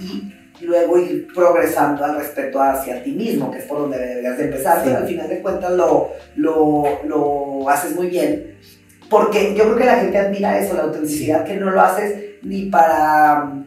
y 0.00 0.64
luego 0.64 0.98
ir 0.98 1.28
progresando 1.32 2.04
al 2.04 2.16
respeto 2.16 2.60
hacia 2.60 3.02
ti 3.04 3.12
mismo, 3.12 3.50
que 3.50 3.58
es 3.58 3.64
por 3.64 3.78
donde 3.78 3.98
deberías 3.98 4.38
de 4.38 4.44
empezar, 4.44 4.78
Sí. 4.78 4.82
pero 4.86 4.96
al 4.98 5.06
final 5.06 5.28
de 5.28 5.38
cuentas 5.40 5.70
lo, 5.72 6.10
lo, 6.34 7.00
lo 7.06 7.68
haces 7.68 7.94
muy 7.94 8.08
bien, 8.08 8.54
porque 9.08 9.54
yo 9.54 9.64
creo 9.64 9.76
que 9.76 9.84
la 9.84 9.98
gente 10.00 10.18
admira 10.18 10.58
eso, 10.58 10.74
la 10.74 10.84
autenticidad, 10.84 11.44
que 11.44 11.56
no 11.56 11.70
lo 11.70 11.80
haces 11.80 12.24
ni 12.42 12.66
para... 12.70 13.57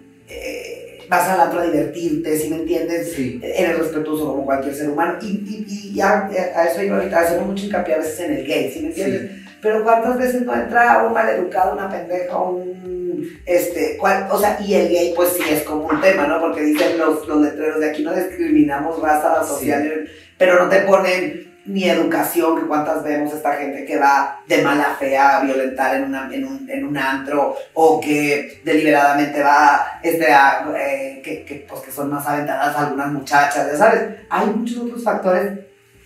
vas 1.11 1.27
al 1.27 1.41
antro 1.41 1.59
a 1.59 1.65
divertirte, 1.65 2.37
si 2.39 2.49
me 2.49 2.55
entiendes, 2.55 3.11
Sí. 3.13 3.39
eres 3.43 3.77
respetuoso 3.77 4.25
como 4.27 4.45
cualquier 4.45 4.73
ser 4.73 4.89
humano 4.89 5.17
y, 5.21 5.25
y, 5.27 5.65
y 5.69 5.93
ya 5.93 6.29
eh, 6.33 6.51
a 6.55 6.65
eso 6.67 6.81
iba 6.81 6.97
ahorita, 6.97 7.19
hacemos 7.19 7.47
mucho 7.47 7.65
hincapié 7.65 7.95
a 7.95 7.97
veces 7.97 8.19
en 8.21 8.31
el 8.33 8.47
gay, 8.47 8.71
¿sí 8.71 8.79
me 8.79 8.87
entiendes? 8.87 9.31
Pero 9.61 9.83
cuántas 9.83 10.17
veces 10.17 10.41
no 10.43 10.55
entra 10.55 11.03
un 11.05 11.13
maleducado, 11.13 11.73
una 11.73 11.89
pendeja, 11.89 12.37
un 12.39 13.29
este, 13.45 13.97
cuál- 13.97 14.27
o 14.31 14.39
sea, 14.39 14.57
y 14.65 14.73
el 14.73 14.87
gay 14.89 15.13
pues 15.15 15.29
sí 15.33 15.43
es 15.51 15.61
como 15.63 15.85
un 15.87 15.99
tema, 16.01 16.25
¿no? 16.27 16.39
Porque 16.39 16.61
dicen 16.61 16.97
los, 16.97 17.27
los 17.27 17.41
letreros 17.41 17.79
de 17.81 17.89
aquí 17.89 18.03
no 18.03 18.13
discriminamos 18.15 18.99
raza 19.01 19.43
social, 19.43 20.07
pero 20.37 20.63
no 20.63 20.69
te 20.69 20.79
ponen 20.81 21.50
ni 21.65 21.83
educación, 21.87 22.59
que 22.59 22.67
cuántas 22.67 23.03
vemos 23.03 23.33
esta 23.33 23.53
gente 23.53 23.85
que 23.85 23.97
va 23.97 24.41
de 24.47 24.61
mala 24.63 24.95
fe 24.99 25.17
a 25.17 25.41
violentar 25.41 25.95
en, 25.95 26.05
una, 26.05 26.29
en, 26.33 26.45
un, 26.45 26.69
en 26.69 26.85
un 26.85 26.97
antro, 26.97 27.55
o 27.73 28.01
que 28.01 28.61
deliberadamente 28.65 29.41
va 29.43 29.99
este, 30.01 30.31
a, 30.33 30.65
eh, 30.77 31.21
que, 31.23 31.45
que, 31.45 31.65
pues, 31.69 31.81
que 31.81 31.91
son 31.91 32.09
más 32.09 32.25
aventadas 32.27 32.75
algunas 32.75 33.11
muchachas, 33.11 33.67
ya 33.71 33.77
sabes. 33.77 34.01
Hay 34.29 34.47
muchos 34.47 34.77
otros 34.79 35.03
factores 35.03 35.59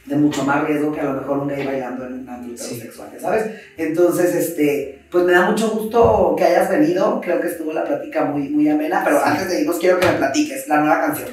de 0.06 0.16
mucho 0.18 0.43
más 0.43 0.64
riesgo 0.66 0.91
que 0.93 1.01
a 1.01 1.06
lo 1.06 1.14
mejor 1.14 1.39
un 1.39 1.47
gay 1.47 1.66
bailando 1.66 2.06
en 2.06 2.14
un 2.14 2.30
antro 2.30 2.56
Sí. 2.56 2.76
heterosexual, 2.76 3.10
ya 3.14 3.20
¿sabes? 3.20 3.45
Entonces, 3.78 4.36
este, 4.36 5.01
pues 5.10 5.24
me 5.26 5.32
da 5.34 5.49
mucho 5.49 5.70
gusto 5.72 6.36
que 6.38 6.43
hayas 6.43 6.70
venido, 6.70 7.20
creo 7.22 7.41
que 7.41 7.47
estuvo 7.47 7.74
la 7.74 7.84
plática 7.86 8.26
muy, 8.26 8.49
muy 8.49 8.70
amena, 8.70 9.01
pero 9.03 9.18
Sí. 9.18 9.24
antes 9.26 9.49
de 9.49 9.62
irnos 9.62 9.80
quiero 9.80 9.99
que 9.99 10.06
me 10.08 10.14
platiques 10.14 10.68
la 10.68 10.78
nueva 10.82 10.99
canción. 11.01 11.30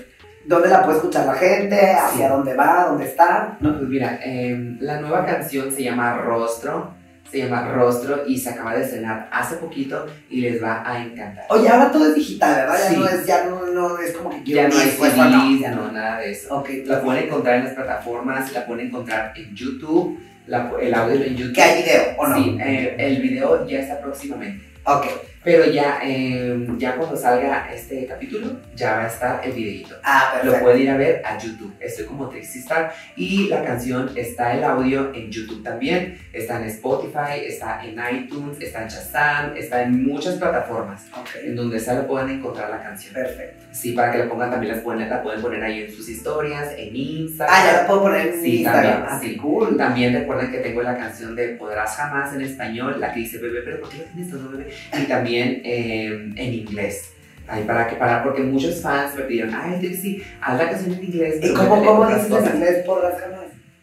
¿Dónde 0.46 0.68
la 0.68 0.82
puede 0.82 0.98
escuchar 0.98 1.26
la 1.26 1.34
gente? 1.34 1.76
¿Hacia 1.92 2.26
Sí. 2.26 2.32
dónde 2.32 2.54
va? 2.54 2.86
¿Dónde 2.88 3.04
está? 3.04 3.56
No, 3.60 3.76
pues 3.78 3.88
mira, 3.88 4.18
em, 4.22 4.76
la 4.80 5.00
nueva 5.00 5.24
canción 5.24 5.72
se 5.72 5.82
llama 5.84 6.14
Rostro, 6.18 6.94
se 7.30 7.38
llama 7.38 7.72
Rostro 7.72 8.24
y 8.26 8.36
se 8.38 8.50
acaba 8.50 8.74
de 8.74 8.82
estrenar 8.82 9.28
hace 9.32 9.56
poquito 9.56 10.06
y 10.28 10.40
les 10.42 10.62
va 10.62 10.82
a 10.84 11.02
encantar. 11.02 11.44
Oye, 11.48 11.68
ahora 11.68 11.90
todo 11.90 12.08
es 12.08 12.14
digital, 12.14 12.54
¿verdad? 12.56 12.78
Ya 12.82 12.88
Sí. 12.90 12.96
no 12.96 13.06
es, 13.06 13.26
ya 13.26 13.44
no, 13.44 13.66
no 13.66 13.98
es 13.98 14.12
como 14.12 14.30
que 14.30 14.50
Ya 14.52 14.68
no 14.68 14.74
eso 14.80 15.04
CDs, 15.04 15.16
no. 15.16 15.56
ya 15.60 15.70
no, 15.70 15.92
nada 15.92 16.18
de 16.18 16.32
eso. 16.32 16.58
Ok, 16.58 16.68
La 16.86 17.00
pueden 17.00 17.24
encontrar 17.24 17.56
en 17.56 17.64
las 17.64 17.74
plataformas, 17.74 18.52
la 18.52 18.66
pueden 18.66 18.88
encontrar 18.88 19.32
en 19.36 19.54
YouTube, 19.54 20.18
la 20.46 20.70
el 20.80 20.92
audio 20.92 21.22
en 21.22 21.36
YouTube. 21.36 21.54
que 21.54 21.62
hay 21.62 21.82
video, 21.82 22.02
¿o 22.18 22.26
no? 22.26 22.36
Sí, 22.36 22.58
eh, 22.60 22.96
el 22.98 23.22
video 23.22 23.66
ya 23.66 23.78
está 23.80 24.00
próximamente. 24.00 24.66
Ok, 24.84 25.06
Pero 25.44 25.66
ya, 25.66 25.98
eh, 26.04 26.66
ya 26.78 26.94
cuando 26.96 27.16
salga 27.16 27.68
este 27.74 28.06
capítulo, 28.06 28.60
ya 28.76 28.94
va 28.96 29.04
a 29.04 29.06
estar 29.08 29.40
el 29.44 29.52
videito. 29.52 29.96
Ah, 30.04 30.34
Lo 30.36 30.42
perfecto. 30.42 30.64
pueden 30.64 30.82
ir 30.82 30.90
a 30.90 30.96
ver 30.96 31.22
a 31.24 31.36
YouTube. 31.36 31.74
Estoy 31.80 32.04
como 32.06 32.28
Trixie 32.28 32.60
Star. 32.60 32.92
Y 33.16 33.48
la 33.48 33.64
canción 33.64 34.10
está 34.14 34.54
el 34.54 34.62
audio 34.62 35.12
en 35.14 35.30
YouTube 35.30 35.62
también. 35.64 36.16
Está 36.32 36.58
en 36.60 36.68
Spotify, 36.68 37.44
está 37.46 37.84
en 37.84 37.96
iTunes, 38.14 38.56
está 38.60 38.82
en 38.82 38.88
Shazam, 38.88 39.56
está 39.56 39.82
en 39.82 40.04
muchas 40.06 40.36
plataformas. 40.36 41.06
En 41.42 41.52
Ok, 41.52 41.56
donde 41.56 41.80
se 41.80 41.92
la 41.92 42.06
puedan 42.06 42.30
encontrar 42.30 42.70
la 42.70 42.80
canción. 42.82 43.12
perfecto. 43.14 43.64
Sí, 43.72 43.92
para 43.92 44.12
que 44.12 44.18
la 44.18 44.28
pongan 44.28 44.50
también 44.50 44.74
las 44.74 44.82
pueden, 44.82 45.08
la 45.08 45.22
pueden 45.22 45.40
poner 45.40 45.62
ahí 45.64 45.82
en 45.84 45.90
sus 45.92 46.06
historias, 46.08 46.74
en 46.76 46.94
Instagram. 46.94 47.56
Ah, 47.58 47.64
ya 47.66 47.80
la 47.82 47.86
puedo 47.88 48.02
poner 48.02 48.26
en 48.28 48.40
Sí, 48.42 48.56
Instagram. 48.58 48.82
también, 48.92 49.08
Ah, 49.08 49.20
sí. 49.20 49.36
cool. 49.38 49.76
También 49.78 50.12
recuerden 50.14 50.50
que 50.52 50.58
tengo 50.58 50.82
la 50.82 50.96
canción 50.96 51.34
de 51.34 51.48
Podrás 51.54 51.96
Jamás 51.96 52.34
en 52.34 52.42
español, 52.42 53.00
la 53.00 53.12
que 53.12 53.20
dice 53.20 53.38
bebé, 53.38 53.62
pero 53.64 53.80
¿por 53.80 53.88
qué 53.90 53.98
lo 53.98 54.04
tienes 54.04 54.30
todo 54.30 54.50
bebé? 54.50 54.70
Y 55.00 55.04
también 55.06 55.31
eh, 55.40 56.32
en 56.36 56.54
inglés. 56.54 57.14
Ahí 57.48 57.64
para 57.64 57.88
que 57.88 57.96
para, 57.96 58.22
porque 58.22 58.42
muchos 58.42 58.80
fans 58.80 59.14
me 59.16 59.22
pidieron, 59.22 59.54
ay 59.54 59.78
Trixie, 59.80 60.22
haz 60.40 60.58
la 60.58 60.70
canción 60.70 60.94
en 60.94 61.04
inglés. 61.04 61.38
¿Y 61.42 61.52
cómo, 61.52 61.84
cómo 61.84 62.06
dices 62.06 62.26
en 62.26 62.30
cosas". 62.30 62.54
inglés 62.54 62.84
por 62.86 63.02
las 63.02 63.20
jamás? 63.20 63.40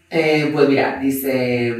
Eh, 0.09 0.49
pues 0.53 0.69
mira, 0.69 0.99
dice, 0.99 1.75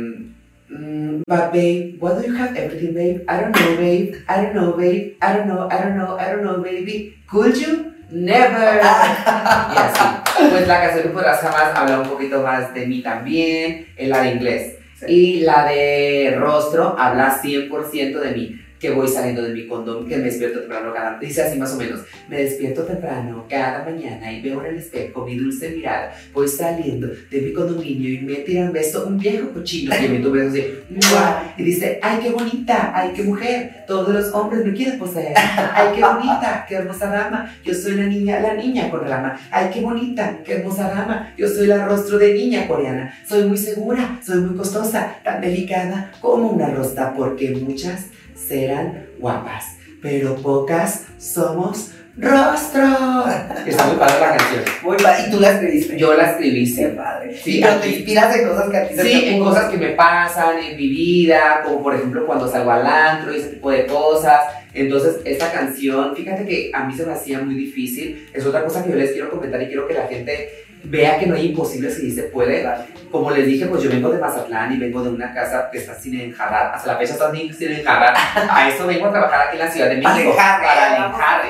mm, 0.69 1.23
but 1.25 1.51
babe, 1.51 1.97
what 1.99 2.15
do 2.15 2.27
you 2.27 2.35
have 2.35 2.55
everything, 2.55 2.93
babe? 2.93 3.25
I 3.27 3.41
don't 3.41 3.55
know, 3.55 3.77
babe. 3.77 4.15
I 4.27 4.41
don't 4.41 4.53
know, 4.53 4.77
babe. 4.77 5.17
I 5.21 5.33
don't 5.33 5.47
know, 5.47 5.67
I 5.71 5.81
don't 5.81 5.95
know, 5.95 6.17
I 6.19 6.31
don't 6.31 6.43
know, 6.43 6.61
baby. 6.61 7.15
Could 7.27 7.55
you? 7.55 7.93
Never. 8.11 8.81
Y 8.81 9.77
así. 9.77 10.49
Pues 10.51 10.67
la 10.67 10.81
canción 10.81 11.03
que 11.03 11.09
podrás 11.09 11.39
jamás 11.39 11.75
habla 11.75 11.99
un 12.01 12.09
poquito 12.09 12.41
más 12.41 12.73
de 12.73 12.87
mí 12.87 13.01
también, 13.01 13.87
en 13.97 14.09
la 14.09 14.21
de 14.21 14.31
inglés. 14.31 14.75
Sí. 14.99 15.05
Y 15.07 15.39
la 15.41 15.65
de 15.65 16.35
rostro 16.37 16.95
habla 16.97 17.41
100% 17.41 18.19
de 18.19 18.31
mí, 18.31 18.61
que 18.79 18.91
voy 18.91 19.07
saliendo 19.07 19.41
de 19.43 19.53
mi 19.53 19.67
condón, 19.67 20.07
que 20.07 20.17
me 20.17 20.23
despierto 20.23 20.59
temprano 20.59 20.93
cada... 20.93 21.19
Dice 21.19 21.43
así 21.43 21.59
más 21.59 21.73
o 21.73 21.77
menos, 21.77 22.01
me 22.29 22.37
despierto 22.43 22.83
temprano 22.83 23.45
cada 23.49 23.83
mañana 23.83 24.31
y 24.31 24.41
veo 24.41 24.61
en 24.61 24.73
el 24.73 24.77
espejo 24.77 25.25
mi 25.25 25.35
dulce 25.35 25.69
mirada, 25.69 26.13
voy 26.33 26.47
saliendo 26.47 27.07
de 27.07 27.41
mi 27.41 27.51
condominio 27.51 28.09
y 28.09 28.19
me 28.19 28.35
tiran 28.35 28.71
beso 28.71 29.05
un 29.05 29.17
viejo 29.17 29.49
cochino 29.49 29.93
y 29.95 30.07
me 30.07 30.19
tu 30.19 30.31
beso 30.31 30.49
así, 30.49 30.63
¡mua! 30.89 31.53
y 31.57 31.63
dice, 31.63 31.99
ay 32.01 32.19
qué 32.23 32.29
bonita, 32.29 32.91
ay 32.95 33.11
qué 33.13 33.23
mujer, 33.23 33.83
todos 33.85 34.13
los 34.13 34.33
hombres 34.33 34.65
me 34.65 34.73
quieren 34.73 34.97
poseer, 34.97 35.33
ay 35.35 35.89
qué 35.95 36.01
bonita, 36.01 36.65
qué 36.67 36.75
hermosa 36.75 37.07
dama, 37.07 37.53
yo 37.63 37.73
soy 37.73 37.95
la 37.95 38.05
niña, 38.05 38.39
la 38.39 38.53
niña 38.53 38.89
con 38.89 39.05
rama, 39.05 39.39
ay 39.51 39.69
qué 39.73 39.81
bonita, 39.81 40.39
qué 40.45 40.57
hermosa 40.57 40.87
dama, 40.89 41.33
yo 41.37 41.47
soy 41.47 41.67
la 41.67 41.85
rostro 41.85 42.17
de 42.17 42.33
niña 42.33 42.67
coreana, 42.67 43.13
soy 43.27 43.43
muy 43.43 43.57
segura, 43.57 44.19
soy 44.23 44.37
muy 44.37 44.55
costosa, 44.55 45.15
tan 45.23 45.41
delicada 45.41 46.11
como 46.21 46.49
una 46.49 46.69
rosa, 46.69 47.13
porque 47.15 47.51
muchas 47.51 48.07
serán 48.47 49.07
guapas, 49.19 49.77
pero 50.01 50.35
pocas 50.35 51.05
somos 51.17 51.91
rostro. 52.17 53.25
Está 53.65 53.85
muy 53.85 53.97
padre 53.97 54.19
la 54.19 54.37
canción. 54.37 54.63
Muy 54.83 54.97
padre. 54.97 55.23
¿Y 55.27 55.31
tú 55.31 55.39
la 55.39 55.51
escribiste? 55.51 55.97
Yo 55.97 56.13
la 56.13 56.31
escribí, 56.31 56.65
sí. 56.65 56.85
Padre. 56.95 57.37
Sí, 57.37 57.59
pero 57.61 57.79
te 57.79 57.89
inspiras 57.89 58.35
en 58.35 58.47
cosas 58.47 58.69
que 58.69 58.77
a 58.77 58.87
ti 58.87 58.95
se 58.95 59.01
Sí, 59.03 59.21
te 59.21 59.35
en 59.35 59.43
cosas 59.43 59.69
que 59.69 59.77
me 59.77 59.89
pasan 59.89 60.59
en 60.59 60.77
mi 60.77 60.87
vida, 60.87 61.61
como 61.63 61.81
por 61.83 61.95
ejemplo 61.95 62.25
cuando 62.25 62.47
salgo 62.47 62.71
al 62.71 62.85
antro 62.85 63.33
y 63.33 63.39
ese 63.39 63.49
tipo 63.49 63.71
de 63.71 63.85
cosas. 63.85 64.41
Entonces, 64.73 65.17
esta 65.25 65.51
canción, 65.51 66.15
fíjate 66.15 66.45
que 66.45 66.71
a 66.73 66.83
mí 66.83 66.93
se 66.95 67.05
me 67.05 67.13
hacía 67.13 67.39
muy 67.39 67.55
difícil. 67.55 68.27
Es 68.33 68.45
otra 68.45 68.63
cosa 68.63 68.83
que 68.83 68.91
yo 68.91 68.95
les 68.95 69.11
quiero 69.11 69.29
comentar 69.29 69.61
y 69.61 69.67
quiero 69.67 69.87
que 69.87 69.93
la 69.93 70.07
gente 70.07 70.49
vea 70.83 71.19
que 71.19 71.27
no 71.27 71.35
hay 71.35 71.47
imposibles 71.47 71.99
y 71.99 72.11
se 72.11 72.23
puede. 72.23 72.61
Claro. 72.61 72.83
Como 73.11 73.31
les 73.31 73.45
dije, 73.45 73.65
pues 73.65 73.81
yo 73.81 73.89
vengo 73.89 74.11
de 74.11 74.19
Mazatlán 74.19 74.71
y 74.71 74.77
vengo 74.77 75.01
de 75.01 75.09
una 75.09 75.33
casa 75.33 75.69
que 75.71 75.79
está 75.79 75.95
sin 75.95 76.19
enjarrar. 76.19 76.75
Hasta 76.75 76.93
la 76.93 76.99
fecha 76.99 77.13
está 77.13 77.31
sin 77.31 77.71
enjarrar. 77.71 78.13
A 78.49 78.69
eso 78.69 78.85
vengo 78.85 79.07
a 79.07 79.11
trabajar 79.11 79.47
aquí 79.47 79.57
en 79.57 79.65
la 79.65 79.71
Ciudad 79.71 79.89
de 79.89 79.95
México. 79.95 80.35
Para 80.35 80.57
enjarre, 80.59 80.65
para 80.65 80.97
que 80.97 81.03
enjarre. 81.03 81.49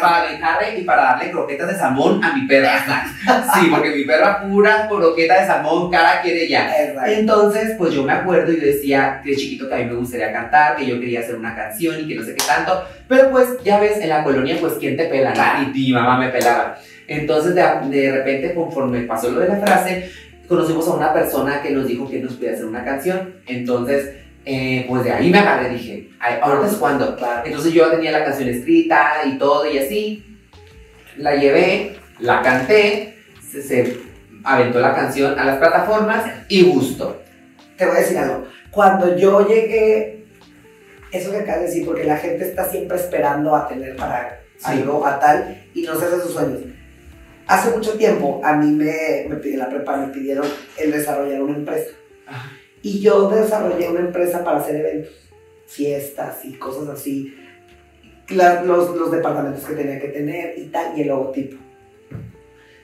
Para 0.00 0.26
el 0.26 0.34
enjarre 0.34 0.78
y 0.78 0.82
para 0.84 1.02
darle 1.02 1.30
croquetas 1.30 1.68
de 1.68 1.74
salmón 1.74 2.22
a 2.22 2.34
mi 2.34 2.46
perra. 2.46 3.04
Sí, 3.54 3.68
porque 3.70 3.90
mi 3.90 4.04
perra 4.04 4.42
pura 4.42 4.86
croqueta 4.88 5.40
de 5.40 5.46
salmón, 5.46 5.90
cara 5.90 6.20
quiere 6.22 6.48
ya. 6.48 6.72
Entonces, 7.06 7.74
pues 7.76 7.92
yo 7.92 8.04
me 8.04 8.12
acuerdo 8.12 8.52
y 8.52 8.56
decía 8.56 9.20
de 9.24 9.34
chiquito 9.34 9.68
que 9.68 9.74
a 9.74 9.78
mí 9.78 9.84
me 9.86 9.94
gustaría 9.94 10.32
cantar, 10.32 10.76
que 10.76 10.86
yo 10.86 11.00
quería 11.00 11.20
hacer 11.20 11.34
una 11.34 11.54
canción 11.54 12.00
y 12.00 12.08
que 12.08 12.14
no 12.14 12.24
sé 12.24 12.34
qué 12.34 12.44
tanto. 12.44 12.84
Pero 13.08 13.30
pues, 13.30 13.48
ya 13.64 13.80
ves, 13.80 13.98
en 13.98 14.08
la 14.08 14.22
colonia, 14.22 14.56
pues, 14.60 14.74
¿quién 14.74 14.96
te 14.96 15.06
pela? 15.06 15.32
Y 15.60 15.78
mi 15.78 15.92
mamá 15.92 16.18
me 16.18 16.28
pelaba. 16.28 16.78
Entonces, 17.08 17.54
de, 17.54 17.62
de 17.90 18.12
repente, 18.12 18.54
conforme 18.54 19.02
pasó 19.02 19.30
lo 19.30 19.40
de 19.40 19.48
la 19.48 19.56
frase, 19.56 20.10
conocimos 20.48 20.86
a 20.88 20.94
una 20.94 21.12
persona 21.12 21.62
que 21.62 21.70
nos 21.70 21.86
dijo 21.86 22.08
que 22.08 22.18
nos 22.20 22.34
podía 22.34 22.52
hacer 22.52 22.64
una 22.64 22.84
canción. 22.84 23.34
Entonces, 23.46 24.10
eh, 24.44 24.84
pues 24.88 25.04
de 25.04 25.12
ahí 25.12 25.30
me 25.30 25.38
agarré, 25.38 25.70
dije, 25.70 26.10
"Ay, 26.20 26.36
ahorita 26.40 26.68
es 26.68 26.74
cuando. 26.76 27.16
Claro. 27.16 27.42
Entonces 27.46 27.72
yo 27.72 27.90
tenía 27.90 28.12
la 28.12 28.24
canción 28.24 28.48
escrita 28.48 29.22
y 29.26 29.38
todo 29.38 29.70
y 29.70 29.78
así. 29.78 30.24
La 31.16 31.34
llevé, 31.34 31.96
la 32.20 32.42
canté, 32.42 33.16
se, 33.50 33.62
se 33.62 33.96
aventó 34.44 34.80
la 34.80 34.94
canción 34.94 35.38
a 35.38 35.44
las 35.44 35.56
plataformas 35.58 36.24
y 36.48 36.62
gustó. 36.64 37.22
Te 37.76 37.86
voy 37.86 37.96
a 37.96 38.00
decir 38.00 38.18
algo. 38.18 38.46
Cuando 38.70 39.16
yo 39.16 39.46
llegué, 39.48 40.24
eso 41.10 41.30
que 41.30 41.38
acabas 41.38 41.60
de 41.62 41.66
decir, 41.66 41.84
porque 41.86 42.04
la 42.04 42.16
gente 42.18 42.44
está 42.44 42.64
siempre 42.68 42.96
esperando 42.98 43.54
a 43.56 43.66
tener 43.68 43.96
para 43.96 44.40
Sí. 44.58 44.64
algo, 44.70 45.06
a 45.06 45.18
tal, 45.18 45.64
y 45.74 45.82
no 45.82 45.94
se 45.98 46.06
hace 46.06 46.20
sus 46.20 46.32
sueños. 46.32 46.60
Hace 47.46 47.70
mucho 47.76 47.92
tiempo 47.96 48.40
a 48.44 48.54
mí 48.56 48.72
me, 48.72 49.26
me 49.28 49.36
pidieron 49.36 49.66
la 49.68 49.74
prepa, 49.74 49.96
me 49.98 50.12
pidieron 50.12 50.46
el 50.78 50.90
desarrollar 50.90 51.42
una 51.42 51.56
empresa. 51.56 51.90
Ajá. 52.26 52.52
Y 52.82 53.00
yo 53.00 53.28
desarrollé 53.30 53.88
una 53.88 54.00
empresa 54.00 54.42
para 54.44 54.58
hacer 54.58 54.76
eventos, 54.76 55.12
fiestas 55.66 56.44
y 56.44 56.54
cosas 56.54 56.88
así. 56.88 57.34
La- 58.30 58.62
los, 58.62 58.96
los 58.96 59.10
departamentos 59.12 59.64
que 59.64 59.74
tenía 59.74 60.00
que 60.00 60.08
tener 60.08 60.58
y 60.58 60.66
tal, 60.66 60.96
y 60.98 61.02
el 61.02 61.08
logotipo. 61.08 61.56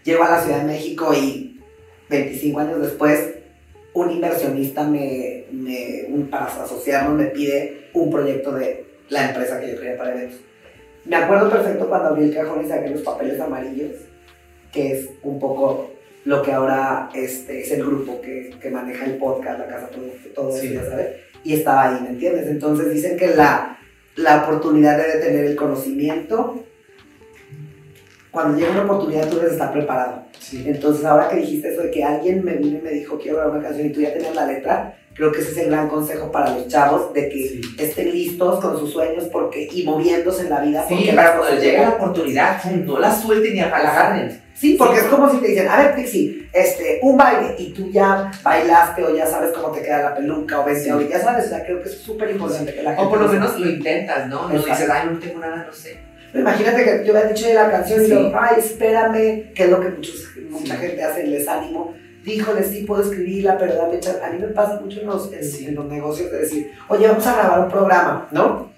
Llego 0.05 0.23
a 0.25 0.31
la 0.31 0.41
Ciudad 0.43 0.59
de 0.59 0.65
México 0.65 1.13
y 1.15 1.61
25 2.09 2.61
años 2.61 2.81
después, 2.83 3.35
un 3.95 4.11
inversionista 4.11 4.85
me, 4.85 5.45
me- 5.53 6.05
un- 6.09 6.29
para 6.31 6.47
asociarnos 6.47 7.15
me 7.17 7.27
pide 7.27 7.89
un 7.95 8.11
proyecto 8.11 8.53
de 8.53 8.85
la 9.09 9.29
empresa 9.29 9.61
que 9.61 9.73
yo 9.73 9.77
quería 9.81 9.97
para 9.99 10.13
eventos. 10.15 10.41
Me 11.05 11.17
acuerdo 11.17 11.51
perfecto 11.51 11.89
cuando 11.89 12.09
abrí 12.11 12.25
el 12.25 12.35
cajón 12.35 12.65
y 12.65 12.69
saqué 12.69 12.91
los 12.91 13.03
papeles 13.03 13.39
amarillos, 13.41 13.93
que 14.73 14.93
es 14.93 15.09
un 15.23 15.39
poco 15.39 15.91
lo 16.25 16.43
que 16.43 16.53
ahora 16.53 17.11
este, 17.14 17.61
es 17.62 17.70
el 17.73 17.85
grupo 17.85 18.20
que, 18.20 18.55
que 18.61 18.70
maneja 18.70 19.05
el 19.07 19.16
podcast, 19.16 19.59
la 19.59 19.66
casa, 19.66 19.89
todo, 19.89 20.05
todo 20.35 20.57
Sí. 20.57 20.68
eso, 20.75 20.89
sabes. 20.89 21.09
Y 21.45 21.55
estaba 21.55 21.89
ahí, 21.95 22.01
¿me 22.03 22.11
entiendes? 22.11 22.47
Entonces 22.47 22.93
dicen 22.93 23.16
que 23.16 23.29
la, 23.35 23.79
la 24.16 24.43
oportunidad 24.45 24.97
debe 24.99 25.14
tener 25.25 25.45
el 25.47 25.57
conocimiento. 25.57 26.64
Cuando 28.31 28.57
llega 28.59 28.70
una 28.73 28.85
oportunidad 28.85 29.29
tú 29.29 29.37
debes 29.37 29.53
estar 29.53 29.73
preparado. 29.73 30.23
Sí. 30.39 30.64
Entonces, 30.66 31.05
ahora 31.05 31.29
que 31.29 31.37
dijiste 31.37 31.73
eso 31.73 31.83
de 31.83 31.91
que 31.91 32.03
alguien 32.03 32.45
me 32.45 32.55
vino 32.55 32.79
y 32.79 32.83
me 32.83 32.91
dijo 32.91 33.18
quiero 33.18 33.37
grabar 33.39 33.55
una 33.59 33.62
canción 33.68 33.89
y 33.89 33.93
tú 33.93 34.01
ya 34.01 34.12
tenías 34.12 34.35
la 34.35 34.47
letra, 34.47 34.99
creo 35.14 35.31
que 35.31 35.41
ese 35.41 35.51
es 35.51 35.59
el 35.59 35.66
gran 35.70 35.89
consejo 35.89 36.33
para 36.33 36.55
los 36.57 36.66
chavos 36.68 37.12
de 37.12 37.29
que 37.29 37.49
Sí. 37.49 37.61
estén 37.79 38.11
listos 38.11 38.61
con 38.61 38.79
sus 38.79 38.91
sueños 38.93 39.25
porque, 39.31 39.68
y 39.70 39.83
moviéndose 39.85 40.43
en 40.45 40.51
la 40.51 40.61
vida. 40.61 40.85
Sí, 40.89 40.95
porque 40.95 41.12
para 41.12 41.37
cuando 41.37 41.61
llegue 41.61 41.79
la 41.79 41.91
oportunidad, 41.91 42.64
no 42.64 42.99
la 42.99 43.14
suelten 43.14 43.53
ni 43.53 43.61
la 43.61 43.66
agarren. 43.77 44.41
Sí, 44.63 44.77
porque 44.79 44.95
Sí. 45.01 45.07
es 45.07 45.11
como 45.11 45.29
si 45.29 45.39
te 45.39 45.49
dicen, 45.49 45.67
a 45.67 45.77
ver, 45.83 45.97
Pixie, 45.97 46.49
este, 46.53 47.01
un 47.03 47.17
baile 47.17 47.57
y 47.59 47.73
tú 47.73 47.91
ya 47.91 48.31
bailaste 48.45 49.03
o 49.03 49.13
ya 49.15 49.27
sabes 49.27 49.51
cómo 49.51 49.73
te 49.73 49.83
queda 49.83 50.03
la 50.11 50.15
peluca 50.15 50.61
o 50.61 50.65
ves 50.65 50.85
Sí. 50.85 50.91
ya 51.11 51.19
sabes, 51.21 51.47
o 51.47 51.49
sea, 51.49 51.65
creo 51.65 51.83
que 51.83 51.89
es 51.89 51.99
súper 51.99 52.31
importante 52.31 52.73
que 52.73 52.81
la 52.85 52.91
gente. 52.91 53.05
O 53.05 53.11
por 53.11 53.21
lo 53.23 53.27
menos 53.29 53.59
lo 53.59 53.69
intentas, 53.69 54.29
¿no? 54.29 54.49
No 54.49 54.55
dices, 54.55 54.89
ay, 54.89 55.09
no 55.13 55.19
tengo 55.19 55.41
nada, 55.41 55.65
no 55.67 55.73
sé. 55.73 55.99
Imagínate 56.33 56.85
que 56.85 57.05
yo 57.05 57.13
había 57.17 57.29
dicho 57.33 57.47
de 57.49 57.55
la 57.55 57.71
canción 57.73 58.05
y 58.05 58.09
yo, 58.09 58.33
ay, 58.41 58.55
espérame, 58.61 59.53
que 59.53 59.65
es 59.65 59.69
lo 59.69 59.81
que 59.81 59.89
muchos, 59.89 60.29
mucha 60.49 60.77
gente 60.77 61.03
hace, 61.03 61.27
les 61.27 61.47
ánimo. 61.49 61.95
Díjole, 62.25 62.63
sí, 62.63 62.85
puedo 62.85 63.03
escribirla, 63.03 63.59
pero 63.59 63.75
dame 63.75 63.99
chance. 63.99 64.23
A 64.25 64.31
mí 64.31 64.39
me 64.39 64.47
pasa 64.47 64.81
mucho 64.81 65.01
en 65.01 65.09
los, 65.09 65.31
en 65.33 65.75
los 65.75 65.87
negocios 65.87 66.31
de 66.31 66.39
decir, 66.39 66.71
oye, 66.89 67.09
vamos 67.09 67.27
a 67.27 67.35
grabar 67.35 67.61
un 67.61 67.69
programa, 67.69 68.29
¿no? 68.31 68.72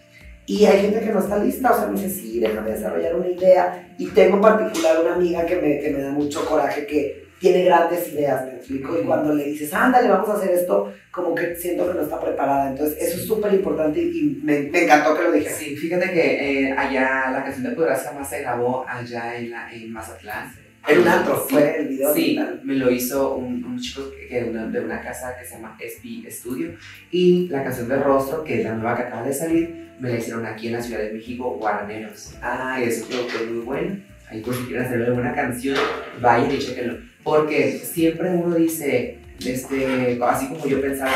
Y 0.47 0.67
hay 0.67 0.83
gente 0.83 1.01
que 1.01 1.13
no 1.13 1.21
está 1.21 1.39
lista, 1.39 1.73
o 1.73 1.77
sea, 1.77 1.87
me 1.87 2.01
dice, 2.01 2.11
sí, 2.11 2.39
déjame 2.39 2.73
desarrollar 2.73 3.15
una 3.15 3.29
idea. 3.29 3.95
Y 3.99 4.09
tengo 4.09 4.37
en 4.37 4.43
particular 4.43 5.01
una 5.01 5.15
amiga 5.15 5.47
que 5.47 5.57
me, 5.57 5.81
que 5.81 5.91
me 5.91 6.03
da 6.03 6.11
mucho 6.11 6.45
coraje, 6.45 6.87
que 6.87 7.25
tiene 7.39 7.65
grandes 7.65 8.13
ideas, 8.13 8.45
me 8.45 8.57
explico. 8.57 8.99
Y 8.99 9.05
cuando 9.05 9.35
le 9.35 9.45
dices, 9.45 9.73
ándale, 9.73 10.09
vamos 10.09 10.29
a 10.29 10.35
hacer 10.35 10.51
esto, 10.51 10.93
como 11.11 11.35
que 11.35 11.57
siento 11.57 11.87
que 11.89 11.95
no 11.95 12.03
está 12.03 12.21
preparada. 12.21 12.71
Entonces, 12.71 12.97
eso 13.01 13.19
es 13.19 13.27
súper 13.27 13.55
importante 13.55 14.01
y 14.01 14.41
me, 14.43 14.61
me 14.61 14.85
encantó 14.85 15.17
que 15.17 15.23
lo 15.23 15.33
dijeras. 15.33 15.59
Sí, 15.59 15.77
fíjate 15.77 16.11
que 16.11 16.69
eh, 16.69 16.73
allá 16.73 17.31
la 17.33 17.43
canción 17.43 17.65
de 17.65 17.71
Podrás 17.71 18.05
Jamás 18.05 18.29
se 18.29 18.41
grabó 18.41 18.85
allá 18.89 19.37
en, 19.37 19.51
la, 19.51 19.73
en 19.73 19.93
Mazatlán. 19.93 20.64
En 20.87 20.99
un 21.01 21.09
antro, 21.09 21.45
Sí. 21.49 21.55
fue 21.55 21.77
el 21.81 21.89
video. 21.89 22.15
Sí, 22.15 22.39
me 22.63 22.75
lo 22.75 22.91
hizo 22.91 23.37
un, 23.37 23.65
un 23.65 23.79
chico 23.81 24.03
que, 24.11 24.27
que 24.27 24.43
de, 24.43 24.51
una, 24.51 24.67
de 24.67 24.81
una 24.81 25.01
casa 25.01 25.35
que 25.39 25.47
se 25.47 25.55
llama 25.57 25.77
SP 25.81 26.25
Studio 26.31 26.73
y 27.11 27.49
la 27.49 27.65
canción 27.65 27.89
de 27.89 27.97
Rostro, 27.97 28.45
que 28.45 28.59
es 28.59 28.65
la 28.65 28.75
nueva 28.75 28.97
que 28.97 29.03
acaba 29.05 29.23
de 29.27 29.33
salir, 29.33 29.89
me 30.01 30.11
la 30.11 30.19
hicieron 30.19 30.45
aquí 30.45 30.67
en 30.67 30.75
la 30.75 30.83
Ciudad 30.83 31.01
de 31.01 31.13
México, 31.13 31.57
Guaraneros, 31.59 32.35
Ah, 32.43 32.77
que 32.79 32.89
es 32.89 33.03
un 33.03 33.09
productor 33.09 33.47
muy 33.51 33.65
bueno. 33.65 33.97
Ahí 34.31 34.41
pues 34.41 34.57
si 34.59 34.65
quieren 34.65 34.85
hacerle 34.87 35.11
una 35.13 35.35
canción, 35.35 35.77
vayan 36.21 36.51
y 36.53 36.59
chequenlo. 36.59 36.99
Porque 37.23 37.73
siempre 37.79 38.31
uno 38.31 38.57
dice, 38.57 39.19
este, 39.45 40.19
así 40.23 40.49
como 40.49 40.67
yo 40.67 40.81
pensaba, 40.81 41.13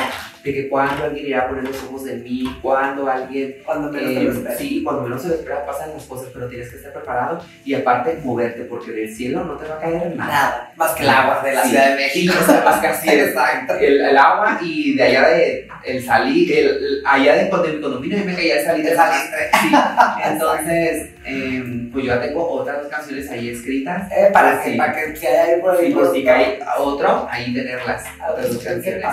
de 0.48 0.54
que 0.54 0.68
cuando 0.68 1.04
alguien 1.04 1.26
irá 1.26 1.42
a 1.42 1.48
poner 1.48 1.64
los 1.64 1.82
ojos 1.84 2.06
en 2.08 2.22
mí, 2.22 2.44
cuando 2.62 3.08
alguien... 3.08 3.56
Cuando 3.64 3.90
menos 3.92 4.12
lo 4.12 4.20
eh, 4.20 4.28
esperas. 4.34 4.58
sí, 4.58 4.82
cuando 4.82 5.02
menos 5.02 5.22
se 5.22 5.28
lo 5.28 5.34
espera 5.34 5.64
pasan 5.66 5.90
las 5.94 6.04
cosas, 6.04 6.28
pero 6.32 6.48
tienes 6.48 6.68
que 6.70 6.76
estar 6.76 6.92
preparado 6.92 7.42
y 7.64 7.74
aparte 7.74 8.18
moverte, 8.24 8.64
porque 8.64 8.92
del 8.92 9.14
cielo 9.14 9.44
no 9.44 9.54
te 9.56 9.66
va 9.68 9.76
a 9.76 9.80
caer 9.80 10.14
nada. 10.16 10.30
Nada, 10.32 10.72
más 10.76 10.92
que 10.92 11.02
el 11.04 11.08
agua 11.08 11.42
de 11.44 11.52
la 11.52 11.62
Sí. 11.62 11.68
Ciudad 11.70 11.88
de 11.90 11.94
México. 11.96 12.34
o 12.40 12.44
sea, 12.44 12.62
más 12.64 12.80
que 12.80 12.86
así. 12.86 13.08
Exacto. 13.10 13.74
El, 13.74 14.00
el 14.00 14.16
agua 14.16 14.58
y 14.62 14.96
de 14.96 15.02
allá 15.02 15.28
de 15.28 15.68
el 15.84 16.04
salir, 16.04 16.52
el, 16.52 16.66
el- 16.68 17.02
allá 17.06 17.34
de 17.36 17.48
cuando 17.48 17.68
mi 17.68 17.80
condominio, 17.80 18.24
me 18.24 18.34
caía 18.34 18.58
el 18.60 18.64
salir 18.64 18.84
de. 18.84 18.92
Sí, 18.96 19.68
entonces, 20.24 21.10
em, 21.24 21.90
pues 21.92 22.04
yo 22.04 22.14
ya 22.14 22.20
tengo 22.20 22.48
otras 22.50 22.78
dos 22.82 22.88
canciones 22.88 23.30
ahí 23.30 23.50
escritas. 23.50 24.10
Eh, 24.12 24.30
para, 24.32 24.62
que, 24.62 24.70
Sí. 24.72 24.76
para 24.76 24.92
que 24.92 25.16
si 25.16 25.26
hay 25.26 25.60
por 25.60 25.76
ahí. 25.76 25.86
Sí, 25.86 25.92
por 25.92 26.04
si 26.14 26.22
productor, 26.22 26.24
cae 26.24 26.58
otro, 26.78 27.28
ahí 27.30 27.54
tenerlas, 27.54 28.04
otras 28.30 28.54
dos 28.54 28.62
canciones. 28.64 29.04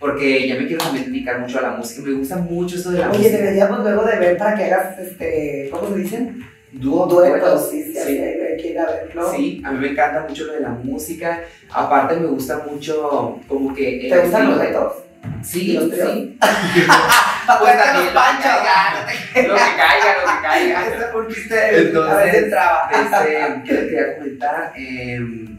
Porque 0.00 0.48
ya 0.48 0.54
me 0.56 0.66
quiero 0.66 0.82
también 0.82 1.04
dedicar 1.04 1.38
mucho 1.40 1.58
a 1.58 1.62
la 1.62 1.70
música, 1.72 2.02
me 2.08 2.14
gusta 2.14 2.36
mucho 2.38 2.74
esto 2.76 2.90
de 2.90 2.98
la 3.00 3.10
Oye, 3.10 3.18
música. 3.18 3.36
deberíamos 3.36 3.80
luego 3.80 4.02
de 4.04 4.18
ver 4.18 4.36
para 4.38 4.56
que 4.56 4.64
hagas, 4.64 4.98
este, 4.98 5.68
¿cómo 5.70 5.88
se 5.90 5.96
dicen? 6.00 6.42
Dúo, 6.72 7.06
Duetos, 7.06 7.68
sí, 7.70 7.82
sí, 7.82 7.92
sí. 7.92 7.98
hay 7.98 8.40
hay 8.40 8.56
que 8.56 8.68
ir 8.68 8.78
a 8.78 8.86
ver, 8.86 9.14
¿no? 9.14 9.30
Sí, 9.30 9.60
a 9.64 9.72
mí 9.72 9.78
me 9.80 9.88
encanta 9.90 10.24
mucho 10.26 10.44
lo 10.44 10.52
de 10.54 10.60
la 10.60 10.68
música. 10.70 11.42
Aparte 11.72 12.16
me 12.16 12.28
gusta 12.28 12.64
mucho 12.70 13.38
como 13.46 13.74
que... 13.74 14.06
¿Te 14.10 14.20
gustan 14.20 14.50
los 14.50 14.58
retos? 14.58 14.92
Sí, 15.42 15.72
los 15.74 15.84
sí. 15.84 16.38
Pues 16.38 16.40
también 17.46 17.94
los 17.94 18.04
lo 18.04 18.08
que 18.08 18.14
panchos. 18.14 18.42
caiga, 18.44 19.00
lo 19.00 19.06
que 19.54 19.54
caiga, 19.76 20.16
lo 20.16 20.32
que 20.32 20.42
caiga. 20.42 20.80
Chiste, 21.30 21.54
a 21.60 21.66
veces 21.70 21.86
Entonces, 21.86 22.34
entraba. 22.34 22.90
este, 22.90 23.62
¿qué 23.66 23.72
les 23.72 23.84
quería 23.84 24.16
comentar? 24.16 24.72
Em, 24.76 25.58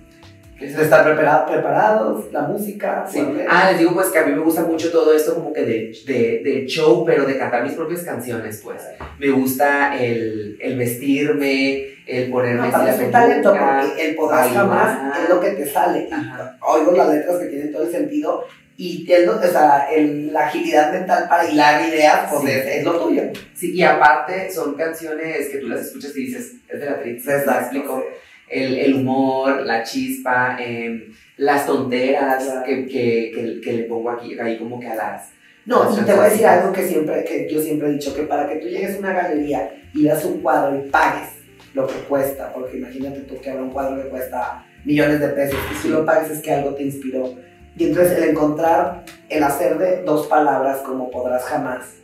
¿qué 0.61 0.67
les- 0.67 0.77
De 0.77 0.83
estar 0.83 1.03
prepara- 1.03 1.45
preparados, 1.45 2.31
la 2.31 2.41
música, 2.43 3.05
Sí. 3.11 3.19
Ah, 3.49 3.69
les 3.71 3.79
digo 3.79 3.93
pues 3.93 4.07
que 4.07 4.19
a 4.19 4.25
mí 4.25 4.31
me 4.33 4.39
gusta 4.39 4.61
mucho 4.63 4.91
todo 4.91 5.13
esto 5.13 5.33
como 5.35 5.51
que 5.51 5.61
de, 5.65 5.91
de, 6.05 6.41
de 6.43 6.65
show, 6.67 7.03
pero 7.05 7.25
de 7.25 7.37
cantar 7.37 7.63
mis 7.63 7.73
propias 7.73 8.03
canciones, 8.03 8.61
pues. 8.63 8.81
Me 9.19 9.29
gusta 9.31 9.97
el, 10.01 10.57
el 10.61 10.77
vestirme, 10.77 11.87
el 12.07 12.29
ponerme 12.31 12.69
la 12.71 12.93
es 12.93 12.99
un 13.01 13.11
talento 13.11 13.49
porque 13.49 14.09
el 14.09 14.15
bailar. 14.17 14.53
jamás 14.55 15.19
es 15.23 15.29
lo 15.29 15.39
que 15.41 15.49
te 15.51 15.65
sale. 15.65 16.07
Ajá. 16.11 16.57
oigo 16.61 16.91
las 16.93 17.09
letras 17.09 17.37
que 17.39 17.45
tienen 17.47 17.71
todo 17.71 17.83
el 17.83 17.91
sentido 17.91 18.45
y 18.77 19.05
es 19.05 19.49
o 19.49 19.51
sea, 19.51 19.87
el- 19.93 20.33
la 20.33 20.47
agilidad 20.47 20.91
mental 20.91 21.27
para 21.29 21.47
hilar 21.49 21.87
ideas, 21.87 22.27
pues 22.31 22.43
Sí. 22.43 22.49
es, 22.59 22.65
es 22.77 22.83
lo 22.83 22.93
tuyo. 22.99 23.23
Sí, 23.53 23.73
y 23.75 23.83
aparte 23.83 24.49
son 24.51 24.73
canciones 24.75 25.49
que 25.49 25.57
tú 25.59 25.67
las 25.67 25.81
escuchas 25.81 26.15
y 26.17 26.21
dices, 26.25 26.53
es 26.67 26.79
de 26.79 26.85
la 26.85 26.99
Trix, 26.99 27.25
¿me 27.25 27.33
explico? 27.35 28.03
El, 28.51 28.77
el 28.77 28.95
humor, 28.95 29.61
la 29.65 29.83
chispa, 29.83 30.57
em, 30.59 31.05
las 31.37 31.65
tonteras 31.65 32.43
Claro. 32.43 32.63
que, 32.65 32.85
que, 32.85 33.31
que, 33.33 33.61
que 33.61 33.73
le 33.73 33.83
pongo 33.83 34.09
aquí, 34.11 34.37
ahí 34.39 34.57
como 34.57 34.79
que 34.79 34.87
a 34.87 34.95
las... 34.95 35.29
No, 35.65 35.83
Las 35.85 35.99
y 35.99 36.01
te 36.01 36.11
voy 36.13 36.25
a 36.25 36.29
decir 36.29 36.45
algo 36.47 36.73
que 36.73 36.87
siempre, 36.87 37.23
que 37.23 37.47
yo 37.51 37.61
siempre 37.61 37.87
he 37.87 37.91
dicho, 37.93 38.13
que 38.15 38.23
para 38.23 38.47
que 38.49 38.55
tú 38.57 38.67
llegues 38.67 38.95
a 38.95 38.99
una 38.99 39.13
galería 39.13 39.71
y 39.93 40.03
veas 40.03 40.25
un 40.25 40.41
cuadro 40.41 40.75
y 40.77 40.89
pagues 40.89 41.29
lo 41.73 41.85
que 41.87 41.93
cuesta, 42.09 42.51
porque 42.51 42.77
imagínate 42.77 43.21
tú 43.21 43.39
que 43.39 43.49
habrá 43.51 43.63
un 43.63 43.69
cuadro 43.71 44.01
que 44.01 44.09
cuesta 44.09 44.65
millones 44.83 45.19
de 45.19 45.27
pesos, 45.29 45.57
y 45.71 45.75
si 45.75 45.81
Sí. 45.83 45.89
lo 45.89 46.03
pagues 46.05 46.31
es 46.31 46.41
que 46.41 46.51
algo 46.51 46.73
te 46.75 46.83
inspiró. 46.83 47.35
Y 47.77 47.85
entonces 47.85 48.17
el 48.17 48.29
encontrar, 48.31 49.05
el 49.29 49.43
hacer 49.43 49.77
de 49.77 50.01
dos 50.03 50.27
palabras 50.27 50.79
como 50.79 51.09
podrás 51.11 51.43
jamás, 51.43 52.00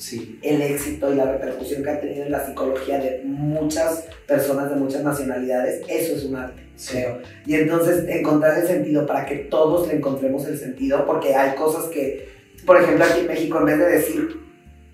Sí, 0.00 0.38
el 0.42 0.62
éxito 0.62 1.12
y 1.12 1.16
la 1.16 1.30
repercusión 1.30 1.82
que 1.82 1.90
ha 1.90 2.00
tenido 2.00 2.24
en 2.24 2.32
la 2.32 2.46
psicología 2.46 2.98
de 2.98 3.20
muchas 3.24 4.06
personas 4.26 4.70
de 4.70 4.76
muchas 4.76 5.02
nacionalidades, 5.04 5.82
eso 5.88 6.14
es 6.16 6.24
un 6.24 6.36
arte, 6.36 6.62
Sí. 6.76 6.92
creo. 6.92 7.18
Y 7.46 7.54
entonces 7.56 8.08
encontrar 8.08 8.58
el 8.58 8.66
sentido 8.66 9.04
para 9.04 9.26
que 9.26 9.36
todos 9.36 9.86
le 9.88 9.96
encontremos 9.96 10.46
el 10.46 10.58
sentido, 10.58 11.04
porque 11.04 11.34
hay 11.34 11.54
cosas 11.54 11.84
que, 11.90 12.28
por 12.64 12.80
ejemplo, 12.80 13.04
aquí 13.04 13.20
en 13.20 13.26
México, 13.26 13.58
en 13.58 13.64
vez 13.66 13.78
de 13.78 13.86
decir 13.90 14.40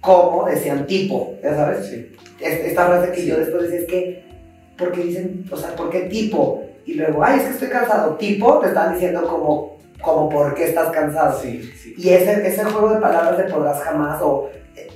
cómo, 0.01 0.45
decían 0.49 0.87
tipo, 0.89 1.39
ya 1.41 1.55
sabes. 1.55 1.87
sí. 1.87 2.11
Es- 2.41 2.65
Esta 2.67 2.87
frase 2.87 3.13
que 3.13 3.25
yo 3.27 3.39
después 3.39 3.63
decía 3.63 3.79
es 3.81 3.87
que, 3.87 4.25
¿por 4.77 4.91
qué 4.91 5.03
dicen, 5.05 5.45
o 5.53 5.57
sea, 5.57 5.77
¿por 5.77 5.89
qué 5.89 6.01
tipo? 6.01 6.65
Y 6.85 6.95
luego, 6.95 7.23
ay, 7.23 7.39
es 7.39 7.45
que 7.45 7.51
estoy 7.53 7.69
cansado. 7.69 8.17
Tipo, 8.17 8.59
te 8.59 8.69
están 8.69 8.93
diciendo 8.95 9.23
como, 9.23 9.79
como 10.03 10.29
¿por 10.29 10.53
qué 10.55 10.65
estás 10.65 10.91
cansado? 10.91 11.41
Sí, 11.41 11.63
sí. 11.81 11.95
Y 11.97 12.09
ese, 12.11 12.47
ese 12.47 12.65
juego 12.65 12.93
de 12.95 13.01
palabras 13.01 13.39
de 13.39 13.45
podrás 13.45 13.81
jamás 13.83 14.21
o 14.23 14.51
eh, 14.77 14.87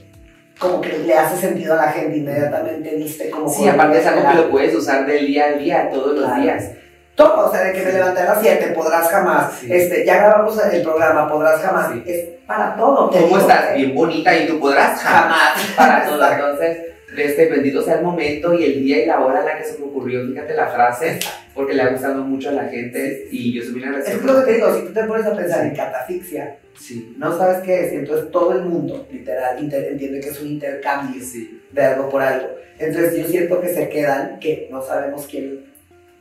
como 0.61 0.81
que 0.81 0.99
le 0.99 1.15
hace 1.17 1.37
sentido 1.37 1.73
a 1.73 1.77
la 1.87 1.89
gente 1.93 2.19
inmediatamente, 2.19 2.95
viste 2.97 3.31
como... 3.31 3.49
Sí, 3.49 3.67
aparte 3.67 3.99
es 3.99 4.07
algo 4.07 4.29
que 4.29 4.35
lo 4.37 4.51
puedes 4.51 4.75
usar 4.75 5.07
del 5.07 5.27
día 5.27 5.47
al 5.47 5.59
día, 5.59 5.91
todos 5.91 6.17
los 6.19 6.37
días. 6.37 6.71
Todo, 7.17 7.49
o 7.49 7.53
sea, 7.53 7.65
de 7.65 7.73
que 7.73 7.81
me 7.83 7.91
Sí. 7.91 7.97
levanté 7.97 8.21
a 8.21 8.25
las 8.27 8.41
7, 8.41 8.67
podrás 8.75 9.09
jamás. 9.09 9.55
Sí. 9.59 9.69
Este, 9.73 10.05
ya 10.07 10.17
grabamos 10.19 10.59
el 10.73 10.83
programa, 10.83 11.29
podrás 11.29 11.61
jamás. 11.61 11.93
Sí. 11.93 12.03
Es 12.07 12.25
para 12.47 12.77
todo. 12.77 13.11
¿Cómo 13.11 13.27
digo 13.27 13.39
estás? 13.39 13.75
Bien 13.75 13.95
bonita 13.95 14.37
y 14.37 14.47
tú 14.47 14.61
podrás 14.61 15.01
jamás 15.01 15.59
para 15.77 16.05
todo. 16.07 16.31
Entonces, 16.33 16.79
este 17.27 17.47
bendito 17.47 17.83
sea 17.83 17.97
el 17.99 18.03
momento 18.05 18.55
y 18.55 18.65
el 18.65 18.85
día 18.85 19.03
y 19.03 19.07
la 19.07 19.21
hora 19.25 19.41
en 19.41 19.47
la 19.47 19.59
que 19.59 19.65
se 19.65 19.79
me 19.79 19.87
ocurrió, 19.87 20.27
fíjate 20.27 20.55
la 20.55 20.69
frase, 20.69 21.19
porque 21.55 21.75
le 21.75 21.83
ha 21.83 21.91
gustado 21.91 22.23
mucho 22.25 22.49
a 22.51 22.53
la 22.53 22.65
gente 22.65 23.29
y 23.31 23.53
yo 23.53 23.63
soy 23.63 23.73
muy 23.73 23.83
Es 23.83 23.89
agradecido. 23.89 24.21
que 24.21 24.27
lo 24.27 24.39
que 24.41 24.45
te 24.47 24.53
digo, 24.57 24.75
si 24.75 24.83
tú 24.87 24.93
te 24.93 25.05
pones 25.05 25.27
a 25.27 25.37
pensar 25.37 25.67
en 25.67 25.75
catafixia, 25.75 26.57
Sí, 26.79 27.15
no 27.19 27.37
sabes 27.37 27.59
qué 27.59 27.85
es, 27.87 27.93
entonces 27.93 28.31
todo 28.31 28.53
el 28.55 28.63
mundo, 28.63 29.07
literal, 29.13 29.59
entiende 29.59 30.19
que 30.21 30.29
es 30.31 30.41
un 30.41 30.49
intercambio 30.49 31.23
sí, 31.23 31.61
de 31.73 31.83
algo 31.83 32.09
por 32.09 32.23
algo. 32.23 32.49
Entonces 32.79 33.19
yo 33.19 33.27
siento 33.27 33.61
que 33.61 33.69
se 33.69 33.91
quedan, 33.91 34.39
que 34.41 34.67
no 34.71 34.81
sabemos 34.81 35.27
quién, 35.31 35.67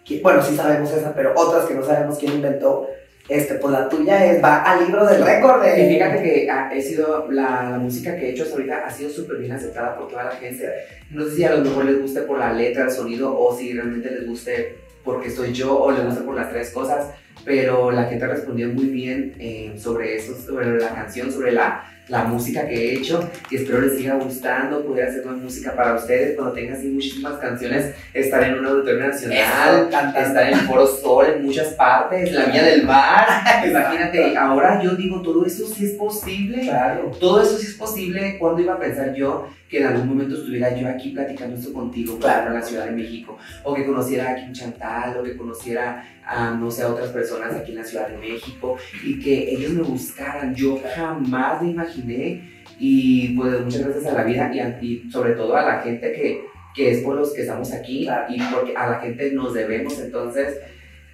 quién- 0.05 0.21
bueno, 0.21 0.41
sí 0.43 0.57
sabemos 0.57 0.91
esa, 0.91 1.13
pero 1.15 1.31
otras 1.33 1.63
que 1.65 1.75
no 1.75 1.85
sabemos 1.85 2.17
quién 2.17 2.33
inventó, 2.33 2.89
este, 3.29 3.55
pues 3.55 3.71
la 3.71 3.87
tuya 3.87 4.25
es, 4.25 4.43
va 4.43 4.63
al 4.63 4.85
libro 4.85 5.05
del 5.05 5.23
récord 5.23 5.61
de... 5.61 5.85
Y 5.85 5.93
fíjate 5.93 6.23
que 6.23 6.49
ha, 6.49 6.73
he 6.73 6.81
sido, 6.81 7.31
la, 7.31 7.69
la 7.69 7.77
música 7.77 8.15
que 8.15 8.27
he 8.27 8.31
hecho 8.31 8.43
hasta 8.43 8.55
ahorita 8.55 8.85
ha 8.85 8.91
sido 8.91 9.09
súper 9.09 9.37
bien 9.37 9.51
aceptada 9.51 9.95
por 9.95 10.07
toda 10.07 10.25
la 10.25 10.31
gente. 10.31 10.67
No 11.11 11.23
sé 11.25 11.35
si 11.35 11.43
a 11.43 11.55
lo 11.55 11.63
mejor 11.63 11.85
les 11.85 12.01
guste 12.01 12.21
por 12.21 12.39
la 12.39 12.51
letra, 12.51 12.85
el 12.85 12.91
sonido, 12.91 13.37
o 13.39 13.55
si 13.55 13.73
realmente 13.73 14.09
les 14.09 14.27
guste 14.27 14.77
porque 15.03 15.29
soy 15.29 15.53
yo, 15.53 15.79
o 15.79 15.91
les 15.91 16.03
guste 16.03 16.21
por 16.21 16.35
las 16.35 16.49
tres 16.49 16.71
cosas, 16.71 17.11
pero 17.45 17.91
la 17.91 18.05
gente 18.05 18.25
ha 18.25 18.29
respondido 18.29 18.71
muy 18.71 18.85
bien 18.85 19.35
eh, 19.39 19.73
sobre 19.77 20.15
eso, 20.15 20.35
sobre 20.35 20.79
la 20.79 20.93
canción, 20.93 21.31
sobre 21.31 21.51
la, 21.51 21.83
la 22.09 22.23
música 22.23 22.67
que 22.67 22.73
he 22.75 22.93
hecho, 22.95 23.29
y 23.49 23.55
espero 23.57 23.81
les 23.81 23.97
siga 23.97 24.15
gustando, 24.15 24.83
poder 24.83 25.07
hacer 25.07 25.25
más 25.25 25.37
música 25.37 25.75
para 25.75 25.93
ustedes, 25.95 26.35
cuando 26.35 26.53
tenga 26.53 26.73
así 26.73 26.87
muchísimas 26.87 27.33
canciones, 27.39 27.93
estar 28.13 28.43
en 28.43 28.59
un 28.59 28.65
auditorio 28.65 28.99
nacional, 29.07 29.87
Eso, 29.89 30.19
estar 30.19 30.47
en 30.47 30.53
el 30.53 30.65
Foro 30.65 30.87
Sol 30.87 31.25
en 31.35 31.45
muchas 31.45 31.67
partes, 31.75 32.31
la 32.31 32.45
Vía 32.45 32.63
del 32.63 32.83
Mar, 32.83 33.27
imagínate, 33.67 34.35
ahora 34.37 34.81
yo 34.83 34.95
digo, 34.95 35.21
todo 35.21 35.45
eso 35.45 35.65
sí 35.67 35.85
es 35.85 35.91
posible, 35.91 36.63
Claro. 36.63 37.11
todo 37.19 37.41
eso 37.41 37.57
sí 37.57 37.67
es 37.67 37.73
posible. 37.75 38.37
¿Cuándo 38.39 38.61
iba 38.61 38.73
a 38.73 38.79
pensar 38.79 39.13
yo 39.13 39.47
que 39.69 39.77
en 39.79 39.85
algún 39.87 40.07
momento 40.09 40.35
estuviera 40.35 40.75
yo 40.75 40.87
aquí 40.89 41.11
platicando 41.11 41.55
esto 41.55 41.71
contigo, 41.71 42.17
Claro. 42.19 42.47
en 42.47 42.53
la 42.55 42.61
Ciudad 42.61 42.85
de 42.85 42.91
México? 42.91 43.37
O 43.63 43.73
que 43.75 43.85
conociera 43.85 44.31
a 44.31 44.35
Kim 44.35 44.51
Chantal, 44.51 45.17
o 45.17 45.23
que 45.23 45.37
conociera 45.37 46.03
a, 46.25 46.51
no 46.55 46.71
sé, 46.71 46.81
a 46.83 46.89
otras 46.89 47.09
personas 47.09 47.53
aquí 47.55 47.71
en 47.71 47.77
la 47.77 47.83
Ciudad 47.83 48.07
de 48.09 48.17
México, 48.17 48.77
y 49.05 49.19
que 49.19 49.51
ellos 49.51 49.71
me 49.73 49.83
buscaran. 49.83 50.55
Yo 50.55 50.79
jamás 50.95 51.61
me 51.61 51.69
imaginé, 51.71 52.49
y 52.79 53.35
pues 53.35 53.61
muchas 53.61 53.81
gracias 53.85 54.05
a 54.07 54.13
la 54.13 54.23
vida 54.23 54.51
y, 54.53 54.59
a- 54.59 54.79
y 54.81 55.09
sobre 55.11 55.33
todo 55.33 55.55
a 55.55 55.61
la 55.63 55.81
gente 55.81 56.11
que, 56.13 56.41
que 56.75 56.91
es 56.91 56.99
por 57.03 57.15
los 57.15 57.33
que 57.33 57.41
estamos 57.41 57.71
aquí, 57.73 58.05
Claro. 58.05 58.25
y 58.33 58.39
porque 58.53 58.75
a 58.75 58.89
la 58.89 58.99
gente 58.99 59.31
nos 59.33 59.53
debemos. 59.53 59.99
Entonces, 59.99 60.57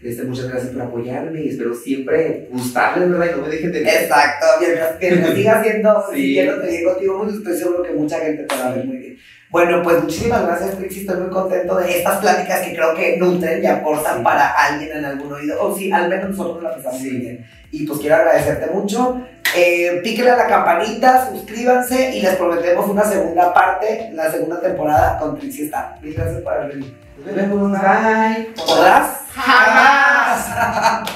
este, 0.04 0.24
muchas 0.24 0.48
gracias 0.50 0.72
por 0.72 0.82
apoyarme 0.84 1.42
y 1.42 1.50
espero 1.50 1.74
siempre 1.74 2.48
gustarles, 2.52 3.10
¿verdad? 3.10 3.28
Y 3.28 3.36
no 3.40 3.46
me 3.46 3.50
dejen 3.50 3.72
de 3.72 3.82
Exacto, 3.82 4.46
mientras 4.60 4.92
que 4.98 5.12
me 5.12 5.36
siga 5.36 5.52
haciendo, 5.60 6.06
Sí. 6.12 6.16
siguiéndote 6.18 6.68
bien 6.68 6.84
contigo, 6.86 7.24
pues 7.24 7.36
estoy 7.38 7.58
seguro 7.58 7.84
que 7.84 7.92
mucha 7.92 8.20
gente 8.20 8.44
te 8.44 8.56
va 8.56 8.68
a 8.68 8.72
ver 8.74 8.86
muy 8.86 8.98
bien. 8.98 9.18
Bueno, 9.52 9.82
pues 9.84 10.02
muchísimas 10.04 10.46
gracias, 10.46 10.78
Trixie. 10.78 11.02
Estoy 11.02 11.22
muy 11.22 11.30
contento 11.30 11.78
de 11.78 11.98
estas 12.00 12.18
pláticas 12.20 12.62
que 12.62 12.76
creo 12.76 12.94
que 12.94 13.16
nutren 13.18 13.64
y 13.64 13.66
aportan 13.68 14.18
Sí. 14.18 14.24
para 14.24 14.50
alguien 14.50 14.98
en 14.98 15.06
algún 15.06 15.32
oído. 15.32 15.62
O 15.62 15.78
sí, 15.78 15.92
al 15.92 16.10
menos 16.10 16.32
nosotros 16.32 16.62
la 16.64 16.76
pasamos 16.76 17.00
Sí. 17.00 17.10
bien. 17.12 17.46
Y 17.72 17.86
pues 17.88 18.00
quiero 18.00 18.16
agradecerte 18.18 18.68
mucho. 18.74 19.22
Eh, 19.56 20.02
píquenle 20.04 20.32
a 20.32 20.36
la 20.38 20.48
campanita, 20.48 21.30
suscríbanse 21.32 22.16
y 22.18 22.22
les 22.22 22.36
prometemos 22.36 22.90
una 22.90 23.06
segunda 23.06 23.54
parte, 23.54 24.10
la 24.14 24.30
segunda 24.30 24.60
temporada 24.60 25.18
con 25.20 25.40
Trixie 25.40 25.66
Star. 25.66 26.00
Mil 26.02 26.14
gracias 26.14 26.42
por 26.42 26.52
haber 26.54 26.76
venido. 27.18 27.58
Nos 27.58 27.72
vemos, 27.72 27.72
bye. 27.72 28.54
¿Podrás? 28.56 29.22
¡Jamás! 29.34 31.10